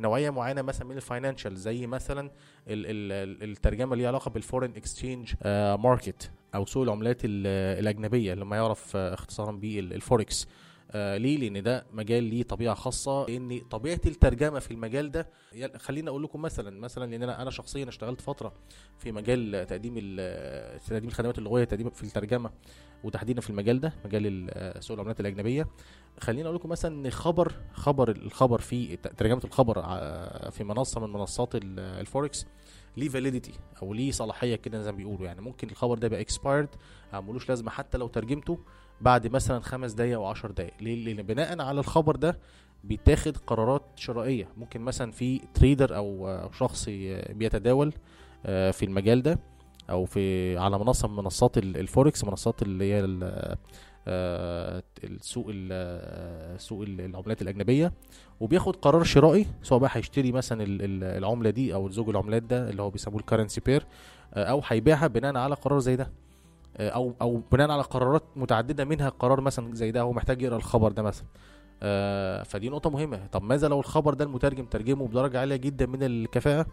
[0.00, 2.30] نوعية معينة مثلا من ال financial زي مثلا ال-
[2.86, 5.34] ال- ال- الترجمة اللي علاقة بال foreign exchange
[5.78, 7.46] market أو سوق العملات ال-
[7.80, 10.48] الأجنبية اللي ما يعرف آه، اختصارا بالفوركس
[10.90, 13.26] آه ليه؟ لأن ده مجال ليه طبيعة خاصة.
[13.26, 15.28] لأن طبيعة الترجمة في المجال ده
[15.76, 18.52] خليني أقول لكم مثلا مثلا لأن أنا أنا شخصيا اشتغلت فترة
[18.98, 19.94] في مجال تقديم
[20.86, 22.50] تقديم الخدمات اللغوية تقديم في الترجمة
[23.04, 25.68] وتحديدا في المجال ده مجال ال- سوق العملات الأجنبية.
[26.20, 31.12] خليني أقول لكم مثلا إن خبر خبر الخبر في ترجمة الخبر ع- في منصة من
[31.12, 32.46] منصات ال- الفوركس
[32.96, 33.52] ليه validity
[33.82, 35.26] أو ليه صلاحية كده زي ما بيقولوا.
[35.26, 36.68] يعني ممكن الخبر ده يبقى expired
[37.14, 38.58] ملوش لازمة حتى لو ترجمته.
[39.00, 40.72] بعد مثلا خمس دقايق أو 10 دقايق.
[40.80, 42.38] ليه؟ لأن بناء على الخبر ده
[42.84, 44.48] بيتاخد قرارات شرائية.
[44.56, 46.84] ممكن مثلا في trader أو شخص
[47.30, 47.92] بيتداول
[48.46, 49.38] آه، في المجال ده
[49.90, 53.56] أو في على منصة من منصات ال- الفوركس منصات اللي هي ال-
[54.08, 57.92] آه، السوق ال- آه، سوق ال- العملات الأجنبية.
[58.40, 62.70] وبياخد قرار شرائي سواء بقى هيشتري مثلا ال- ال- العملة دي أو زوج العملات ده
[62.70, 63.86] اللي هو بيسموه ال currency pair
[64.34, 66.04] أو هيبيعها بناء على قرار زي ده.
[66.04, 66.25] آه،
[66.80, 70.92] أو أو بناء على قرارات متعددة منها قرار مثلا زي ده هو محتاج يقرأ الخبر
[70.92, 71.26] ده مثلا.
[71.82, 73.26] آه، فدي نقطة مهمة.
[73.26, 76.66] طب ماذا لو الخبر ده المترجم ترجمه بدرجة عالية جدا من الكفاءة؟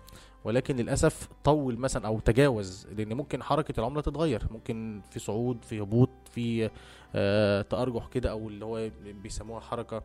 [0.43, 4.43] ولكن للأسف طول مثلا أو تجاوز لأن ممكن حركة العملة تتغير.
[4.51, 6.69] ممكن في صعود في هبوط في
[7.15, 8.89] آه تأرجح كده أو اللي هو
[9.23, 10.03] بيسموها حركة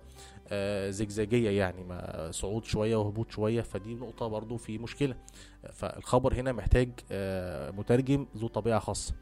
[0.48, 3.60] آه زجزاجية يعني ما صعود شوية وهبوط شوية.
[3.60, 5.14] فدي نقطة برضو في مشكلة.
[5.72, 9.14] فالخبر هنا محتاج آه مترجم ذو طبيعة خاصة.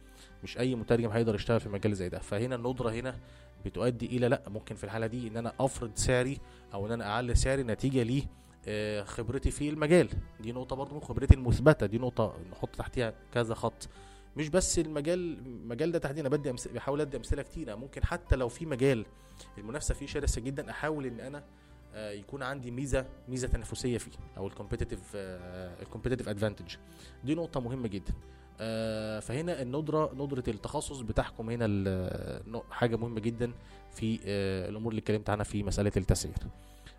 [0.47, 2.19] مش أي مترجم هيقدر يشتغل في مجال زي ده.
[2.19, 3.19] فهنا الندرة هنا
[3.65, 6.39] بتؤدي إلى لأ ممكن في الحالة دي إن أنا أفرض سعري
[6.75, 8.23] أو إن أنا أعلي سعري نتيجة ليه
[8.69, 10.09] آه، خبرتي في المجال.
[10.41, 11.87] دي نقطة برضو خبرتي المثبتة.
[11.87, 13.89] دي نقطة نحط تحتها كده خط.
[14.37, 16.69] مش بس المجال المجال ده تحديدا بدي أمس...
[16.69, 17.75] بحاول أدي أمثلة كتيرة.
[17.75, 19.07] ممكن حتى لو في مجال
[19.59, 21.45] المنافسة فيه شرسة جدا أحاول إن أنا
[21.95, 26.75] آه، يكون عندي ميزة ميزة تنافسية فيه أو ال competitive ال competitive advantage
[27.25, 28.13] دي نقطة مهمة جدا.
[29.21, 31.67] فهنا الندرة ندرة التخصص بتحكم هنا
[32.71, 33.53] حاجة مهمة جدا
[33.95, 36.35] في آه، الأمور اللي اتكلمت عنها في مسألة التسعير.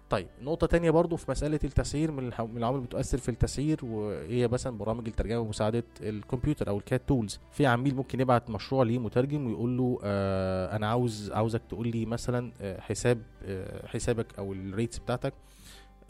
[0.10, 4.78] طيب نقطة تانية برضو في مسألة التسعير من العوامل اللي بتؤثر في التسعير وهي مثلا
[4.78, 9.78] برامج الترجمة بمساعدة الكمبيوتر أو ال CAT tools في عميل ممكن يبعت مشروع لمترجم ويقول
[9.78, 14.98] له آه أنا عاوز عاوزك تقول لي مثلا آه حساب آه حسابك أو ال rates
[15.00, 15.34] بتاعتك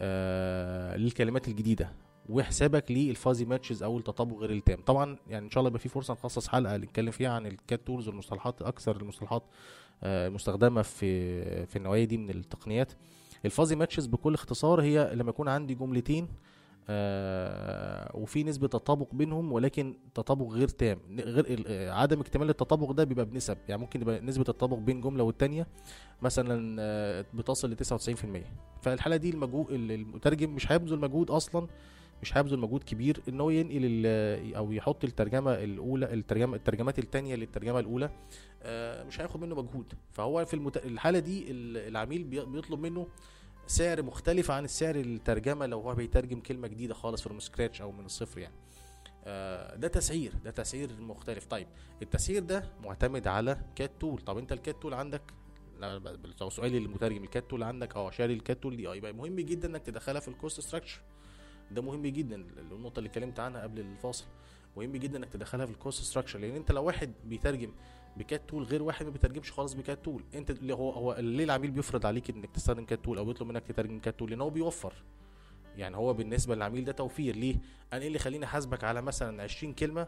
[0.02, 1.90] آه للكلمات الجديدة.
[2.30, 4.82] وحسابك لل fuzzy matches أو التطابق غير التام.
[4.86, 7.82] طبعا يعني إن شاء الله يبقى في فرصة نخصص حلقة نتكلم فيها عن ال CAT
[7.88, 9.44] tools والمصطلحات أكثر المصطلحات
[10.04, 12.91] آه، المستخدمه في في النوعية دي من التقنيات.
[13.45, 16.28] الفازي ماتشز بكل اختصار هي لما يكون عندي جملتين
[16.90, 20.99] آه وفي نسبة تطابق بينهم ولكن تطابق غير تام.
[21.20, 23.58] غير آه، عدم اكتمال التطابق ده بيبقى بنسب.
[23.70, 25.68] يعني ممكن يبقى نسبة التطابق بين جملة والتانية
[26.22, 26.82] مثلا
[27.34, 28.45] بتصل ل 99%
[28.82, 31.68] فالحالة دي المجهود المترجم مش هيبذل مجهود أصلا
[32.22, 34.06] مش هيبذل مجهود كبير إن هو ينقل
[34.56, 38.10] أو يحط الترجمة الأولى الترجمه الترجمات الثانية للترجمة الأولى
[38.64, 39.94] آه، مش هياخد منه مجهود.
[40.14, 40.77] فهو في المت...
[40.77, 43.07] الحالة دي ال- العميل بي- بيطلب منه
[43.68, 48.06] سعر مختلف عن السعر الترجمة لو هو بيترجم كلمة جديدة خالص from scratch أو من
[48.06, 48.56] الصفر يعني.
[49.26, 51.45] آه، ده تسعير ده تسعير مختلف.
[51.45, 51.68] طيب
[52.02, 55.22] التسعير ده معتمد على CAT tool طب أنت ال CAT tool عندك؟
[56.41, 57.23] لو سؤالي للمترجم.
[57.24, 58.88] ال CAT tool عندك؟ آه شاري ال CAT tool دي.
[58.88, 61.02] آه يبقى مهم جدا إنك تدخلها في ال cost structure
[61.72, 62.35] ده مهم جدا
[62.72, 64.26] النقطة اللي اتكلمت عنها قبل الفاصل.
[64.77, 67.72] مهم جدا إنك تدخلها في ال cost structure لأن أنت لو واحد بيترجم
[68.18, 71.15] ب CAT tool غير واحد ما بيترجمش خالص ب CAT tool أنت اللي هو هو
[71.19, 74.41] ليه العميل بيفرض عليك إنك تستخدم CAT tool أو بيطلب منك تترجم CAT tool لأن
[74.41, 74.94] هو بيوفر.
[75.77, 77.35] يعني هو بالنسبة للعميل ده توفير.
[77.35, 77.56] ليه؟
[77.94, 80.07] أنا إيه اللي يخليني أحاسبك على مثلا 20 كلمة؟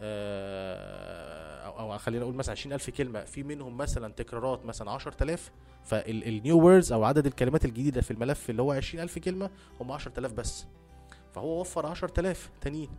[0.00, 5.50] آه، أو أو خلينا نقول مثلا 20000 كلمة في منهم مثلا تكرارات مثلا 10000
[5.84, 9.50] فال new words أو عدد الكلمات الجديدة في الملف اللي هو 20000 كلمة
[9.80, 10.66] هم 10000 بس.
[11.32, 12.90] فهو وفر 10000 تانيين.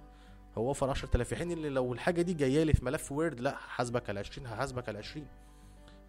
[0.57, 3.55] هو وفر 10000 في حين إن لو الحاجة دي جاية لي في ملف وورد لا
[3.55, 5.25] هحاسبك على 20 هحاسبك على 20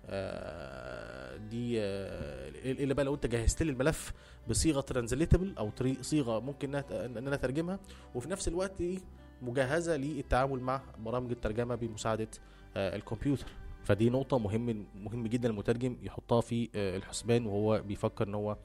[0.06, 4.12] آه دي آه إلا بقى لو أنت جهزت لي الملف
[4.48, 5.70] بصيغة ترانزليتبل أو
[6.00, 7.78] صيغة ممكن ان أنا أترجمها.
[8.14, 8.98] وفي نفس الوقت إيه
[9.42, 12.28] مجهزة للتعامل مع برامج الترجمة بمساعدة
[12.76, 13.46] آه الكمبيوتر.
[13.84, 18.56] فدي نقطة مهم مهم جدا المترجم يحطها في الحسبان وهو بيفكر إن هو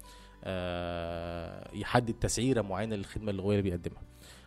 [1.73, 4.01] يحدد تسعيرة معينة للخدمة اللغوية اللي بيقدمها.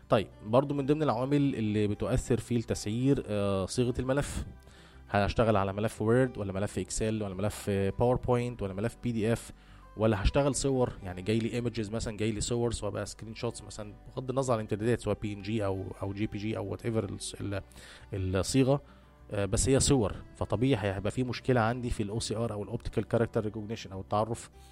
[0.08, 4.44] طيب برضو من ضمن العوامل اللي بتؤثر في التسعير آه صيغة الملف.
[5.10, 9.52] هشتغل على ملف Word ولا ملف Excel ولا ملف PowerPoint ولا ملف PDF
[9.96, 13.94] ولا هشتغل صور يعني جاي لي images مثلا جاي لي صور سواء بقى screenshots مثلا
[14.16, 17.16] بغض النظر عن الامتدادات سواء PNG أو أو JPG أو whatever
[18.14, 18.82] الصيغه
[19.32, 23.08] آه، بس هي صور فطبيعي هيبقى في مشكلة عندي في ال OCR أو ال optical
[23.08, 24.71] character recognition أو التعرف آه،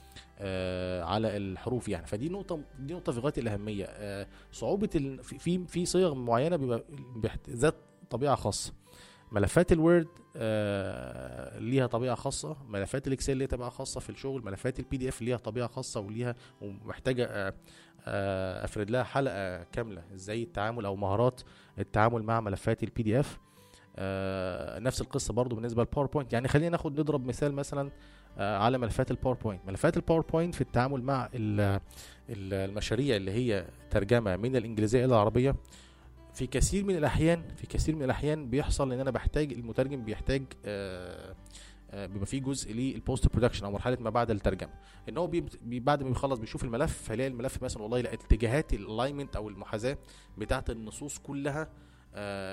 [1.04, 2.06] على الحروف يعني.
[2.06, 3.84] فدي نقطة دي نقطة في غاية الأهمية.
[3.88, 4.86] آه، صعوبة
[5.22, 6.82] في في- صيغ معينة بيبقى
[7.50, 7.74] ذات
[8.10, 8.72] طبيعة خاصة.
[9.32, 10.06] ملفات ال Word
[10.36, 12.56] آه ليها طبيعة خاصة.
[12.68, 14.00] ملفات ال Excel ليها طبيعة خاصة.
[14.00, 17.54] في الشغل ملفات ال PDF ليها طبيعة خاصة وليها ومحتاجة آه
[18.06, 20.02] آه أفرد لها حلقة كاملة.
[20.14, 21.40] إزاي التعامل أو مهارات
[21.78, 23.38] التعامل مع ملفات ال PDF
[23.96, 27.92] آه نفس القصة برضو بالنسبة لل PowerPoint يعني خلينا ناخد نضرب مثال مثلا آه
[28.38, 31.60] على ملفات ال PowerPoint ملفات ال PowerPoint في التعامل مع ال-
[32.30, 35.56] ال- المشاريع اللي هي ترجمة من الإنجليزية إلى العربية
[36.34, 41.34] في كثير من الأحيان في كثير من الأحيان بيحصل إن أنا بحتاج المترجم بيحتاج آه
[41.92, 44.70] آه، بيبقى فيه جزء لل post-production أو مرحلة ما بعد الترجمة.
[45.08, 45.30] إن هو
[45.64, 49.98] بعد ما بيخلص بيشوف الملف فيلاقي الملف مثلا والله لا اتجاهات ال alignment أو المحاذاة
[50.38, 51.68] بتاعة النصوص كلها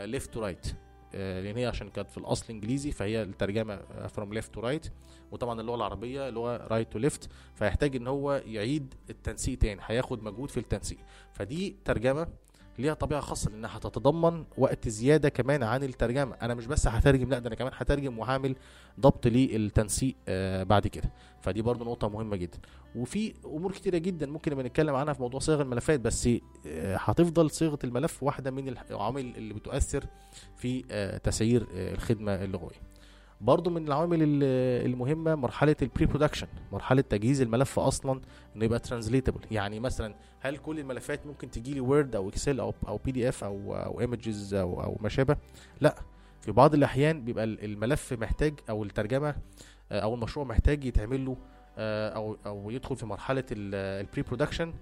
[0.06, 0.68] left to right
[1.14, 4.88] لأن هي عشان كانت في الأصل إنجليزي فهي الترجمة from left to right
[5.32, 10.24] وطبعا اللغة العربية اللي هو right to left فيحتاج إن هو يعيد التنسيق تاني هياخد
[10.24, 10.98] مجهود في التنسيق.
[11.34, 12.28] فدي ترجمة
[12.80, 16.36] ليها طبيعة خاصة لأنها هتتضمن وقت زيادة كمان عن الترجمة.
[16.42, 18.56] أنا مش بس هترجم لأ ده أنا كمان هترجم وهعمل
[19.00, 21.12] ضبط للتنسيق آه بعد كده.
[21.42, 22.58] فدي برضو نقطة مهمة جدا.
[22.96, 26.30] وفي أمور كتيرة جدا ممكن نبقى نتكلم عنها في موضوع صيغ الملفات بس
[26.68, 30.06] آه هتفضل صيغه الملف واحدة من العوامل اللي بتؤثر
[30.58, 32.87] في آه تسعير آه الخدمة اللغوية.
[33.42, 38.22] برضو من العوامل ال- المهمة مرحلة ال pre-production مرحلة تجهيز الملف أصلا
[38.56, 42.74] إنه يبقى translatable يعني مثلا هل كل الملفات ممكن تجي لي Word أو Excel أو
[42.88, 45.38] أو PDF أو أو images أو أو ما شابه
[45.82, 45.96] لا.
[46.42, 49.36] في بعض الأحيان بيبقى ال- الملف محتاج أو الترجمة
[49.92, 51.38] آه، أو المشروع محتاج يتعمل له
[51.78, 54.74] آه، أو أو يدخل في مرحلة ال pre-production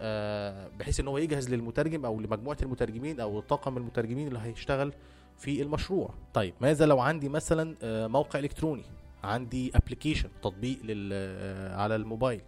[0.00, 4.92] آه، بحيث إن هو يجهز للمترجم أو لمجموعة المترجمين أو طاقم المترجمين اللي هيشتغل
[5.40, 6.14] في المشروع.
[6.34, 8.82] طيب ماذا لو عندي مثلا آه، موقع إلكتروني؟
[9.24, 12.40] عندي application تطبيق لل آه، على الموبايل.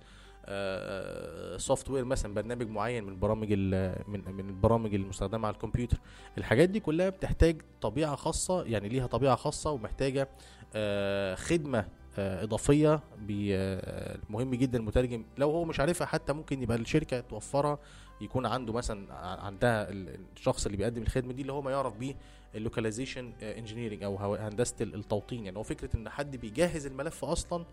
[1.57, 5.99] software مثلا برنامج معين من برامج من من البرامج المستخدمة على الكمبيوتر.
[6.39, 10.29] الحاجات دي كلها بتحتاج طبيعة خاصة يعني ليها طبيعة خاصة ومحتاجة
[10.75, 11.87] آه، خدمة
[12.19, 13.01] آه، إضافية
[13.31, 17.79] آه، مهم جدا المترجم لو هو مش عارفها حتى ممكن يبقى الشركة توفرها
[18.21, 19.15] يكون عنده مثلا
[19.45, 22.15] عندها ال- الشخص اللي بيقدم الخدمة دي اللي هو ما يعرف بيه
[22.55, 25.45] ال localization engineering أو هو- هندسة ال- التوطين.
[25.45, 27.65] يعني هو فكرة إن حد بيجهز الملف أصلا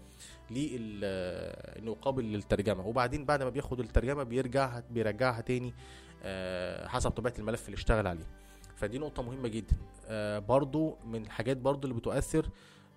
[0.52, 2.88] لل آه، إنه قابل للترجمة.
[2.88, 5.74] وبعدين بعد ما بياخد الترجمة بيرجعها بيرجعها تاني
[6.24, 8.26] آه، حسب طبيعة الملف اللي اشتغل عليه.
[8.76, 9.76] فدي نقطة مهمة جدا.
[10.08, 12.50] آه، برضو من الحاجات برضو اللي بتؤثر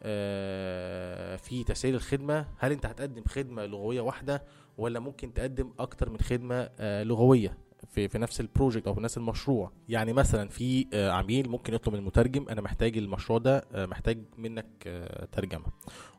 [0.02, 2.46] آه، في تسهيل الخدمة.
[2.58, 4.42] هل أنت هتقدم خدمة لغوية واحدة
[4.78, 7.58] ولا ممكن تقدم أكتر من خدمة آه، لغوية؟
[7.90, 9.72] في في نفس البروجكت أو في نفس المشروع.
[9.88, 14.18] يعني مثلا في آه، عميل ممكن يطلب من المترجم أنا محتاج المشروع ده آه، محتاج
[14.38, 15.64] منك آه، ترجمة.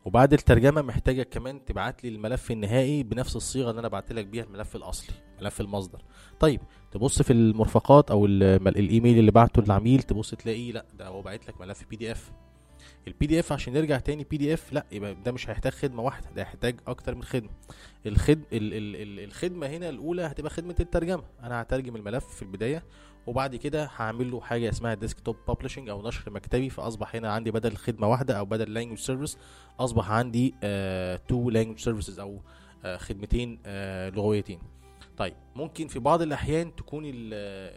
[0.06, 4.44] وبعد الترجمة محتاجك كمان تبعت لي الملف النهائي بنفس الصيغة اللي أنا بعت لك بيها
[4.44, 6.02] الملف الأصلي ملف المصدر.
[6.40, 6.62] طيب
[6.92, 11.62] تبص في المرفقات أو الإيميل اللي بعته للعميل تبص تلاقي لأ ده هو باعت لك
[11.62, 12.32] ملف PDF
[13.08, 16.76] ال PDF عشان يرجع تاني PDF لا يبقى ده مش هيحتاج خدمة واحدة ده هيحتاج
[16.88, 17.50] أكتر من خدمة.
[18.06, 18.40] الخد...
[18.54, 18.74] ال...
[18.74, 18.96] ال...
[18.96, 19.20] ال...
[19.24, 21.24] الخدمة هنا الأولى هتبقى خدمة الترجمة.
[21.44, 22.84] أنا هترجم الملف في البداية
[23.28, 27.76] وبعد كده هعمل له حاجة اسمها desktop publishing أو نشر مكتبي فأصبح هنا عندي بدل
[27.76, 29.38] خدمة واحدة أو بدل language service
[29.80, 30.50] أصبح عندي
[31.28, 32.42] two language services أو
[32.86, 34.60] آه خدمتين آه لغويتين.
[35.18, 37.06] طيب ممكن في بعض الأحيان تكون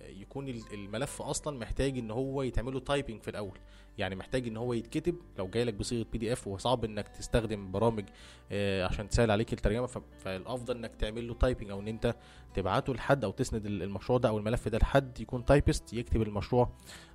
[0.08, 3.58] يكون ال- الملف أصلا محتاج إن هو يتعمل له typing في الأول.
[3.98, 5.14] يعني محتاج إن هو يتكتب.
[5.38, 8.04] لو جاي لك بصيغة PDF وصعب إنك تستخدم برامج
[8.52, 9.86] آه، عشان تسهل عليك الترجمة
[10.18, 12.14] فالأفضل إنك تعمل له typing أو إن أنت
[12.54, 16.68] تبعته لحد أو تسند ال- المشروع ده أو الملف ده لحد يكون typist يكتب المشروع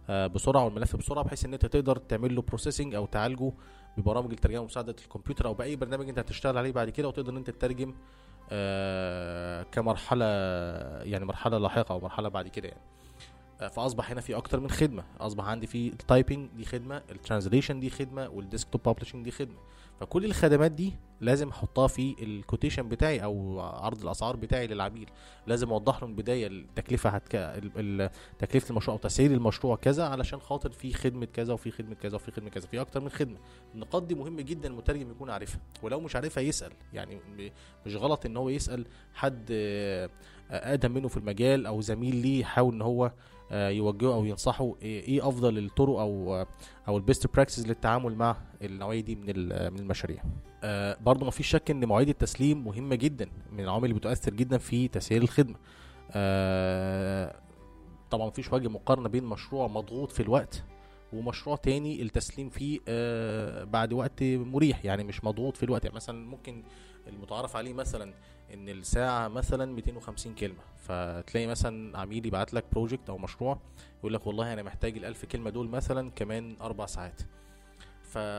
[0.10, 3.52] آه، بسرعة والملف بسرعة بحيث إن أنت تقدر تعمل له processing أو تعالجه
[3.98, 7.50] ببرامج الترجمة بمساعدة الكمبيوتر أو بأي برنامج أنت هتشتغل عليه بعد كده وتقدر إن أنت
[7.50, 7.94] تترجم
[8.52, 10.26] آه، كمرحلة
[11.04, 12.82] يعني مرحلة لاحقة أو مرحلة بعد كده يعني.
[13.68, 15.04] فأصبح هنا في أكتر من خدمة.
[15.20, 19.32] أصبح عندي في ال typing دي خدمة ال translation دي خدمة وال desktop publishing دي
[19.32, 19.58] خدمة.
[20.00, 25.10] فكل الخدمات دي لازم أحطها في ال quotation بتاعي أو عرض الأسعار بتاعي للعميل.
[25.48, 27.62] لازم أوضح له من البداية التكلفة هتك...
[28.40, 32.32] تكلفة المشروع أو تسعير المشروع كذا علشان خاطر في خدمة كذا وفي خدمة كذا وفي
[32.32, 32.68] خدمة كذا.
[32.68, 33.38] في أكتر من خدمة.
[33.76, 35.62] النقاط دي مهم جدا المترجم يكون عارفها.
[35.84, 36.72] ولو مش عارفها يسأل.
[36.94, 37.20] يعني
[37.86, 39.46] مش غلط إن هو يسأل حد
[40.52, 43.12] أقدم منه في المجال أو زميل ليه يحاول إن هو
[43.52, 46.46] آه، يوجهه أو ينصحه إيه إيه أفضل الطرق أو
[46.88, 50.24] أو ال best practice للتعامل مع النوعية دي من ال- من المشاريع.
[50.64, 54.88] آه، برضه مفيش شك إن مواعيد التسليم مهمة جدا من العوامل اللي بتؤثر جدا في
[54.88, 55.56] تسعير الخدمة.
[56.12, 57.36] آه،
[58.12, 60.64] طبعا مفيش وجه مقارنة بين مشروع مضغوط في الوقت
[61.14, 65.84] ومشروع تاني التسليم فيه آه، بعد وقت مريح يعني مش مضغوط في الوقت.
[65.86, 66.64] يعني مثلا ممكن
[67.08, 68.14] المتعارف عليه مثلا
[68.54, 70.64] إن الساعة مثلا 250 كلمة.
[70.78, 73.60] فتلاقي مثلا عميل يبعت لك بروجكت أو مشروع
[74.00, 77.22] يقول لك والله أنا محتاج ال1000 كلمة دول مثلا كمان أربع ساعات.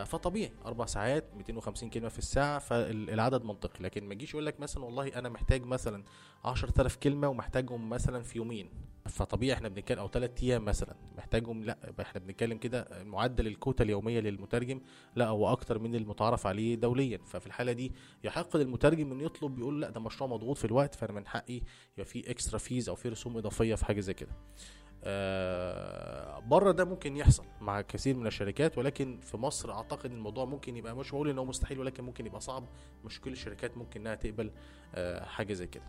[0.05, 3.85] فطبيعي أربع ساعات 250 كلمة في الساعة فالعدد منطقي.
[3.85, 6.05] لكن ما يجيش يقول لك مثلا والله أنا محتاج مثلا
[6.45, 8.71] 10000 كلمة ومحتاجهم مثلا في يومين.
[9.09, 14.21] فطبيعي إحنا بنتكلم أو ثلاث أيام مثلا محتاجهم لا إحنا بنتكلم كده معدل الكوتا اليومية
[14.21, 14.81] للمترجم
[15.17, 17.19] لا هو أكتر من المتعارف عليه دوليا.
[17.27, 17.93] ففي الحالة دي
[18.25, 21.61] يحق للمترجم إنه يطلب يقول لا ده مشروع مضغوط في الوقت فأنا من حقي
[21.93, 24.33] يبقى في extra fees أو في رسوم إضافية في حاجة زي كده.
[25.05, 30.77] آه بره ده ممكن يحصل مع كثير من الشركات ولكن في مصر أعتقد الموضوع ممكن
[30.77, 32.69] يبقى مش بقول ان هو مستحيل ولكن ممكن يبقى صعب.
[33.05, 34.51] مش كل الشركات ممكن إنها تقبل
[34.95, 35.85] آه حاجة زي كده.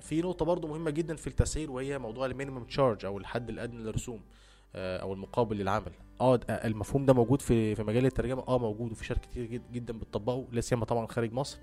[0.00, 3.78] في نقطة برضو مهمة جدا في التسعير وهي موضوع ال minimum charge أو الحد الأدنى
[3.82, 4.20] للرسوم
[4.74, 5.92] آه أو المقابل للعمل.
[6.20, 8.44] آه آه، المفهوم ده موجود في في مجال الترجمة.
[8.48, 11.58] آه موجود وفي شركات كتير جد- جدا بتطبقه لا سيما طبعا خارج مصر.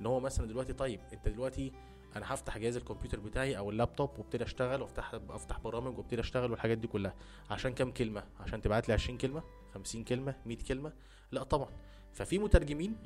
[0.00, 1.72] إن هو مثلا دلوقتي طيب أنت دلوقتي
[2.16, 6.78] أنا هفتح جهاز الكمبيوتر بتاعي أو اللابتوب وأبتدي أشتغل وأفتح أفتح برامج وأبتدي أشتغل والحاجات
[6.78, 7.14] دي كلها.
[7.50, 9.42] عشان كام كلمة؟ عشان تبعت لي 20 كلمة
[9.74, 10.92] 50 كلمة 100 كلمة؟
[11.32, 11.68] لا طبعا.
[12.12, 12.96] ففي مترجمين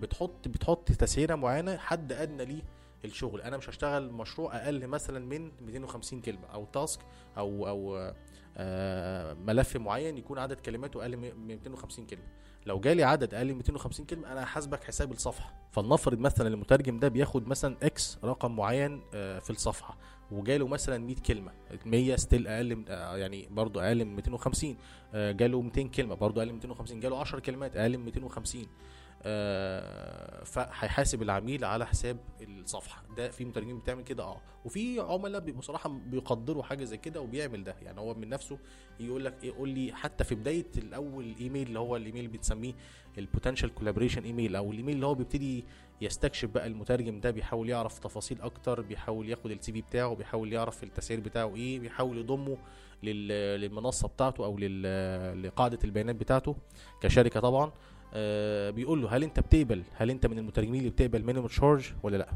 [0.00, 2.62] بتحط بتحط تسعيرة معينة حد أدنى ليه؟
[3.04, 3.40] الشغل.
[3.40, 7.00] أنا مش هشتغل مشروع أقل مثلا من 250 كلمة أو task
[7.38, 8.12] أو أو
[8.56, 12.22] آه ملف معين يكون عدد كلماته أقل من 250 كلمة.
[12.66, 15.54] لو جالي عدد أقل من 250 كلمة أنا هحاسبك حساب الصفحة.
[15.72, 19.96] فلنفرض مثلا المترجم ده بياخد مثلا X رقم معين آه، في الصفحة
[20.30, 21.52] وجاله مثلا 100 كلمة
[21.86, 24.76] 100 still أقل من آه، يعني برضو أقل من 250
[25.14, 28.66] آه، جاله 200 كلمة برضو أقل من 250 جاله 10 كلمات أقل من 250 آه،
[30.44, 33.02] فهيحاسب العميل على حساب الصفحة.
[33.16, 34.40] ده في مترجمين بتعمل كده آه.
[34.64, 37.76] وفي عملاء بيبقوا صراحة بيقدروا حاجة زي كده وبيعمل ده.
[37.82, 38.58] يعني هو من نفسه
[39.00, 42.72] يقول لك إيه قول لي حتى في بداية الأول إيميل اللي هو الإيميل اللي بتسميه
[43.18, 45.64] ال potential collaboration email أو الإيميل اللي هو بيبتدي
[46.00, 50.84] يستكشف بقى المترجم ده بيحاول يعرف تفاصيل أكتر بيحاول ياخد ال CV بتاعه بيحاول يعرف
[50.84, 52.58] التسعير بتاعه إيه بيحاول يضمه
[53.02, 56.56] لل- للمنصة بتاعته أو لقاعدة البيانات بتاعته
[57.00, 57.72] كشركة طبعا.
[58.14, 62.16] آه، بيقول له هل أنت بتقبل؟ هل أنت من المترجمين اللي بتقبل minimum charge ولا
[62.16, 62.28] لأ؟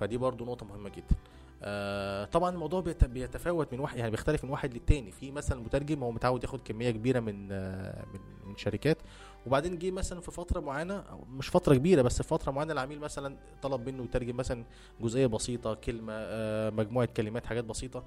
[0.00, 1.16] فدي برضو نقطة مهمة جدا.
[1.62, 5.10] آه طبعا الموضوع بيت- بيتفاوت من واحد يعني بيختلف من واحد للتاني.
[5.12, 8.20] في مثلا مترجم هو متعود ياخد كمية كبيرة من آه من
[8.50, 8.98] من شركات
[9.46, 13.36] وبعدين جه مثلا في فترة معينة مش فترة كبيرة بس في فترة معينة العميل مثلا
[13.62, 14.64] طلب منه يترجم مثلا
[15.00, 18.04] جزئية بسيطة كلمة آه مجموعة كلمات حاجات بسيطة.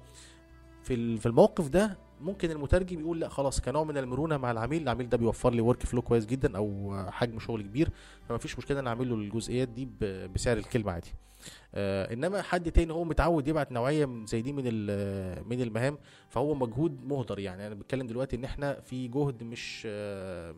[0.90, 5.08] في في الموقف ده ممكن المترجم يقول لا خلاص كنوع من المرونة مع العميل العميل
[5.08, 7.90] ده بيوفر لي ورك فلو كويس جدا أو حجم شغل كبير
[8.28, 9.88] فما فيش مشكلة إن أعمل له الجزئيات دي
[10.34, 11.12] بسعر الكلمة عادي.
[11.74, 14.64] آه انما حد تاني هو متعود يبعت نوعية زي دي من
[15.48, 15.98] من المهام
[16.28, 17.66] فهو مجهود مهدر يعني.
[17.66, 20.54] أنا بتكلم دلوقتي ان إحنا في جهد مش آه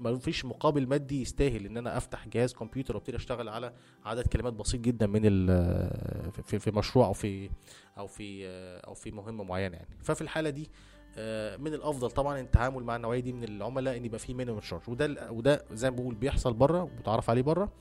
[0.00, 3.72] ما فيش مقابل مادي يستاهل ان أنا افتح جهاز كمبيوتر وابتدي اشتغل على
[4.04, 7.50] عدد كلمات بسيط جدا من ال- في في مشروع أو في
[7.98, 9.88] أو في آه، أو في مهمة معينة يعني.
[10.02, 10.70] ففي الحالة دي
[11.16, 14.82] آه، من الافضل طبعا التعامل مع النوعية دي من العملاء ان يبقى في minimum charge
[14.88, 17.72] وده وده زي ما بقول بيحصل بره ومتعرف عليه بره.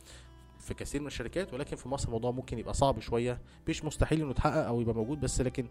[0.64, 3.38] في كثير من الشركات ولكن في مصر الموضوع ممكن يبقى صعب شوية.
[3.68, 5.66] مش مستحيل إنه يتحقق أو يبقى موجود بس لكن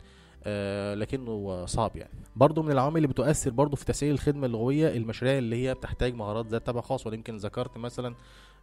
[0.44, 2.10] آه لكنه صعب يعني.
[2.36, 6.46] برضو من العوامل اللي بتؤثر برضو في تسعير الخدمة اللغوية المشاريع اللي هي بتحتاج مهارات
[6.46, 7.06] ذات طابع خاص.
[7.06, 8.14] ولا يمكن ذكرت مثلا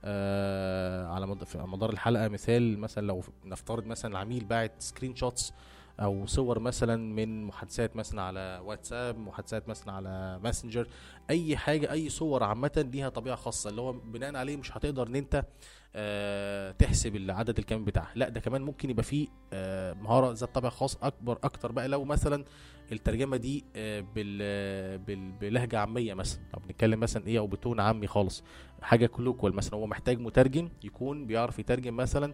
[0.05, 5.53] آه على مدار الحلقة مثال مثلا لو نفترض مثلا العميل باعت screenshots
[5.99, 10.87] أو صور مثلا من محادثات مثلا على واتساب محادثات مثلا على ماسنجر
[11.29, 15.15] أي حاجة أي صور عامة ليها طبيعة خاصة اللي هو بناء عليه مش هتقدر إن
[15.15, 15.45] أنت
[15.95, 18.11] آه تحسب العدد الكامل بتاعها.
[18.15, 22.03] لا ده كمان ممكن يبقى فيه آه مهارة ذات طابع خاص أكبر أكتر بقى لو
[22.03, 22.43] مثلا
[22.91, 24.37] الترجمة دي آه بال
[24.97, 26.41] بال بلهجة عامية مثلا.
[26.53, 28.43] لو بنتكلم مثلا إيه أو ب tone عامي خالص.
[28.81, 32.25] حاجة colloquial مثلا هو محتاج مترجم يكون بيعرف يترجم مثلا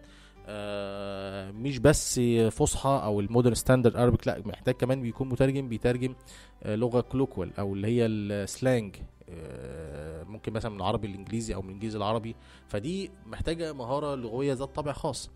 [1.52, 2.20] مش بس
[2.50, 6.14] فصحى أو ال Modern Standard Arabic لا محتاج كمان بيكون مترجم بيترجم
[6.62, 8.96] آه لغة colloquial أو اللي هي ال slang
[9.30, 12.36] آه ممكن مثلا من العربي الانجليزي أو من الإنجليزي العربي
[12.68, 15.30] فدي محتاجة مهارة لغوية ذات طابع خاص.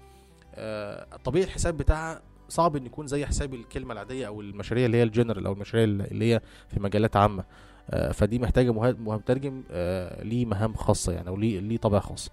[0.54, 5.02] آه طبيعة الحساب بتاعها صعب إن يكون زي حساب الكلمة العادية أو المشاريع اللي هي
[5.02, 7.44] الجنرال أو المشاريع اللي هي في مجالات عامة.
[7.90, 12.30] آه فدي محتاجة مترجم آه ليه مهام خاصة يعني أو ليه طابع خاص.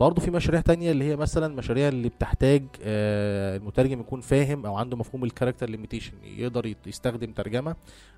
[0.00, 4.76] برضه في مشاريع تانية اللي هي مثلا مشاريع اللي بتحتاج آه، المترجم يكون فاهم أو
[4.76, 7.76] عنده مفهوم ال character limitation يقدر يستخدم ترجمة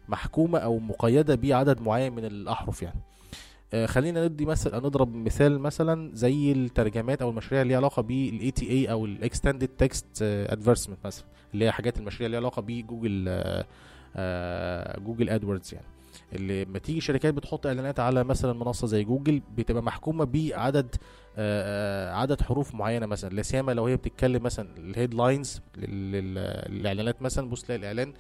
[0.09, 3.01] محكومة أو مقيدة بعدد معين من الأحرف يعني.
[3.75, 8.91] آه، خلينا ندي مثلا نضرب مثال مثلا زي الترجمات أو المشاريع اللي علاقة بال ETA
[8.91, 11.25] أو ال extended text advertisement مثلا
[11.55, 13.25] اللي هي حاجات المشاريع اللي علاقة بجوجل
[14.17, 15.87] آه، Google AdWords يعني.
[16.33, 20.97] اللي لما تيجي شركات بتحط إعلانات على مثلا منصة زي جوجل بتبقى محكومة بعدد
[21.37, 23.35] آه، آه، عدد حروف معينة مثلا.
[23.35, 27.49] لا سيما لو هي بتتكلم مثلا ال headlines الاعلانات مثلا.
[27.49, 28.13] بص تلاقي الإعلان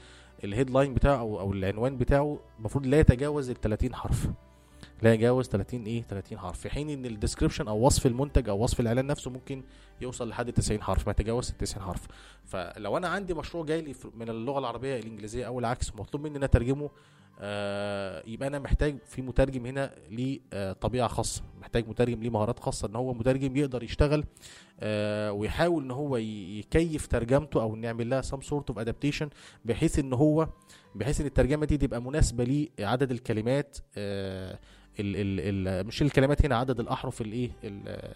[0.44, 4.28] ال headline بتاعه أو العنوان بتاعه المفروض لا يتجاوز ال 30 حرف.
[5.02, 6.58] لا يتجاوز 30 إيه؟ 30 حرف.
[6.60, 9.62] في حين إن ال description أو وصف المنتج أو وصف الإعلان نفسه ممكن
[10.00, 11.06] يوصل لحد 90 حرف.
[11.06, 12.06] ما يتجاوز ال 90 حرف.
[12.44, 16.42] فلو أنا عندي مشروع جاي لي من اللغة العربية الإنجليزية أو العكس مطلوب مني إن
[16.42, 16.90] أترجمه
[17.40, 21.43] آه يبقى أنا محتاج في مترجم هنا ليه آه طبيعة خاصة.
[21.61, 24.24] محتاج مترجم ليه مهارات خاصة إن هو مترجم يقدر يشتغل
[24.81, 29.27] آه ويحاول إن هو يكيف ترجمته أو نعمل لها some sort of adaptation
[29.65, 30.48] بحيث إن هو
[30.94, 34.59] بحيث إن الترجمة دي تبقى مناسبة لعدد الكلمات آه
[35.00, 38.14] ال ال ال مش الكلمات هنا عدد الأحرف الايه ال-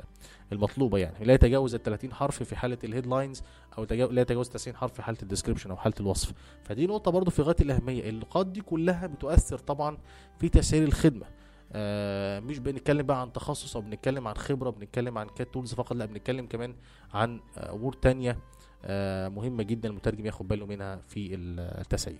[0.52, 1.24] المطلوبة يعني.
[1.24, 3.43] لا يتجاوز ال 30 حرف في حالة ال headlines
[3.78, 6.32] أو لا يتجاوز 90 حرف في حالة ال description أو حالة الوصف.
[6.64, 8.09] فدي نقطة برضو في غاية الأهمية.
[8.09, 9.98] النقاط دي كلها بتؤثر طبعا
[10.38, 11.26] في تسعير الخدمة.
[11.72, 15.92] آه مش بنتكلم بقى عن تخصص أو بنتكلم عن خبرة بنتكلم عن CAT tools فقط
[15.92, 16.74] لا بنتكلم كمان
[17.14, 18.38] عن آه، امور تانية
[18.84, 22.18] آه مهمة جدا المترجم ياخد باله منها في التسعير.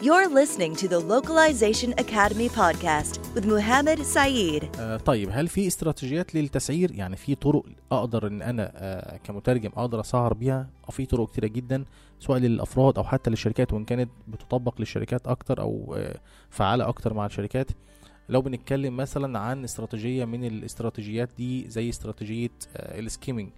[0.00, 4.80] You're listening to the Localization Academy podcast with Muhammad Saeed.
[4.80, 10.00] آه طيب هل في استراتيجيات للتسعير؟ يعني في طرق أقدر إن أنا آه كمترجم أقدر
[10.00, 11.84] أسعر بيها؟ آه في طرق كتيرة جدا
[12.20, 16.20] سواء للأفراد أو حتى للشركات وإن كانت بتطبق للشركات أكتر أو آه
[16.50, 17.70] فعالة أكتر مع الشركات.
[18.28, 23.50] لو بنتكلم مثلا عن استراتيجية من الاستراتيجيات دي زي استراتيجية آه ال skimming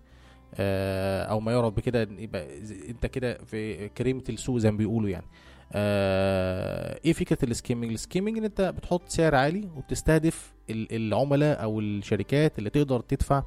[0.55, 2.47] آه أو ما يعرف بكده يبقى
[2.89, 5.27] أنت كده في كريمة السوق زي ما بيقولوا يعني.
[5.73, 11.63] آه إيه فكره ال skimming ال skimming إن أنت بتحط سعر عالي وبتستهدف ال- العملاء
[11.63, 13.43] أو الشركات اللي تقدر تدفع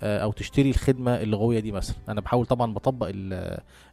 [0.00, 1.96] آه، أو تشتري الخدمة اللغويه دي مثلا.
[2.08, 3.32] أنا بحاول طبعا بطبق ال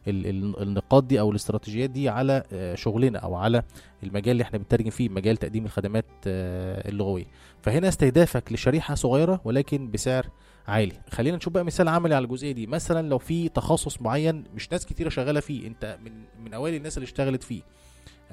[0.08, 3.62] ال ال النقاط دي أو الاستراتيجيات دي على آه، شغلنا أو على
[4.02, 7.24] المجال اللي إحنا بنترجم فيه مجال تقديم الخدمات آه، اللغويه
[7.62, 10.26] فهنا استهدافك لشريحة صغيرة ولكن بسعر
[10.68, 10.92] عالي.
[11.10, 12.66] خلينا نشوف بقى مثال عملي على الجزئية دي.
[12.66, 16.12] مثلا لو في تخصص معين مش ناس كتيرة شغالة فيه انت من
[16.44, 17.62] من أوائل الناس اللي اشتغلت فيه.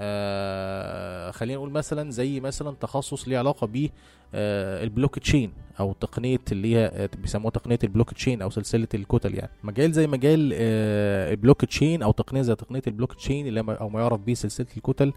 [0.02, 3.90] آه خلينا نقول مثلا زي مثلا تخصص ليه علاقة ب
[4.34, 9.36] آه البلوك تشين أو تقنية اللي هي آه، بيسموها تقنية البلوك تشين أو سلسلة الكتل
[9.36, 9.52] يعني.
[9.64, 14.00] مجال زي مجال آه البلوك تشين أو تقنية زي تقنية البلوك تشين اللي أو ما
[14.00, 15.14] يعرف به سلسلة الكتل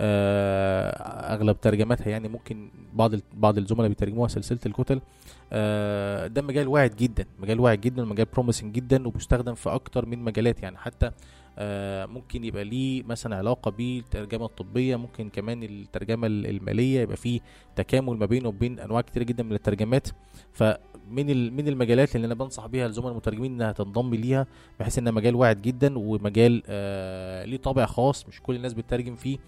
[0.00, 5.00] أغلب ترجماتها يعني ممكن بعض بعض الزملاء بيترجموها سلسلة الكتل.
[5.52, 10.18] آه ده مجال واعد جدا مجال واعد جدا مجال promising جدا وبيستخدم في أكتر من
[10.18, 10.76] مجالات يعني.
[10.78, 11.10] حتى
[11.58, 17.40] آه، ممكن يبقى ليه مثلا علاقة بالترجمة الطبية ممكن كمان الترجمة ال- المالية يبقى فيه
[17.76, 20.08] تكامل ما بينه وبين أنواع كتيرة جدا من الترجمات.
[20.52, 20.76] فمن
[21.10, 24.46] ال- من المجالات اللي أنا بنصح بيها الزملاء المترجمين إنها تنضم ليها
[24.80, 29.38] بحيث إنها مجال واعد جدا ومجال آه ليه طابع خاص مش كل الناس بتترجم فيه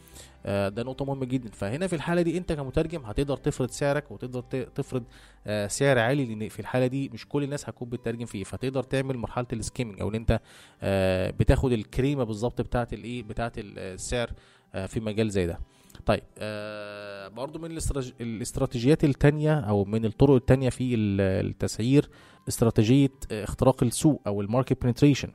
[0.47, 1.51] آه ده نقطة مهمة جدا.
[1.53, 4.41] فهنا في الحالة دي أنت كمترجم هتقدر تفرض سعرك وتقدر
[4.75, 5.03] تفرض
[5.47, 8.45] آه سعر عالي لأن في الحالة دي مش كل الناس هتكون بتترجم فيه.
[8.45, 10.41] فتقدر تعمل مرحلة السكيمنج أو إن أنت
[10.83, 14.31] آه، بتاخد الكريمة بالظبط بتاعت الإيه بتاعت ال- السعر
[14.75, 15.59] آه، في مجال زي ده.
[16.07, 22.09] طيب آه برضو من الاستراتيج- الاستراتيجيات التانية أو من الطرق التانية في ال- التسعير
[22.49, 25.29] استراتيجية اختراق السوق أو ال market penetration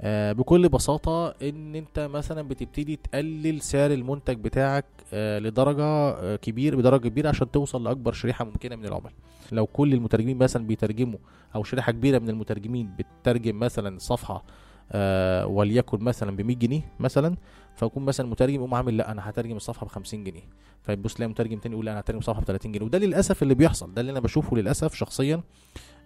[0.00, 6.76] آه بكل بساطة إن أنت مثلا بتبتدي تقلل سعر المنتج بتاعك آه لدرجة آه كبير
[6.76, 9.12] بدرجة كبيرة عشان توصل لأكبر شريحة ممكنة من العملاء
[9.52, 11.18] لو كل المترجمين مثلا بيترجموا
[11.54, 14.44] أو شريحة كبيرة من المترجمين بتترجم مثلا صفحة
[14.92, 17.36] آه وليكن مثلا ب 100 جنيه مثلا
[17.76, 20.42] فيكون مثلا مترجم يقوم عامل لا أنا هترجم الصفحة ب 50 جنيه.
[20.82, 22.86] فيبص تلاقي مترجم تاني يقول لا أنا هترجم الصفحة ب 30 جنيه.
[22.86, 25.40] وده للأسف اللي بيحصل ده اللي أنا بشوفه للأسف شخصيا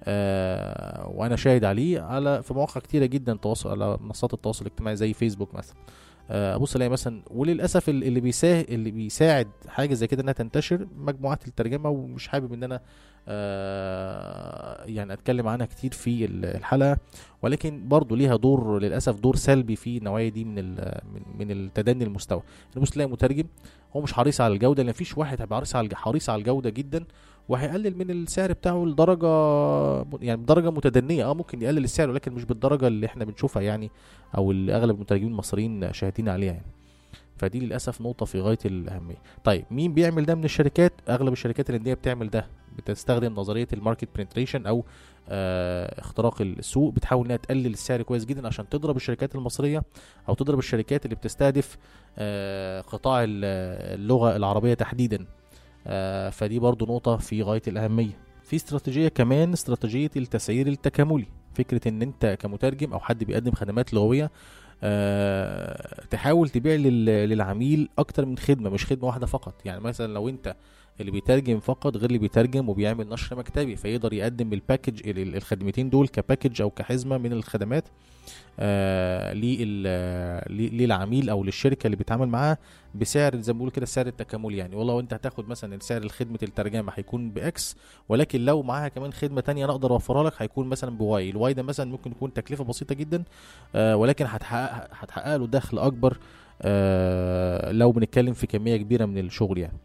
[0.04, 5.12] آه وأنا شاهد عليه على في مواقع كتيرة جدا تواصل على منصات التواصل الاجتماعي زي
[5.12, 5.76] فيسبوك مثلا.
[6.30, 11.48] ابص الاقي مثلا وللأسف ال- اللي بيساعد اللي بيساعد حاجة زي كده إنها تنتشر مجموعات
[11.48, 12.80] الترجمة ومش حابب إن أنا
[13.28, 16.98] آه، يعني أتكلم عنها كتير في ال- الحلقة.
[17.42, 20.64] ولكن برضو ليها دور للأسف دور سلبي في النوعية دي من
[21.38, 22.42] من, التدني المستوى.
[22.72, 23.44] تبص تلاقي مترجم
[23.96, 27.04] هو مش حريص على الجودة لأن مفيش واحد هيبقى حريص على حريص على الجودة جدا.
[27.48, 29.26] وهيقلل من السعر بتاعه لدرجة
[30.22, 31.30] يعني بدرجه متدنية.
[31.30, 33.90] آه ممكن يقلل السعر ولكن مش بالدرجة اللي إحنا بنشوفها يعني
[34.36, 36.66] أو اللي اغلب المترجمين المصريين شاهدين عليها يعني.
[37.38, 39.16] فدي للأسف نقطة في غاية الأهمية.
[39.44, 42.46] طيب مين بيعمل ده من الشركات؟ اغلب الشركات الانديه بتعمل ده
[42.78, 44.84] بتستخدم نظرية ال market penetration أو
[45.28, 49.82] آه اختراق السوق بتحاول انها تقلل السعر كويس جدا عشان تضرب الشركات المصرية
[50.28, 51.78] أو تضرب الشركات اللي بتستهدف
[52.18, 53.44] آه قطاع ال-
[54.00, 55.26] اللغة العربية تحديدا.
[56.30, 58.18] فدي برضو نقطة في غاية الأهمية.
[58.44, 61.26] في استراتيجية كمان استراتيجية التسعير التكاملي.
[61.54, 64.30] فكرة إن أنت كمترجم أو حد بيقدم خدمات لغوية
[64.82, 69.54] آه، تحاول تبيع لل- للعميل أكتر من خدمة مش خدمة واحدة فقط.
[69.64, 70.56] يعني مثلا لو أنت
[71.00, 75.36] اللي بيترجم فقط غير اللي بيترجم وبيعمل نشر مكتبي فيقدر يقدم ال package ال- ال-
[75.36, 77.84] الخدمتين دول ك package أو كحزمة من الخدمات
[78.58, 79.32] آه
[80.50, 82.58] للعميل أو للشركة اللي بيتعامل معاها
[82.94, 84.76] بسعر زي ما بيقولوا كده السعر التكاملي يعني.
[84.76, 87.76] والله أنت هتاخد مثلا سعر خدمه الترجمة هيكون ب X
[88.08, 91.30] ولكن لو معاها كمان خدمة تانية أنا أقدر أوفرها لك هيكون مثلا ب Y.
[91.30, 93.24] ال Y ده مثلا ممكن يكون تكلفة بسيطة جدا
[93.74, 96.18] آه ولكن هتحقق هتحقق له دخل أكبر
[96.62, 99.78] آه لو بنتكلم في كمية كبيرة من الشغل يعني.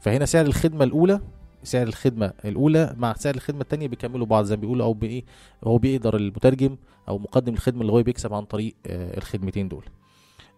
[0.00, 1.20] فهنا سعر الخدمة الأولى
[1.62, 5.24] سعر الخدمة الأولى مع سعر الخدمة الثانية بيكملوا بعض زي ما بيقولوا أو بإيه
[5.64, 6.76] هو بيقدر المترجم
[7.08, 9.84] أو مقدم الخدمة اللي هو بيكسب عن طريق آه الخدمتين دول.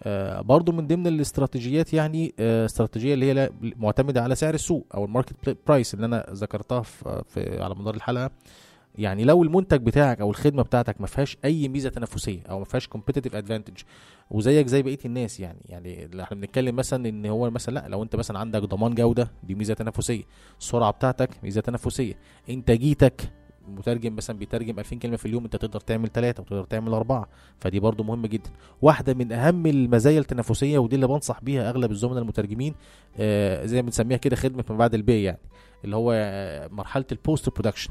[0.03, 5.05] آه برضو من ضمن الاستراتيجيات يعني آه استراتيجية اللي هي معتمدة على سعر السوق أو
[5.05, 8.31] ال market price اللي أنا ذكرتها في, في على مدار الحلقة.
[8.99, 12.89] يعني لو المنتج بتاعك أو الخدمة بتاعتك ما فيهاش أي ميزة تنافسية أو ما فيهاش
[12.89, 13.75] competitive advantage
[14.31, 18.17] وزيك زي بقية الناس يعني يعني إحنا بنتكلم مثلا إن هو مثلا لأ لو أنت
[18.17, 20.23] مثلا عندك ضمان جودة دي ميزة تنافسية
[20.61, 22.15] السرعه بتاعتك ميزة تنافسية
[22.51, 23.33] إنتاجيتك
[23.69, 27.81] مترجم مثلا بيترجم 2000 كلمة في اليوم أنت تقدر تعمل ثلاثة وتقدر تعمل أربعة فدي
[27.81, 28.51] برضو مهمة جدا.
[28.83, 32.75] واحدة من أهم المزايا التنافسية ودي اللي بنصح بيها أغلب الزملاء المترجمين
[33.19, 35.39] آه زي ما بنسميها كده خدمة ما بعد البيع يعني
[35.85, 37.91] اللي هو آه، مرحلة ال post production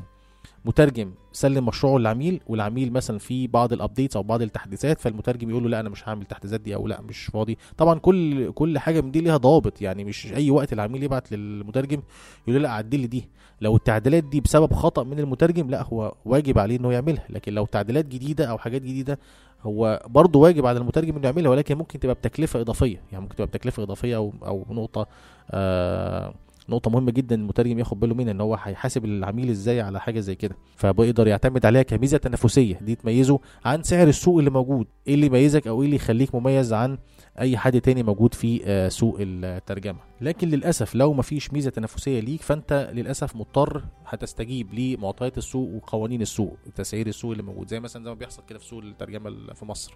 [0.65, 5.63] مترجم سلم مشروعه للعميل والعميل مثلا في بعض ال updates أو بعض التحديثات فالمترجم يقول
[5.63, 7.57] له لا أنا مش هعمل التحديثات دي أو لا مش فاضي.
[7.77, 12.01] طبعا كل كل حاجة من دي ليها ضوابط يعني مش أي وقت العميل يبعت للمترجم
[12.47, 13.29] يقول له لا عدل لي دي.
[13.61, 17.25] لو التعديلات دي بسبب خطأ من المترجم لا هو واجب عليه إنه يعملها.
[17.29, 19.19] لكن لو تعديلات جديدة أو حاجات جديدة
[19.61, 23.01] هو برضه واجب على المترجم إنه يعملها ولكن ممكن تبقى بتكلفة إضافية.
[23.11, 25.07] يعني ممكن تبقى بتكلفة إضافية أو أو نقطة
[25.51, 26.33] آه
[26.69, 30.35] نقطة مهمة جدا المترجم ياخد باله منها إن هو هيحاسب العميل إزاي على حاجة زي
[30.35, 30.55] كده.
[30.75, 34.87] فبيقدر يعتمد عليها كميزة تنافسية دي تميزه عن سعر السوق اللي موجود.
[35.07, 36.97] إيه اللي يميزك أو إيه اللي يخليك مميز عن
[37.39, 42.41] أي حد تاني موجود في آه، سوق الترجمة؟ لكن للأسف لو مفيش ميزة تنافسية ليك
[42.41, 47.67] فأنت للأسف مضطر هتستجيب لمعطيات السوق وقوانين السوق تسعير السوق اللي موجود.
[47.67, 49.93] زي مثلا زي ما بيحصل كده في سوق الترجمة في مصر.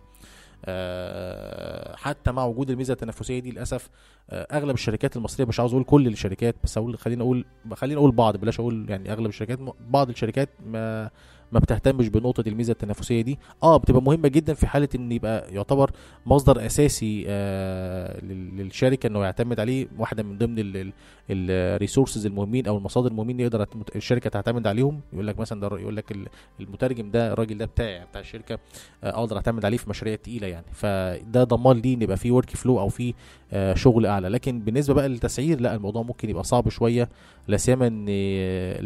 [1.95, 3.89] حتى مع وجود الميزة التنافسية دي للأسف
[4.29, 8.11] آه، أغلب الشركات المصرية مش عاوز أقول كل الشركات بس أقول خلينا أقول خلينا أقول
[8.11, 11.09] بعض بلاش أقول يعني أغلب الشركات بعض الشركات ما
[11.53, 13.39] ما بتهتمش بنقطة الميزة التنافسية دي.
[13.63, 15.91] آه بتبقى مهمة جدا في حالة إن يبقى يعتبر
[16.25, 20.91] مصدر أساسي آه للشركة إنه يعتمد عليه واحدة من ضمن
[21.29, 25.01] الريسورسز المهمين أو المصادر المهمين يقدر الشركة تعتمد عليهم.
[25.13, 26.15] يقول لك مثلا ده يقول لك
[26.59, 28.59] المترجم ده الراجل ده بتاعي بتاع الشركة
[29.03, 30.65] آه أقدر أعتمد عليه في مشاريع تقيلة يعني.
[30.73, 33.13] فده ضمان لي إن يبقى في ورك فلو أو في
[33.51, 34.29] آه شغل أعلى.
[34.29, 37.09] لكن بالنسبة بقى للتسعير لا الموضوع ممكن يبقى صعب شوية.
[37.47, 38.05] لا سيما إن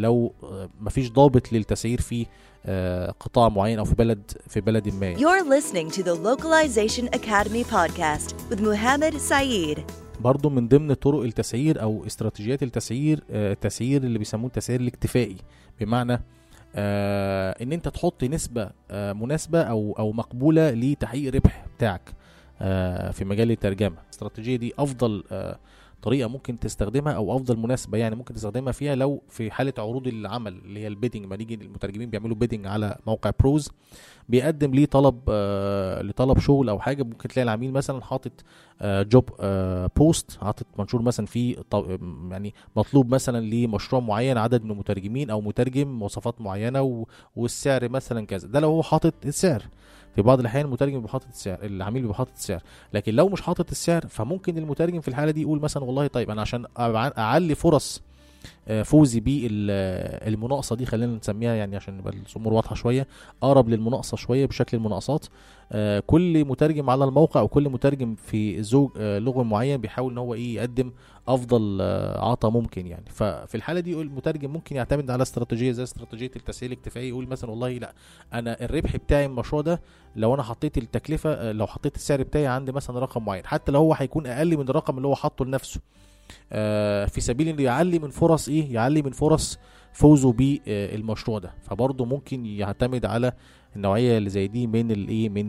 [0.02, 0.34] لو
[0.81, 2.26] مفيش ضابط للتسعير في
[3.19, 5.15] قطاع معين أو في بلد في بلد ما.
[5.15, 9.79] You're listening to the Localization Academy podcast with Muhammad Saeed.
[10.21, 15.38] برضو من ضمن طرق التسعير أو استراتيجيات التسعير التسعير اللي بيسموه التسعير الاكتفائي.
[15.79, 16.21] بمعنى
[16.75, 22.13] آه إن أنت تحط نسبة آه مناسبة أو أو مقبولة لتحقيق ربح بتاعك
[22.61, 23.97] آه في مجال الترجمة.
[24.05, 25.59] الاستراتيجية دي أفضل آه
[26.01, 30.53] طريقة ممكن تستخدمها أو أفضل مناسبة يعني ممكن تستخدمها فيها لو في حالة عروض العمل
[30.53, 31.25] اللي هي ال bidding.
[31.25, 33.71] ما نيجي المترجمين بيعملوا bidding على موقع ProZ
[34.29, 37.03] بيقدم ليه طلب آه لطلب شغل أو حاجة.
[37.03, 38.31] ممكن تلاقي العميل مثلا حاطط
[38.84, 41.55] job آه post حاطط منشور مثلا فيه
[42.31, 47.05] يعني مطلوب مثلا لمشروع معين عدد من المترجمين أو مترجم مواصفات معينة
[47.35, 48.47] والسعر مثلا كذا.
[48.47, 49.63] ده لو هو حاطط السعر.
[50.15, 52.61] في بعض الأحيان المترجم بيبقى حاطط السعر العميل بيبقى حاطط السعر.
[52.93, 56.41] لكن لو مش حاطط السعر فممكن المترجم في الحالة دي يقول مثلا والله طيب أنا
[56.41, 56.65] عشان
[57.17, 58.01] أعلي فرص
[58.83, 63.07] فوزي بالمناقصه دي خلينا نسميها يعني عشان يبقى الأمور واضحة شوية
[63.43, 65.25] أقرب للمناقصة شوية بشكل المناقصات.
[66.05, 70.55] كل مترجم على الموقع أو كل مترجم في زوج لغوي معين بيحاول إن هو إيه
[70.55, 70.91] يقدم
[71.27, 71.81] أفضل
[72.17, 73.05] عطا ممكن يعني.
[73.09, 77.69] ففي الحالة دي المترجم ممكن يعتمد على استراتيجية زي استراتيجية التسهيل الاكتفائي يقول مثلا والله
[77.77, 77.93] لا
[78.33, 79.81] أنا الربح بتاعي المشروع ده
[80.15, 83.93] لو أنا حطيت التكلفة لو حطيت السعر بتاعي عندي مثلا رقم معين حتى لو هو
[83.93, 85.79] هيكون أقل من الرقم اللي هو حاطه لنفسه.
[85.79, 86.06] آه
[87.07, 89.59] في سبيل إنه يعلي من فرص إيه؟ يعلي من فرص
[89.93, 91.53] فوزه بالمشروع ده.
[91.63, 93.31] فبرضه ممكن يعتمد على
[93.75, 95.45] النوعية اللي زي دي من الايه من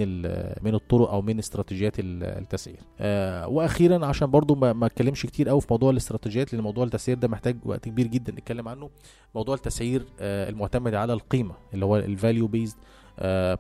[0.63, 2.79] من الطرق أو من استراتيجيات التسعير.
[3.01, 7.29] آه وأخيرا عشان برضو ما أتكلمش كتير قوي في موضوع الاستراتيجيات لأن موضوع التسعير ده
[7.29, 8.91] محتاج وقت كبير جدا نتكلم عنه.
[9.35, 12.77] موضوع التسعير آه المعتمد على القيمة اللي هو ال value based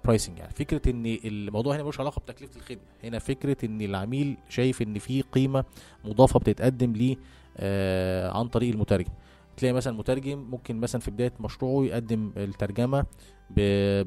[0.05, 0.53] pricing يعني.
[0.53, 2.83] فكرة إن الموضوع هنا ملوش علاقة بتكلفة الخدمة.
[3.05, 5.65] هنا فكرة إن العميل شايف إن في قيمة
[6.05, 7.17] مضافة بتتقدم ليه
[7.57, 9.11] آه عن طريق المترجم.
[9.57, 13.07] تلاقي مثلا مترجم ممكن مثلا في بداية مشروعه يقدم الترجمة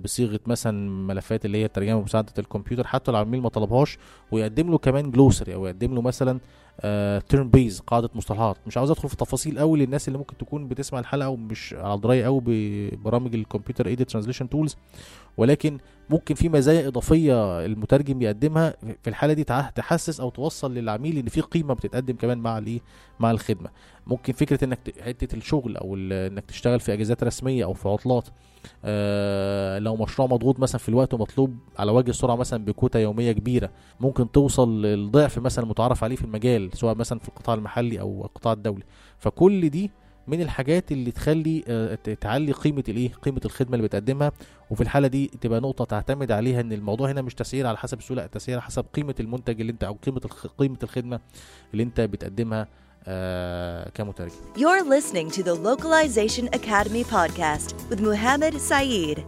[0.03, 2.87] بصيغة مثلا ملفات اللي هي الترجمة بمساعدة الكمبيوتر.
[2.87, 3.97] حتى لو العميل ما طلبهاش
[4.31, 6.39] ويقدم له كمان glossary أو يقدم له مثلا
[7.29, 8.57] term uh, base قاعدة مصطلحات.
[8.67, 12.25] مش عاوز أدخل في تفاصيل قوي للناس اللي ممكن تكون بتسمع الحلقة ومش على دراية
[12.25, 14.77] قوي ببرامج ال computer aided translation tools
[15.37, 15.77] ولكن
[16.09, 18.73] ممكن في مزايا إضافية المترجم يقدمها
[19.03, 22.79] في الحالة دي تحسس أو توصل للعميل إن في قيمة بتتقدم كمان مع الايه
[23.19, 23.69] مع الخدمة.
[24.11, 28.27] ممكن فكرة إنك حتة الشغل أو إنك تشتغل في اجازات رسمية أو في عطلات
[28.85, 33.69] آه لو مشروع مضغوط مثلا في الوقت ومطلوب على وجه السرعة مثلا بكوتا يومية كبيرة
[33.99, 38.53] ممكن توصل للضعف مثلا المتعارف عليه في المجال سواء مثلا في القطاع المحلي أو القطاع
[38.53, 38.83] الدولي.
[39.19, 39.91] فكل دي
[40.27, 44.31] من الحاجات اللي تخلي آه تعلي قيمة الإيه؟ قيمة الخدمة اللي بتقدمها.
[44.71, 48.17] وفي الحالة دي تبقى نقطة تعتمد عليها إن الموضوع هنا مش تسعير على حسب السوق
[48.17, 50.19] لأ تسعير على حسب قيمة المنتج اللي أنت أو قيمة
[50.57, 51.19] قيمة الخدمة
[51.73, 52.67] اللي أنت بتقدمها
[53.95, 54.35] كمترجم.
[54.57, 59.19] You're listening to the Localization Academy podcast with Muhammad Saeed.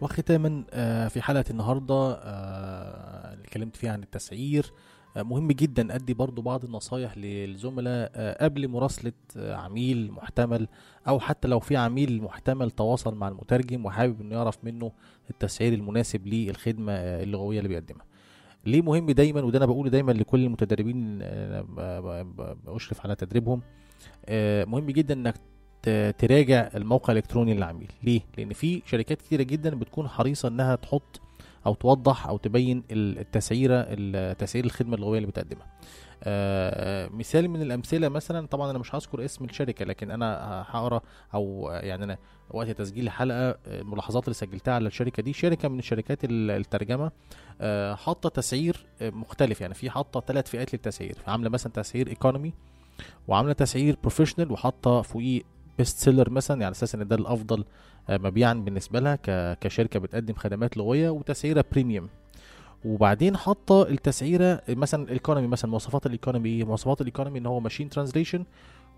[0.00, 4.72] وختاما آه في حلقة النهارده آه اللي اتكلمت فيها عن التسعير
[5.16, 10.68] آه مهم جدا أدي برضو بعض النصايح للزملاء آه قبل مراسلة آه عميل محتمل
[11.08, 14.92] أو حتى لو في عميل محتمل تواصل مع المترجم وحابب إنه يعرف منه
[15.30, 18.04] التسعير المناسب للخدمة آه اللغوية اللي بيقدمها.
[18.66, 21.18] ليه مهم دايما وده أنا بقوله دايما لكل المتدربين
[22.66, 23.62] بشرف على تدريبهم
[24.66, 25.34] مهم جدا إنك
[26.18, 27.92] تراجع الموقع الإلكتروني للعميل.
[28.02, 31.20] ليه؟ لأن في شركات كتيرة جدا بتكون حريصة إنها تحط
[31.66, 35.66] أو توضح أو تبين ال- التسعيرة ال- تسعير الخدمة اللغويه اللي بتقدمها.
[35.66, 35.70] آه،
[37.18, 40.36] مثال من الأمثلة مثلا طبعا أنا مش هذكر اسم الشركة لكن أنا
[40.68, 41.00] هقرأ
[41.34, 42.18] أو يعني أنا
[42.50, 47.10] وقت تسجيل الحلقة الملاحظات اللي سجلتها على الشركة دي شركة من شركات ال- الترجمة
[47.60, 52.52] آه، حاطة تسعير مختلف يعني في حاطة ثلاث فئات للتسعير عاملة مثلا تسعير ايكونومي
[53.28, 55.42] وعاملة تسعير professional وحاطة فوقيه
[55.78, 57.64] best seller مثلا يعني على أساس إن ده الأفضل
[58.10, 59.18] آه، مبيعا بالنسبة لها
[59.54, 62.08] كشركة بتقدم خدمات لغوية وتسعيرة premium
[62.84, 67.46] وبعدين حاطة التسعيرة مثلا ال economy مثلا مواصفات ال economy إيه؟ مواصفات ال economy إن
[67.46, 68.44] هو machine translation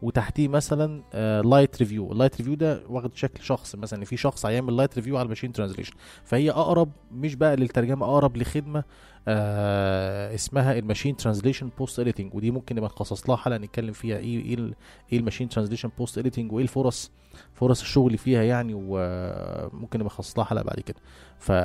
[0.02, 1.02] وتحتيه مثلا
[1.42, 4.94] light review ال light review ده واخد شكل شخص مثلا ان في شخص هيعمل light
[4.96, 5.92] review على ال machine translation
[6.24, 8.84] فهي أقرب مش بقى للترجمة أقرب لخدمة
[9.28, 14.16] آه اسمها ال machine translation post editing ودي ممكن نبقى نخصص لها حلقة نتكلم فيها
[14.16, 14.56] إيه إيه
[15.12, 17.10] إيه ال machine translation post editing وإيه الفرص
[17.54, 20.96] فرص الشغل فيها يعني وممكن نبقى نخصص لها حلقة بعد كده.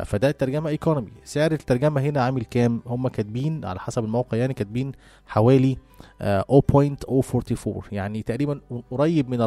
[0.03, 4.91] فده الترجمة economy سعر الترجمة هنا عامل كام؟ هم كاتبين على حسب الموقع يعني كاتبين
[5.27, 5.77] حوالي
[6.21, 9.41] آه، 0.044 يعني تقريبا قريب من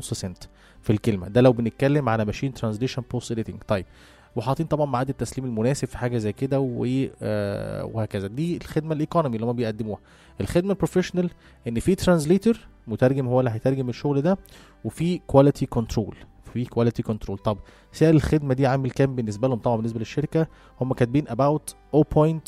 [0.00, 0.44] سنت
[0.82, 1.28] في الكلمة.
[1.28, 3.84] ده لو بنتكلم على machine translation post editing طيب
[4.36, 6.56] وحاطين طبعا ميعاد التسليم المناسب في حاجة زي كده
[7.22, 8.26] آه، وهكذا.
[8.26, 10.00] دي الخدمة ال economy اللي هم بيقدموها.
[10.40, 11.30] الخدمة ال professional
[11.68, 12.58] إن في translator
[12.88, 14.38] مترجم هو اللي هيترجم الشغل ده
[14.84, 16.16] وفي quality control
[16.54, 17.58] في quality control طب
[17.92, 20.46] سعر الخدمة دي عامل كام بالنسبة لهم طبعا بالنسبة للشركة
[20.80, 22.40] هم كاتبين about 0.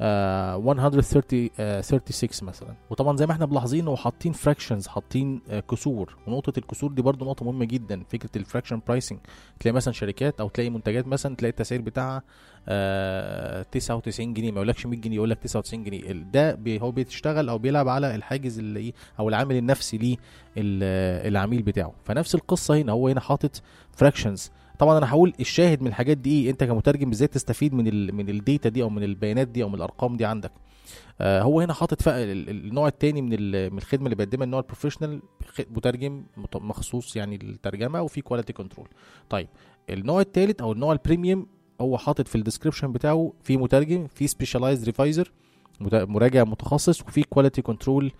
[0.00, 2.74] آه، آه، 130 آه، 36 مثلا.
[2.90, 6.16] وطبعا زي ما إحنا ملاحظين وحاطين fractions حاطين آه، كسور.
[6.26, 8.02] ونقطة الكسور دي برضو نقطة مهمة جدا.
[8.08, 9.18] فكرة ال fraction pricing
[9.60, 12.22] تلاقي مثلا شركات أو تلاقي منتجات مثلا تلاقي التسعير بتاعها
[12.68, 14.50] آه 99 جنيه.
[14.50, 16.12] ما يقولكش 100 جنيه يقول لك 99 جنيه.
[16.12, 20.16] ده بي هو بيشتغل أو بيلعب على الحاجز اللي إيه أو العامل النفسي ليه
[20.56, 21.92] ال- العميل بتاعه.
[22.04, 22.92] فنفس القصة هنا.
[22.92, 23.62] هو هنا حاطط
[23.92, 28.14] fractions طبعا أنا هقول الشاهد من الحاجات دي إيه؟ أنت كمترجم إزاي تستفيد من ال
[28.14, 30.52] من ال data دي أو من البيانات دي أو من الأرقام دي عندك؟
[31.20, 33.28] آه هو هنا حاطط النوع التاني من
[33.72, 35.20] من الخدمة اللي بيقدمها النوع ال professional
[35.70, 38.88] مترجم مت- مخصوص يعني للترجمة وفي quality control
[39.30, 39.48] طيب
[39.90, 41.46] النوع التالت أو النوع premium
[41.80, 45.32] هو حاطط في ال description بتاعه في مترجم في specialized reviser
[45.80, 48.12] مراجع متخصص وفي quality control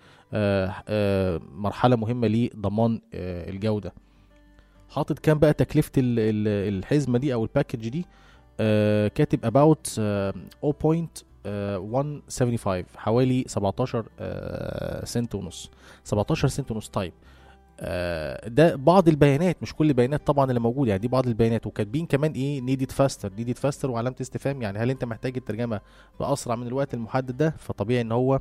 [1.55, 3.93] مرحلة مهمة لضمان آه الجودة.
[4.89, 8.05] حاطط كام بقى تكلفة ال- ال- الحزمة دي أو ال package دي
[8.59, 10.33] آه كاتب about آه
[10.63, 15.71] 0.175 حوالي 17 آه سنت ونص.
[16.03, 16.87] 17 سنت ونص.
[16.89, 17.13] طيب
[17.79, 21.67] آه، ده بعض البيانات مش كل البيانات طبعا اللي موجودة يعني دي بعض البيانات.
[21.67, 24.61] وكاتبين كمان إيه need it faster need it faster وعلامة استفهام.
[24.61, 25.81] يعني هل أنت محتاج الترجمة
[26.19, 28.39] بأسرع من الوقت المحدد ده؟ فطبيعي إن هو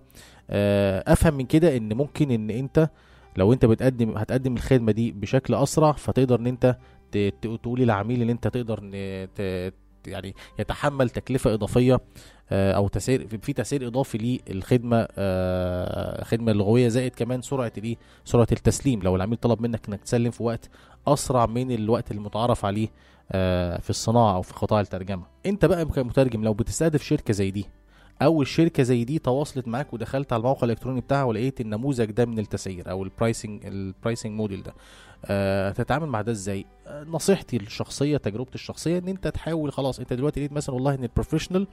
[0.51, 2.91] آه، أفهم من كده إن ممكن إن أنت
[3.37, 6.77] لو انت بتقدم هتقدم الخدمة دي بشكل أسرع فتقدر إن انت
[7.13, 8.81] ت- ت- تقول للعميل إن انت تقدر
[10.07, 12.01] يعني يتحمل تكلفة إضافية
[12.51, 18.47] آه، أو تسعير في تسعير إضافي للخدمة آه، خدمة لغوية زائد كمان سرعة الايه سرعة
[18.53, 19.03] التسليم.
[19.03, 20.71] لو العميل طلب منك إنك تسلم في وقت
[21.07, 22.89] أسرع من الوقت المتعارف عليه
[23.33, 25.23] آه، في الصناعة أو في قطاع الترجمة.
[25.47, 27.67] أنت بقى كمترجم لو بتستهدف شركة زي دي
[28.23, 32.39] أو الشركة زي دي تواصلت معاك ودخلت على الموقع الإلكتروني بتاعها ولقيت النموذج ده من
[32.39, 34.75] التسعير أو ال pricing ال pricing model ده.
[35.73, 40.41] تتعامل مع ده إزاي؟ آه نصيحتي الشخصية تجربتي الشخصية إن أنت تحاول خلاص أنت دلوقتي
[40.41, 41.67] لقيت مثلا والله إن ال professional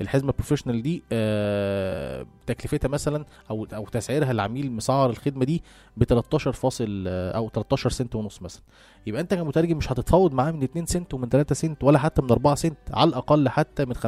[0.00, 5.62] الحزمة ال professional دي آه تكلفتها مثلا أو أو تسعيرها العميل مسعر الخدمة دي
[5.96, 8.62] ب 13 فاصل آه، أو 13 سنت ونص مثلا.
[9.06, 12.30] يبقى أنت كمترجم مش هتتفاوض معاه من 2 سنت ومن 3 سنت ولا حتى من
[12.30, 13.98] 4 سنت على الأقل حتى من 50%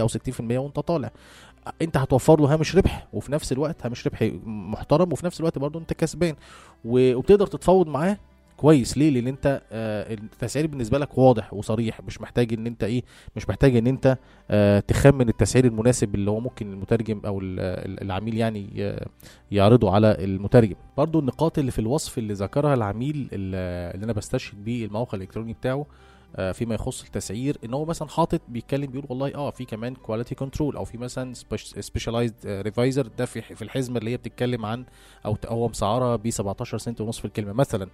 [0.00, 1.10] أو 60% وأنت طالع.
[1.82, 5.80] أنت هتوفر له هامش ربح وفي نفس الوقت هامش ربح محترم وفي نفس الوقت برضه
[5.80, 6.34] أنت كسبان.
[6.84, 8.18] وبتقدر تتفاوض معاه
[8.56, 8.98] كويس.
[8.98, 12.00] ليه؟ لأن أنت آه التسعير بالنسبة لك واضح وصريح.
[12.00, 13.02] مش محتاج إن أنت إيه
[13.36, 14.18] مش محتاج إن أنت
[14.50, 19.06] آه تخمن التسعير المناسب اللي هو ممكن المترجم أو ال- ال- العميل يعني ي-
[19.50, 20.74] يعرضه على المترجم.
[20.96, 25.74] برضو النقاط اللي في الوصف اللي ذكرها العميل اللي أنا بستشهد بيه الموقع الإلكتروني بتاعه
[25.80, 25.86] آه،
[26.52, 30.76] فيما يخص التسعير إن هو مثلا حاطط بيتكلم بيقول والله آه في كمان quality control
[30.76, 31.34] أو في مثلا
[31.80, 34.84] specialized reviser ده في الحزمة اللي هي بتتكلم عن
[35.26, 37.88] أو هو مسعرها ب 17 سنت ونص في الكلمة مثلا.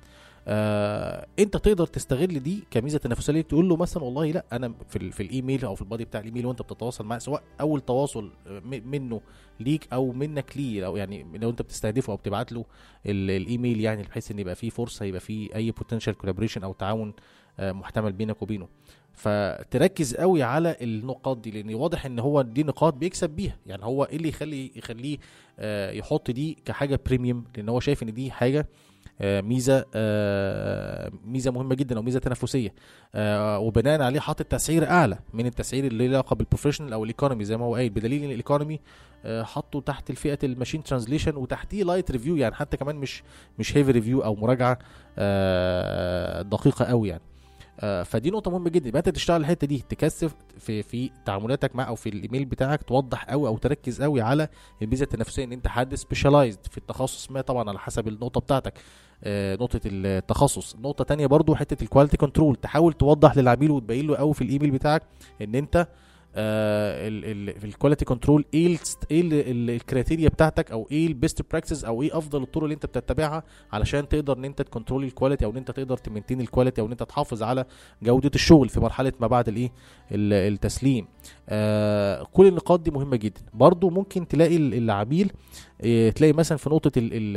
[0.50, 5.22] آه أنت تقدر تستغل دي كميزة تنافسيه تقول له مثلا والله لأ أنا في في
[5.22, 9.20] الإيميل أو في ال body بتاع الإيميل وأنت بتتواصل معاه سواء أول تواصل م- منه
[9.60, 12.64] ليك أو منك ليه لو يعني لو أنت بتستهدفه أو بتبعت له
[13.06, 17.08] ال- الإيميل يعني بحيث إن يبقى فيه فرصة يبقى فيه أي potential collaboration أو تعاون
[17.08, 17.12] آه،
[17.60, 18.68] محتمل بينك وبينه.
[19.12, 23.56] فتركز قوي على النقاط دي لأن واضح إن هو دي نقاط بيكسب بيها.
[23.66, 25.18] يعني هو إيه اللي يخلي يخليه
[25.58, 28.66] آه، يحط دي كحاجة premium لأن هو شايف إن دي حاجة
[29.20, 32.74] آه، ميزة آه، ميزة مهمة جدا أو ميزة تنافسية.
[33.14, 37.09] آه، وبناء عليه حاطط تسعير أعلى من التسعير اللي له علاقة بال professional أو ال
[37.09, 37.90] economy زي ما هو قايل.
[37.90, 38.80] بدليل إن ال economy
[39.24, 43.22] آه، حطه تحت الفئة ال machine translation وتحتيه light review يعني حتى كمان مش
[43.58, 44.78] مش heavy review أو مراجعة
[45.18, 47.22] آه، دقيقة قوي يعني.
[47.22, 47.37] آه،
[48.04, 48.88] فدي نقطة مهمة جدا.
[48.88, 53.24] يبقى أنت تشتغل الحتة دي تكثف في في تعاملاتك مع أو في الإيميل بتاعك توضح
[53.24, 54.48] قوي أو تركز قوي على
[54.82, 58.74] الميزة التنافسية إن أنت حد specialized في التخصص ما طبعا على حسب النقطة بتاعتك.
[59.24, 60.76] آه، نقطة التخصص.
[60.76, 64.70] نقطة تانية برضو حتة ال quality control تحاول توضح للعميل وتبين له قوي في الإيميل
[64.70, 65.02] بتاعك
[65.42, 65.88] إن أنت
[66.34, 68.78] ال quality control إيه
[69.10, 72.86] إيه ال- criteria بتاعتك أو إيه ال best practice أو إيه أفضل الطرق اللي أنت
[72.86, 73.42] بتتبعها
[73.72, 76.45] علشان تقدر إن أنت ت control ال quality أو إن أنت تقدر ت maintain ال
[76.45, 77.64] quality أو إن أنت تحافظ على
[78.02, 79.72] جودة الشغل في مرحلة ما بعد الإيه؟
[80.12, 81.06] ال- التسليم.
[81.48, 83.40] آه كل النقاط دي مهمة جدا.
[83.54, 85.32] برضو ممكن تلاقي ال- العميل آه،
[86.14, 87.36] تلاقي مثلا في نقطة ال ال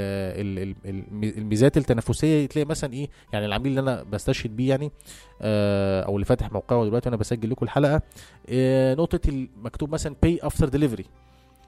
[0.60, 4.92] ال ال الميزات التنافسية تلاقي مثلا إيه يعني العميل اللي أنا بستشهد بيه يعني
[5.42, 8.02] آه أو اللي فاتح موقعه دلوقتي وأنا بسجل لكم الحلقة
[8.50, 11.06] آه، نقطة المكتوب مثلا pay after delivery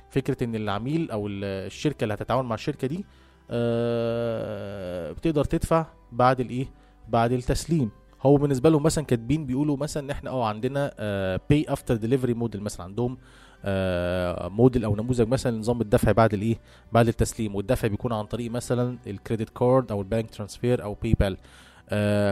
[0.10, 3.06] فكرة إن العميل أو ال- الشركة اللي هتتعاون مع الشركة دي
[3.52, 6.66] آه، بتقدر تدفع بعد الايه
[7.10, 7.90] بعد التسليم.
[8.22, 10.94] هو بالنسبة لهم مثلا كاتبين بيقولوا مثلا إن إحنا آه عندنا
[11.50, 13.18] pay after delivery model مثلا عندهم
[14.50, 16.60] موديل أو نموذج مثلا نظام الدفع بعد الإيه؟
[16.92, 20.94] بعد التسليم والدفع بيكون عن طريق مثلا ال credit card أو ال bank transfer أو
[21.04, 21.38] PayPal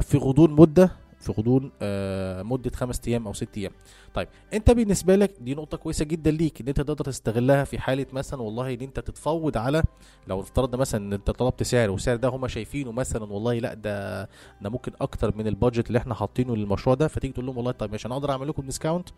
[0.04, 3.72] في غضون مدة في غضون آه، مدة خمس أيام أو ست أيام.
[4.14, 8.06] طيب أنت بالنسبة لك دي نقطة كويسة جدا ليك إن أنت تقدر تستغلها في حالة
[8.14, 9.84] مثلا والله إن أنت تتفاوض على
[10.28, 14.24] لو افترضنا مثلا إن أنت طلبت سعر والسعر ده هم شايفينه مثلا والله لأ ده
[14.62, 17.72] ده ممكن أكتر من ال budget اللي إحنا حاطينه للمشروع ده فتيجي تقول لهم والله
[17.72, 19.10] طيب ماشي أنا أقدر أعمل لكم discount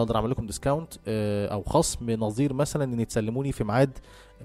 [0.00, 3.98] أقدر اعمل لكم discount أو خصم نظير مثلا إن تسلموني في ميعاد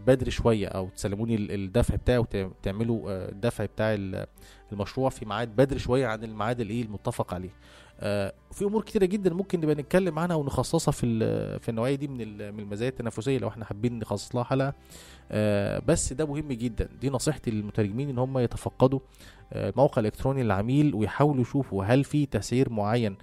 [0.08, 4.26] بدري شوية أو تسلموني ال- الدفع بتاعي وتعملوا آه، الدفع بتاع ال-
[4.72, 7.50] المشروع في ميعاد بدري شوية عن الميعاد الايه المتفق عليه.
[8.02, 11.20] آه، في أمور كتيرة جدا ممكن نبقى نتكلم عنها ونخصصها في
[11.60, 12.18] في النوعية دي من
[12.54, 14.74] من المزايا التنافسية لو إحنا حابين نخصص لها حلقة.
[15.32, 16.90] آه، بس ده مهم جدا.
[17.02, 19.00] دي نصيحتي للمترجمين إن هم يتفقدوا
[19.54, 23.18] آه، الموقع الإلكتروني للعميل ويحاولوا يشوفوا هل في تسعير معين آه،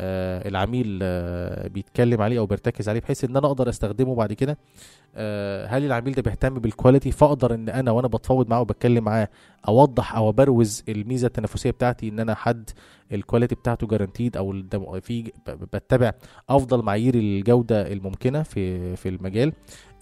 [0.00, 4.58] العميل آه، بيتكلم عليه أو بيرتكز عليه بحيث إن أنا أقدر أستخدمه بعد كده.
[5.16, 9.28] آه، هل العميل ده بيهتم بالكواليتي فأقدر إن أنا وأنا بتفاوض معاه وبتكلم معاه
[9.68, 12.70] أوضح أو أبروز الميزة التنافسية بتاعتي إن أنا حد
[13.12, 14.62] ال quality بتاعته guaranteed أو
[15.00, 16.12] في بتبع
[16.48, 19.48] أفضل معايير الجودة الممكنة في في المجال.
[19.48, 19.52] آه،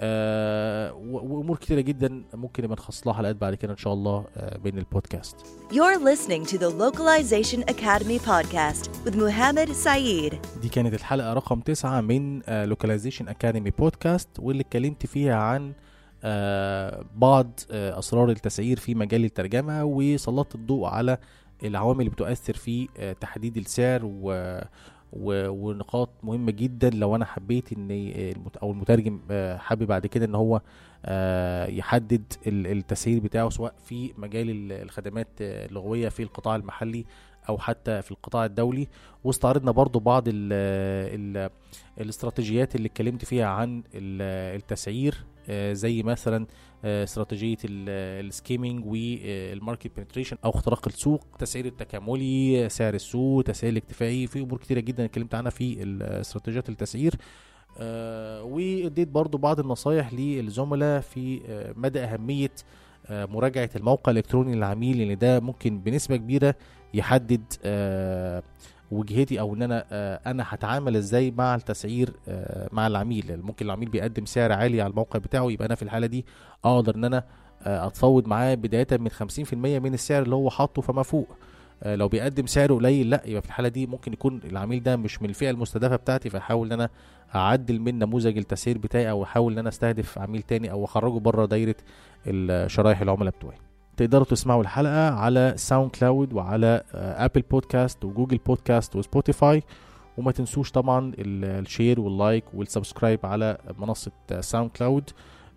[0.03, 4.79] وامور كتيرة جدا ممكن نبقى نخصص لها حلقات بعد كده إن شاء الله آه، بين
[4.79, 5.37] ال podcast
[5.73, 10.37] You're listening to the Localization Academy podcast with Muhammad Saeed.
[10.63, 15.73] دي كانت الحلقة رقم تسعة من Localization Academy podcast واللي اتكلمت فيها عن
[16.25, 21.19] آه، بعض آه، أسرار التسعير في مجال الترجمة وسلطت الضوء على
[21.65, 24.61] العوامل اللي بتؤثر في آه، تحديد السعر و-
[25.13, 27.89] ونقاط مهمة جدا لو أنا حبيت إن
[28.63, 30.61] أو المترجم آه، حابب بعد كده إن هو
[31.05, 37.05] آه، يحدد ال- التسعير بتاعه سواء في مجال ال- الخدمات آه، اللغوية في القطاع المحلي
[37.49, 38.89] أو حتى في القطاع الدولي.
[39.25, 40.53] واستعرضنا برضو بعض ال
[41.37, 41.51] ال
[42.01, 45.25] الاستراتيجيات اللي اتكلمت فيها عن ال- التسعير
[45.73, 46.47] زي مثلا
[46.85, 54.27] استراتيجية ال- skimming وال market penetration أو اختراق السوق التسعير التكاملي سعر السوق تسعير الاكتفائي
[54.27, 57.15] في أمور كتيرة جدا اتكلمت عنها في استراتيجيات التسعير.
[57.81, 62.51] آه، واديت برضو بعض النصايح للزملاء في آه، مدى أهمية
[63.07, 66.55] آه، مراجعة الموقع الإلكتروني للعميل لأن ده ممكن بنسبة كبيرة
[66.95, 68.43] يحدد آه،
[68.91, 73.27] وجهتي أو إن أنا آه، أنا هتعامل إزاي مع التسعير آه، مع العميل.
[73.29, 76.27] لأن ممكن العميل بيقدم سعر عالي على الموقع بتاعه يبقى أنا في الحالة دي
[76.65, 77.25] أقدر إن أنا
[77.63, 81.29] آه، أتفاوض معاه بداية من 50% من السعر اللي هو حاطه فما فوق.
[81.87, 85.29] لو بيقدم سعر قليل لأ يبقى في الحالة دي ممكن يكون العميل ده مش من
[85.29, 86.89] الفئة المستهدفة بتاعتي فأحاول إن أنا
[87.35, 91.47] أعدل من نموذج التسعير بتاعي أو أحاول إن أنا أستهدف عميل تاني أو أخرجه بره
[91.47, 91.75] دايرة
[92.27, 93.57] الشرايح العملاء بتوعي.
[93.99, 99.63] تقدروا تسمعوا الحلقة على SoundCloud وعلى آه، Apple Podcasts و Google Podcasts و Spotify
[100.19, 105.11] وما تنسوش طبعا ال- share وال like وال subscribe على منصة آه، SoundCloud.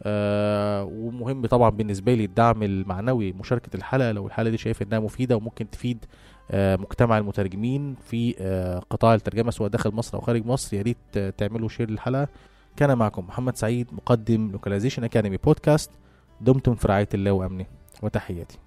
[0.04, 4.12] آه ومهم طبعا بالنسبة لي الدعم المعنوي مشاركة الحلقة.
[4.12, 6.06] لو الحلقة دي شايف إنها مفيدة وممكن تفيد
[6.52, 10.98] آه مجتمع المترجمين في آه قطاع الترجمة سواء داخل مصر أو خارج مصر يا ريت
[11.18, 12.28] آه، تعملوا share للحلقة.
[12.78, 15.92] كان معكم محمد سعيد مقدم لوكاليزيشن أكاديمي بودكاست.
[16.42, 17.66] دمتم في رعاية الله وأمنه.
[18.02, 18.58] وتحياتي.